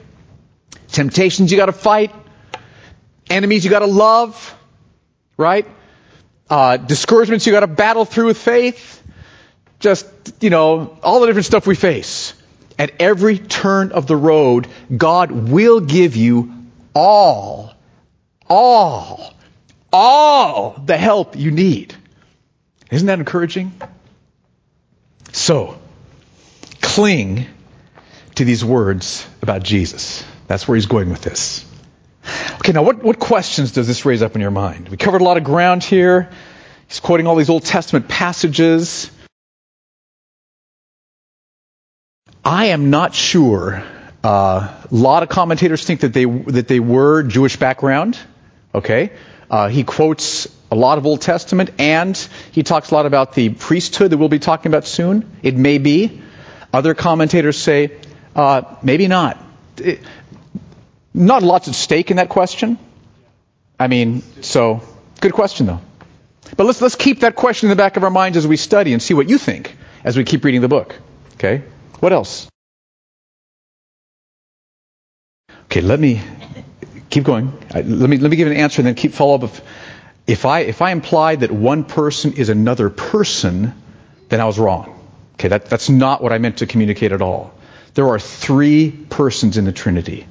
Temptations 0.89 1.51
you 1.51 1.57
got 1.57 1.65
to 1.67 1.73
fight. 1.73 2.13
Enemies 3.29 3.65
you 3.65 3.71
got 3.71 3.79
to 3.79 3.87
love. 3.87 4.55
Right? 5.37 5.67
Uh, 6.49 6.77
discouragements 6.77 7.45
you 7.45 7.51
got 7.51 7.59
to 7.59 7.67
battle 7.67 8.05
through 8.05 8.27
with 8.27 8.37
faith. 8.37 9.03
Just, 9.79 10.07
you 10.41 10.49
know, 10.49 10.97
all 11.03 11.19
the 11.19 11.27
different 11.27 11.45
stuff 11.45 11.67
we 11.67 11.75
face. 11.75 12.33
At 12.79 12.93
every 12.99 13.39
turn 13.39 13.91
of 13.91 14.07
the 14.07 14.15
road, 14.15 14.67
God 14.95 15.31
will 15.31 15.79
give 15.79 16.15
you 16.15 16.53
all, 16.93 17.73
all, 18.47 19.33
all 19.91 20.81
the 20.85 20.97
help 20.97 21.35
you 21.35 21.51
need. 21.51 21.95
Isn't 22.91 23.07
that 23.07 23.19
encouraging? 23.19 23.73
So, 25.31 25.79
cling 26.81 27.47
to 28.35 28.45
these 28.45 28.63
words 28.63 29.27
about 29.41 29.63
Jesus. 29.63 30.23
That's 30.47 30.67
where 30.67 30.75
he's 30.75 30.85
going 30.85 31.09
with 31.09 31.21
this. 31.21 31.65
Okay, 32.55 32.71
now 32.71 32.83
what, 32.83 33.03
what 33.03 33.19
questions 33.19 33.71
does 33.71 33.87
this 33.87 34.05
raise 34.05 34.21
up 34.21 34.35
in 34.35 34.41
your 34.41 34.51
mind? 34.51 34.89
We 34.89 34.97
covered 34.97 35.21
a 35.21 35.23
lot 35.23 35.37
of 35.37 35.43
ground 35.43 35.83
here. 35.83 36.29
He's 36.87 36.99
quoting 36.99 37.27
all 37.27 37.35
these 37.35 37.49
Old 37.49 37.65
Testament 37.65 38.07
passages. 38.07 39.11
I 42.47 42.67
am 42.67 42.89
not 42.89 43.13
sure. 43.13 43.83
Uh, 44.23 44.73
a 44.89 44.95
lot 44.95 45.21
of 45.21 45.27
commentators 45.27 45.83
think 45.83 45.99
that 45.99 46.13
they 46.13 46.23
that 46.23 46.69
they 46.69 46.79
were 46.79 47.23
Jewish 47.23 47.57
background. 47.57 48.17
Okay, 48.73 49.11
uh, 49.51 49.67
he 49.67 49.83
quotes 49.83 50.47
a 50.71 50.75
lot 50.75 50.97
of 50.97 51.05
Old 51.05 51.21
Testament, 51.21 51.71
and 51.77 52.15
he 52.53 52.63
talks 52.63 52.89
a 52.89 52.93
lot 52.93 53.05
about 53.05 53.33
the 53.33 53.49
priesthood 53.49 54.11
that 54.11 54.17
we'll 54.17 54.29
be 54.29 54.39
talking 54.39 54.71
about 54.71 54.87
soon. 54.87 55.29
It 55.43 55.57
may 55.57 55.77
be. 55.77 56.21
Other 56.71 56.93
commentators 56.93 57.57
say 57.57 57.97
uh, 58.33 58.61
maybe 58.81 59.09
not. 59.09 59.43
It, 59.75 59.99
not 61.13 61.43
lots 61.43 61.67
at 61.67 61.75
stake 61.75 62.11
in 62.11 62.17
that 62.17 62.29
question. 62.29 62.79
I 63.77 63.89
mean, 63.89 64.23
so 64.41 64.83
good 65.19 65.33
question 65.33 65.65
though. 65.65 65.81
But 66.55 66.65
let's 66.65 66.81
let's 66.81 66.95
keep 66.95 67.19
that 67.21 67.35
question 67.35 67.67
in 67.67 67.71
the 67.71 67.83
back 67.83 67.97
of 67.97 68.05
our 68.05 68.09
minds 68.09 68.37
as 68.37 68.47
we 68.47 68.55
study 68.55 68.93
and 68.93 69.01
see 69.01 69.13
what 69.13 69.27
you 69.27 69.37
think 69.37 69.75
as 70.05 70.15
we 70.15 70.23
keep 70.23 70.45
reading 70.45 70.61
the 70.61 70.69
book. 70.69 70.95
Okay. 71.33 71.63
What 71.99 72.13
else? 72.13 72.47
Okay, 75.65 75.81
let 75.81 75.99
me 75.99 76.21
keep 77.09 77.23
going. 77.23 77.51
Let 77.73 77.85
me 77.85 78.17
let 78.17 78.31
me 78.31 78.37
give 78.37 78.47
an 78.47 78.55
answer 78.55 78.81
and 78.81 78.87
then 78.87 78.95
keep 78.95 79.13
follow 79.13 79.35
up. 79.35 79.43
If, 79.43 79.61
if 80.27 80.45
I 80.45 80.59
if 80.61 80.81
I 80.81 80.91
implied 80.91 81.41
that 81.41 81.51
one 81.51 81.83
person 81.83 82.33
is 82.33 82.49
another 82.49 82.89
person, 82.89 83.73
then 84.29 84.39
I 84.41 84.45
was 84.45 84.59
wrong. 84.59 84.93
Okay, 85.35 85.49
that, 85.49 85.65
that's 85.65 85.89
not 85.89 86.23
what 86.23 86.33
I 86.33 86.39
meant 86.39 86.57
to 86.57 86.65
communicate 86.65 87.11
at 87.11 87.21
all. 87.21 87.53
There 87.93 88.07
are 88.07 88.19
three 88.19 88.91
persons 88.91 89.57
in 89.57 89.65
the 89.65 89.71
Trinity: 89.71 90.27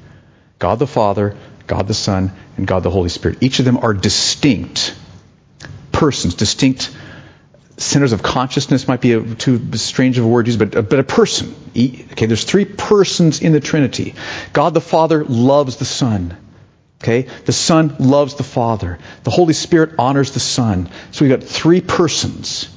God 0.59 0.79
the 0.79 0.87
Father, 0.87 1.37
God 1.67 1.87
the 1.87 1.95
Son, 1.95 2.33
and 2.57 2.67
God 2.67 2.83
the 2.83 2.91
Holy 2.91 3.09
Spirit. 3.09 3.39
Each 3.43 3.59
of 3.59 3.64
them 3.64 3.79
are 3.79 3.95
distinct 3.95 4.95
persons, 5.93 6.35
distinct 6.35 6.95
centers 7.77 8.12
of 8.12 8.22
consciousness 8.22 8.89
might 8.89 9.01
be 9.01 9.12
a, 9.12 9.22
too 9.35 9.72
strange 9.77 10.18
of 10.18 10.24
a 10.24 10.29
word 10.29 10.47
to 10.47 10.53
use, 10.53 10.57
but, 10.57 10.89
but 10.89 10.99
a 10.99 11.05
person. 11.05 11.55
Okay, 11.77 12.27
there's 12.27 12.45
three 12.45 12.64
persons 12.64 13.41
in 13.41 13.53
the 13.53 13.61
Trinity. 13.61 14.14
God 14.53 14.74
the 14.74 14.81
Father 14.81 15.24
loves 15.24 15.77
the 15.77 15.85
Son. 15.85 16.37
Okay, 17.03 17.29
the 17.45 17.53
Son 17.53 17.97
loves 17.99 18.37
the 18.37 18.43
Father. 18.43 18.99
The 19.24 19.31
Holy 19.31 19.53
Spirit 19.53 19.97
honors 19.99 20.33
the 20.33 20.41
Son. 20.41 20.89
So 21.12 21.24
we've 21.24 21.39
got 21.39 21.47
three 21.47 21.83
persons. 21.83 22.74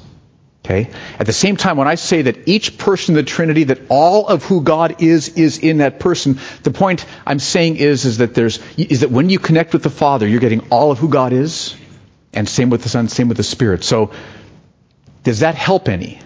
Okay? 0.64 0.90
At 1.18 1.26
the 1.26 1.32
same 1.32 1.56
time, 1.56 1.78
when 1.78 1.88
I 1.88 1.94
say 1.94 2.22
that 2.22 2.46
each 2.46 2.76
person 2.76 3.14
in 3.14 3.24
the 3.24 3.28
Trinity, 3.28 3.64
that 3.64 3.80
all 3.88 4.28
of 4.28 4.44
who 4.44 4.60
God 4.60 5.02
is, 5.02 5.30
is 5.30 5.58
in 5.58 5.78
that 5.78 5.98
person, 5.98 6.38
the 6.62 6.70
point 6.70 7.06
I'm 7.26 7.38
saying 7.38 7.76
is, 7.76 8.04
is 8.04 8.18
that 8.18 8.34
there's, 8.34 8.60
is 8.76 9.00
that 9.00 9.10
when 9.10 9.30
you 9.30 9.38
connect 9.38 9.72
with 9.72 9.82
the 9.82 9.90
Father, 9.90 10.28
you're 10.28 10.40
getting 10.40 10.68
all 10.70 10.90
of 10.90 10.98
who 10.98 11.08
God 11.08 11.32
is, 11.32 11.74
and 12.32 12.48
same 12.48 12.70
with 12.70 12.82
the 12.82 12.88
Son, 12.88 13.08
same 13.08 13.28
with 13.28 13.38
the 13.38 13.42
Spirit. 13.42 13.82
So, 13.82 14.12
does 15.22 15.40
that 15.40 15.54
help 15.54 15.88
any? 15.88 16.20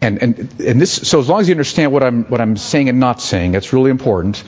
And, 0.00 0.22
and, 0.22 0.38
and 0.60 0.80
this, 0.80 0.92
so 0.92 1.20
as 1.20 1.28
long 1.28 1.40
as 1.40 1.48
you 1.48 1.54
understand 1.54 1.90
what 1.90 2.02
I'm, 2.02 2.24
what 2.24 2.40
I'm 2.40 2.56
saying 2.56 2.88
and 2.88 3.00
not 3.00 3.20
saying, 3.20 3.54
it's 3.54 3.72
really 3.72 3.90
important. 3.90 4.44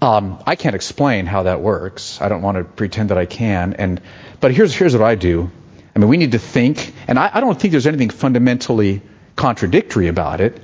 Um, 0.00 0.42
I 0.46 0.54
can't 0.54 0.74
explain 0.74 1.26
how 1.26 1.44
that 1.44 1.60
works. 1.60 2.20
I 2.20 2.28
don't 2.28 2.42
want 2.42 2.58
to 2.58 2.64
pretend 2.64 3.10
that 3.10 3.18
I 3.18 3.26
can. 3.26 3.74
And, 3.74 4.00
but 4.40 4.52
here's, 4.52 4.74
here's 4.74 4.92
what 4.92 5.02
I 5.02 5.14
do. 5.14 5.50
I 5.94 5.98
mean, 5.98 6.08
we 6.08 6.16
need 6.16 6.32
to 6.32 6.38
think, 6.38 6.92
and 7.08 7.18
I, 7.18 7.30
I 7.34 7.40
don't 7.40 7.58
think 7.58 7.72
there's 7.72 7.86
anything 7.86 8.10
fundamentally 8.10 9.02
contradictory 9.36 10.08
about 10.08 10.40
it. 10.40 10.60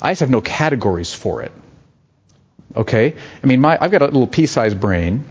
I 0.00 0.12
just 0.12 0.20
have 0.20 0.30
no 0.30 0.40
categories 0.40 1.12
for 1.12 1.42
it. 1.42 1.52
Okay? 2.74 3.14
I 3.42 3.46
mean, 3.46 3.60
my, 3.60 3.78
I've 3.80 3.90
got 3.90 4.02
a 4.02 4.06
little 4.06 4.26
pea-sized 4.26 4.80
brain, 4.80 5.24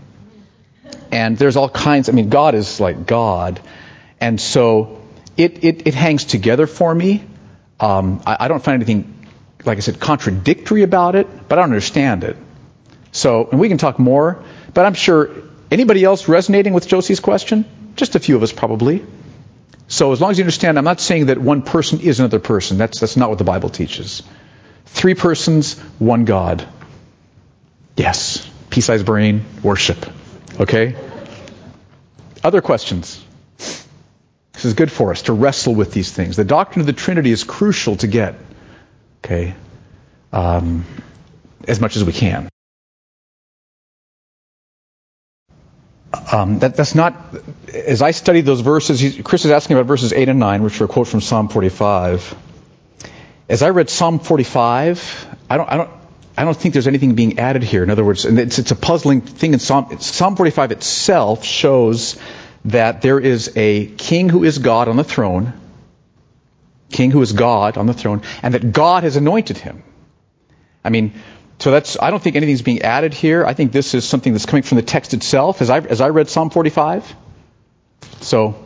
and 1.12 1.36
there's 1.36 1.56
all 1.56 1.68
kinds. 1.68 2.08
I 2.08 2.12
mean, 2.12 2.30
God 2.30 2.54
is 2.54 2.80
like 2.80 3.06
God, 3.06 3.60
and 4.20 4.40
so 4.40 5.00
it 5.36 5.62
it, 5.62 5.86
it 5.86 5.94
hangs 5.94 6.24
together 6.24 6.66
for 6.66 6.92
me. 6.92 7.24
Um, 7.78 8.22
I, 8.26 8.36
I 8.40 8.48
don't 8.48 8.62
find 8.62 8.82
anything, 8.82 9.26
like 9.64 9.78
I 9.78 9.80
said, 9.80 10.00
contradictory 10.00 10.82
about 10.82 11.14
it, 11.14 11.26
but 11.48 11.58
I 11.58 11.62
don't 11.62 11.70
understand 11.70 12.24
it. 12.24 12.36
So, 13.12 13.48
and 13.50 13.60
we 13.60 13.68
can 13.68 13.78
talk 13.78 13.98
more, 13.98 14.42
but 14.72 14.86
I'm 14.86 14.94
sure 14.94 15.30
anybody 15.70 16.02
else 16.02 16.28
resonating 16.28 16.72
with 16.72 16.88
Josie's 16.88 17.20
question? 17.20 17.64
Just 17.96 18.14
a 18.14 18.20
few 18.20 18.36
of 18.36 18.42
us 18.42 18.52
probably. 18.52 19.04
So 19.88 20.12
as 20.12 20.20
long 20.20 20.30
as 20.30 20.38
you 20.38 20.44
understand, 20.44 20.78
I'm 20.78 20.84
not 20.84 21.00
saying 21.00 21.26
that 21.26 21.36
one 21.36 21.60
person 21.60 22.00
is 22.00 22.20
another 22.20 22.38
person. 22.38 22.78
That's, 22.78 23.00
that's 23.00 23.16
not 23.16 23.28
what 23.28 23.36
the 23.36 23.44
Bible 23.44 23.68
teaches. 23.68 24.22
Three 24.86 25.14
persons, 25.14 25.78
one 25.98 26.24
God. 26.24 26.66
Yes. 27.96 28.48
Pea-sized 28.70 29.04
brain, 29.04 29.44
worship. 29.62 30.06
Okay? 30.62 30.94
Other 32.44 32.60
questions? 32.60 33.22
This 33.58 34.64
is 34.64 34.74
good 34.74 34.92
for 34.92 35.10
us 35.10 35.22
to 35.22 35.32
wrestle 35.32 35.74
with 35.74 35.92
these 35.92 36.12
things. 36.12 36.36
The 36.36 36.44
doctrine 36.44 36.80
of 36.80 36.86
the 36.86 36.92
Trinity 36.92 37.32
is 37.32 37.42
crucial 37.42 37.96
to 37.96 38.06
get. 38.06 38.36
Okay? 39.24 39.54
Um, 40.32 40.84
as 41.66 41.80
much 41.80 41.96
as 41.96 42.04
we 42.04 42.12
can. 42.12 42.48
Um, 46.30 46.60
that, 46.60 46.76
that's 46.76 46.94
not, 46.94 47.16
as 47.74 48.00
I 48.00 48.12
studied 48.12 48.42
those 48.42 48.60
verses, 48.60 49.20
Chris 49.24 49.44
is 49.44 49.50
asking 49.50 49.76
about 49.76 49.86
verses 49.86 50.12
8 50.12 50.28
and 50.28 50.38
9, 50.38 50.62
which 50.62 50.80
are 50.80 50.84
a 50.84 50.88
quote 50.88 51.08
from 51.08 51.20
Psalm 51.20 51.48
45. 51.48 52.36
As 53.48 53.62
I 53.62 53.70
read 53.70 53.90
Psalm 53.90 54.20
45, 54.20 55.36
I 55.50 55.56
don't, 55.56 55.68
I 55.68 55.76
don't, 55.76 55.90
I 56.36 56.44
don't 56.44 56.56
think 56.56 56.72
there's 56.72 56.86
anything 56.86 57.14
being 57.14 57.38
added 57.38 57.62
here. 57.62 57.82
In 57.82 57.90
other 57.90 58.04
words, 58.04 58.24
and 58.24 58.38
it's, 58.38 58.58
it's 58.58 58.70
a 58.70 58.76
puzzling 58.76 59.20
thing 59.20 59.52
in 59.52 59.58
Psalm, 59.58 60.00
Psalm 60.00 60.36
45 60.36 60.72
itself 60.72 61.44
shows 61.44 62.18
that 62.64 63.02
there 63.02 63.20
is 63.20 63.52
a 63.56 63.86
king 63.86 64.28
who 64.28 64.44
is 64.44 64.58
God 64.58 64.88
on 64.88 64.96
the 64.96 65.04
throne, 65.04 65.52
king 66.90 67.10
who 67.10 67.20
is 67.20 67.32
God 67.32 67.76
on 67.76 67.86
the 67.86 67.94
throne, 67.94 68.22
and 68.42 68.54
that 68.54 68.72
God 68.72 69.02
has 69.02 69.16
anointed 69.16 69.58
him. 69.58 69.82
I 70.84 70.90
mean, 70.90 71.12
so 71.58 71.70
that's, 71.70 71.96
I 72.00 72.10
don't 72.10 72.22
think 72.22 72.36
anything's 72.36 72.62
being 72.62 72.82
added 72.82 73.14
here. 73.14 73.44
I 73.44 73.54
think 73.54 73.72
this 73.72 73.94
is 73.94 74.04
something 74.04 74.32
that's 74.32 74.46
coming 74.46 74.62
from 74.62 74.76
the 74.76 74.82
text 74.82 75.14
itself 75.14 75.60
as 75.60 75.70
I, 75.70 75.78
as 75.78 76.00
I 76.00 76.08
read 76.08 76.28
Psalm 76.28 76.50
45. 76.50 77.14
So, 78.20 78.64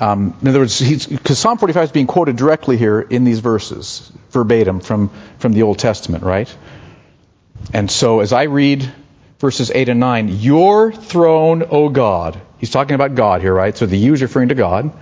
um, 0.00 0.36
in 0.40 0.48
other 0.48 0.60
words, 0.60 1.06
because 1.06 1.38
Psalm 1.38 1.58
45 1.58 1.84
is 1.84 1.92
being 1.92 2.06
quoted 2.06 2.36
directly 2.36 2.76
here 2.76 3.00
in 3.00 3.24
these 3.24 3.40
verses, 3.40 4.12
verbatim 4.30 4.80
from, 4.80 5.10
from 5.38 5.52
the 5.52 5.62
Old 5.62 5.78
Testament, 5.78 6.22
right? 6.22 6.54
And 7.72 7.90
so 7.90 8.20
as 8.20 8.32
I 8.32 8.44
read 8.44 8.90
verses 9.38 9.70
8 9.70 9.88
and 9.88 10.00
9, 10.00 10.28
your 10.40 10.92
throne, 10.92 11.64
O 11.70 11.88
God, 11.88 12.40
he's 12.58 12.70
talking 12.70 12.94
about 12.94 13.14
God 13.16 13.40
here, 13.40 13.52
right? 13.52 13.76
So 13.76 13.86
the 13.86 13.98
you 13.98 14.14
is 14.14 14.22
referring 14.22 14.50
to 14.50 14.54
God, 14.54 14.92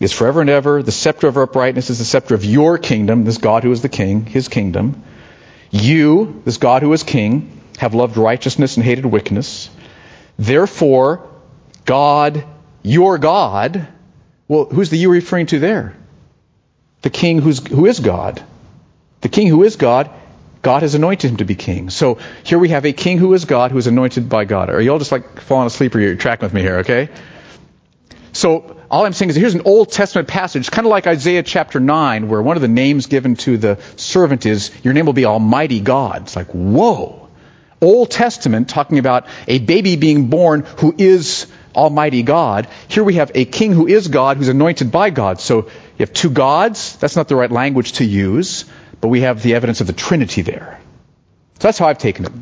is 0.00 0.12
forever 0.12 0.40
and 0.40 0.50
ever. 0.50 0.82
The 0.82 0.92
scepter 0.92 1.28
of 1.28 1.36
uprightness 1.36 1.90
is 1.90 1.98
the 1.98 2.04
scepter 2.04 2.34
of 2.34 2.44
your 2.44 2.78
kingdom, 2.78 3.24
this 3.24 3.38
God 3.38 3.62
who 3.62 3.70
is 3.70 3.82
the 3.82 3.88
king, 3.88 4.26
his 4.26 4.48
kingdom. 4.48 5.04
You, 5.70 6.42
this 6.44 6.56
God 6.56 6.82
who 6.82 6.92
is 6.92 7.04
king, 7.04 7.60
have 7.78 7.94
loved 7.94 8.16
righteousness 8.16 8.76
and 8.76 8.84
hated 8.84 9.06
wickedness. 9.06 9.70
Therefore, 10.36 11.28
God, 11.84 12.44
your 12.82 13.18
God, 13.18 13.86
well, 14.50 14.64
who's 14.64 14.90
the 14.90 14.98
you 14.98 15.12
referring 15.12 15.46
to 15.46 15.60
there? 15.60 15.94
The 17.02 17.10
king 17.10 17.40
who's, 17.40 17.64
who 17.64 17.86
is 17.86 18.00
God. 18.00 18.42
The 19.20 19.28
king 19.28 19.46
who 19.46 19.62
is 19.62 19.76
God, 19.76 20.10
God 20.60 20.82
has 20.82 20.96
anointed 20.96 21.30
him 21.30 21.36
to 21.36 21.44
be 21.44 21.54
king. 21.54 21.88
So 21.88 22.18
here 22.42 22.58
we 22.58 22.70
have 22.70 22.84
a 22.84 22.92
king 22.92 23.18
who 23.18 23.32
is 23.34 23.44
God, 23.44 23.70
who 23.70 23.78
is 23.78 23.86
anointed 23.86 24.28
by 24.28 24.46
God. 24.46 24.68
Are 24.68 24.80
you 24.80 24.90
all 24.90 24.98
just 24.98 25.12
like 25.12 25.40
falling 25.40 25.68
asleep 25.68 25.94
or 25.94 26.00
you're 26.00 26.16
tracking 26.16 26.46
with 26.46 26.52
me 26.52 26.62
here, 26.62 26.78
okay? 26.78 27.10
So 28.32 28.76
all 28.90 29.06
I'm 29.06 29.12
saying 29.12 29.30
is 29.30 29.36
here's 29.36 29.54
an 29.54 29.62
Old 29.66 29.92
Testament 29.92 30.26
passage, 30.26 30.68
kind 30.68 30.84
of 30.84 30.90
like 30.90 31.06
Isaiah 31.06 31.44
chapter 31.44 31.78
9, 31.78 32.26
where 32.26 32.42
one 32.42 32.56
of 32.56 32.62
the 32.62 32.66
names 32.66 33.06
given 33.06 33.36
to 33.36 33.56
the 33.56 33.78
servant 33.94 34.46
is, 34.46 34.72
Your 34.82 34.94
name 34.94 35.06
will 35.06 35.12
be 35.12 35.26
Almighty 35.26 35.78
God. 35.78 36.22
It's 36.22 36.34
like, 36.34 36.48
whoa. 36.48 37.28
Old 37.80 38.10
Testament 38.10 38.68
talking 38.68 38.98
about 38.98 39.28
a 39.46 39.60
baby 39.60 39.94
being 39.94 40.26
born 40.26 40.66
who 40.78 40.92
is 40.98 41.46
Almighty 41.74 42.22
God. 42.22 42.68
Here 42.88 43.04
we 43.04 43.14
have 43.14 43.32
a 43.34 43.44
king 43.44 43.72
who 43.72 43.86
is 43.86 44.08
God, 44.08 44.36
who's 44.36 44.48
anointed 44.48 44.90
by 44.90 45.10
God. 45.10 45.40
So 45.40 45.66
you 45.66 46.00
have 46.00 46.12
two 46.12 46.30
gods. 46.30 46.96
That's 46.96 47.16
not 47.16 47.28
the 47.28 47.36
right 47.36 47.50
language 47.50 47.92
to 47.92 48.04
use. 48.04 48.64
but 49.00 49.08
we 49.08 49.22
have 49.22 49.42
the 49.42 49.54
evidence 49.54 49.80
of 49.80 49.86
the 49.86 49.92
Trinity 49.92 50.42
there. 50.42 50.78
So 51.58 51.68
that's 51.68 51.78
how 51.78 51.86
I've 51.86 51.98
taken 51.98 52.26
it. 52.26 52.32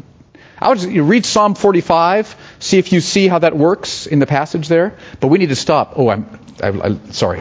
I 0.61 0.71
would 0.71 0.83
read 0.83 1.25
Psalm 1.25 1.55
45, 1.55 2.35
see 2.59 2.79
if 2.79 2.93
you 2.93 3.01
see 3.01 3.29
how 3.29 3.39
that 3.39 3.57
works 3.57 4.07
in 4.07 4.19
the 4.19 4.27
passage 4.27 4.67
there. 4.67 4.97
But 5.21 5.29
we 5.29 5.39
need 5.39 5.51
to 5.51 5.57
stop. 5.57 5.93
Oh, 5.97 6.09
I'm, 6.09 6.27
I, 6.61 6.69
I, 6.69 6.99
sorry. 7.13 7.41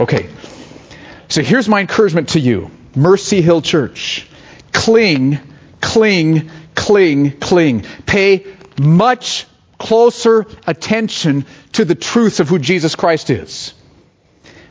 Okay. 0.00 0.28
So 1.28 1.42
here's 1.42 1.68
my 1.68 1.80
encouragement 1.80 2.30
to 2.30 2.40
you, 2.40 2.70
Mercy 2.94 3.40
Hill 3.40 3.62
Church. 3.62 4.26
Cling, 4.72 5.38
cling, 5.80 6.50
cling, 6.74 7.38
cling. 7.38 7.84
Pay 8.04 8.46
much 8.78 9.46
closer 9.78 10.46
attention 10.66 11.46
to 11.72 11.84
the 11.84 11.94
truths 11.94 12.40
of 12.40 12.48
who 12.48 12.58
Jesus 12.58 12.94
Christ 12.94 13.30
is. 13.30 13.74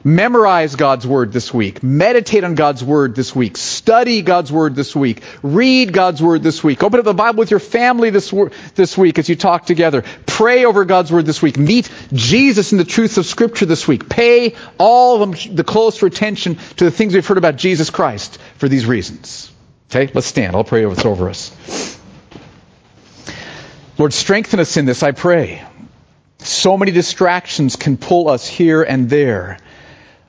Memorize 0.05 0.75
God's 0.75 1.07
Word 1.07 1.33
this 1.33 1.51
week. 1.51 1.81
Meditate 1.81 2.43
on 2.43 2.53
God's 2.53 2.83
Word 2.83 3.15
this 3.15 3.35
week. 3.35 3.57
Study 3.57 4.21
God's 4.21 4.51
Word 4.51 4.75
this 4.75 4.95
week. 4.95 5.23
Read 5.41 5.93
God's 5.93 6.21
Word 6.21 6.43
this 6.43 6.63
week. 6.63 6.83
Open 6.83 6.99
up 6.99 7.05
the 7.05 7.13
Bible 7.15 7.39
with 7.39 7.49
your 7.49 7.59
family 7.59 8.11
this, 8.11 8.31
this 8.75 8.95
week 8.95 9.17
as 9.17 9.27
you 9.29 9.35
talk 9.35 9.65
together. 9.65 10.03
Pray 10.27 10.65
over 10.65 10.85
God's 10.85 11.11
Word 11.11 11.25
this 11.25 11.41
week. 11.41 11.57
Meet 11.57 11.89
Jesus 12.13 12.71
in 12.71 12.77
the 12.77 12.83
truths 12.83 13.17
of 13.17 13.25
Scripture 13.25 13.65
this 13.65 13.87
week. 13.87 14.07
Pay 14.07 14.53
all 14.77 15.23
of 15.23 15.41
them 15.41 15.55
the 15.55 15.63
closer 15.63 16.05
attention 16.05 16.57
to 16.77 16.83
the 16.83 16.91
things 16.91 17.15
we've 17.15 17.25
heard 17.25 17.39
about 17.39 17.55
Jesus 17.55 17.89
Christ 17.89 18.37
for 18.57 18.69
these 18.69 18.85
reasons. 18.85 19.51
Okay, 19.89 20.11
let's 20.13 20.27
stand. 20.27 20.55
I'll 20.55 20.63
pray 20.63 20.85
over, 20.85 21.07
over 21.07 21.29
us. 21.29 21.99
Lord, 23.97 24.13
strengthen 24.13 24.59
us 24.59 24.77
in 24.77 24.85
this, 24.85 25.03
I 25.03 25.11
pray. 25.11 25.63
So 26.39 26.77
many 26.77 26.91
distractions 26.91 27.75
can 27.75 27.97
pull 27.97 28.29
us 28.29 28.45
here 28.45 28.83
and 28.83 29.09
there. 29.09 29.57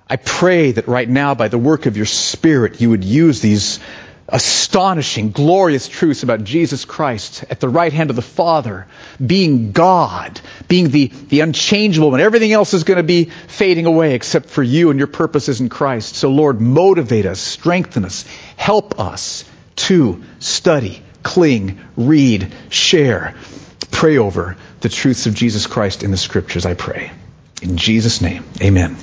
I 0.09 0.17
pray 0.17 0.73
that 0.73 0.87
right 0.87 1.09
now, 1.09 1.35
by 1.35 1.49
the 1.49 1.59
work 1.59 1.87
of 1.87 1.97
your 1.97 2.07
Spirit, 2.07 2.81
you 2.81 2.91
would 2.91 3.03
use 3.03 3.41
these 3.41 3.81
astonishing, 4.29 5.31
glorious 5.31 5.89
truths 5.89 6.23
about 6.23 6.45
Jesus 6.45 6.85
Christ 6.85 7.45
at 7.51 7.61
the 7.61 7.69
right 7.69 7.93
hand 7.93 8.11
of 8.11 8.17
the 8.17 8.23
Father, 8.23 8.87
being 9.25 9.73
God, 9.73 10.41
being 10.69 10.91
the, 10.91 11.09
the 11.09 11.41
unchangeable 11.41 12.11
one. 12.11 12.21
Everything 12.21 12.53
else 12.53 12.75
is 12.75 12.85
going 12.85 12.97
to 12.99 13.05
be 13.05 13.25
fading 13.25 13.87
away 13.87 14.15
except 14.15 14.49
for 14.49 14.63
you 14.63 14.91
and 14.91 14.99
your 14.99 15.07
purposes 15.09 15.61
in 15.61 15.69
Christ. 15.69 16.17
So, 16.17 16.31
Lord, 16.31 16.61
motivate 16.61 17.27
us, 17.27 17.41
strengthen 17.41 18.05
us, 18.05 18.25
help 18.57 18.99
us 18.99 19.45
to 19.77 20.23
study, 20.39 21.03
cling, 21.27 21.81
read, 21.97 22.53
share, 22.71 23.35
pray 23.91 24.17
over 24.17 24.57
the 24.81 24.89
truths 24.89 25.27
of 25.27 25.35
Jesus 25.35 25.67
Christ 25.67 26.05
in 26.05 26.13
the 26.13 26.17
Scriptures, 26.17 26.65
I 26.65 26.75
pray. 26.75 27.11
In 27.61 27.77
Jesus' 27.77 28.21
name, 28.21 28.45
amen. 28.63 28.97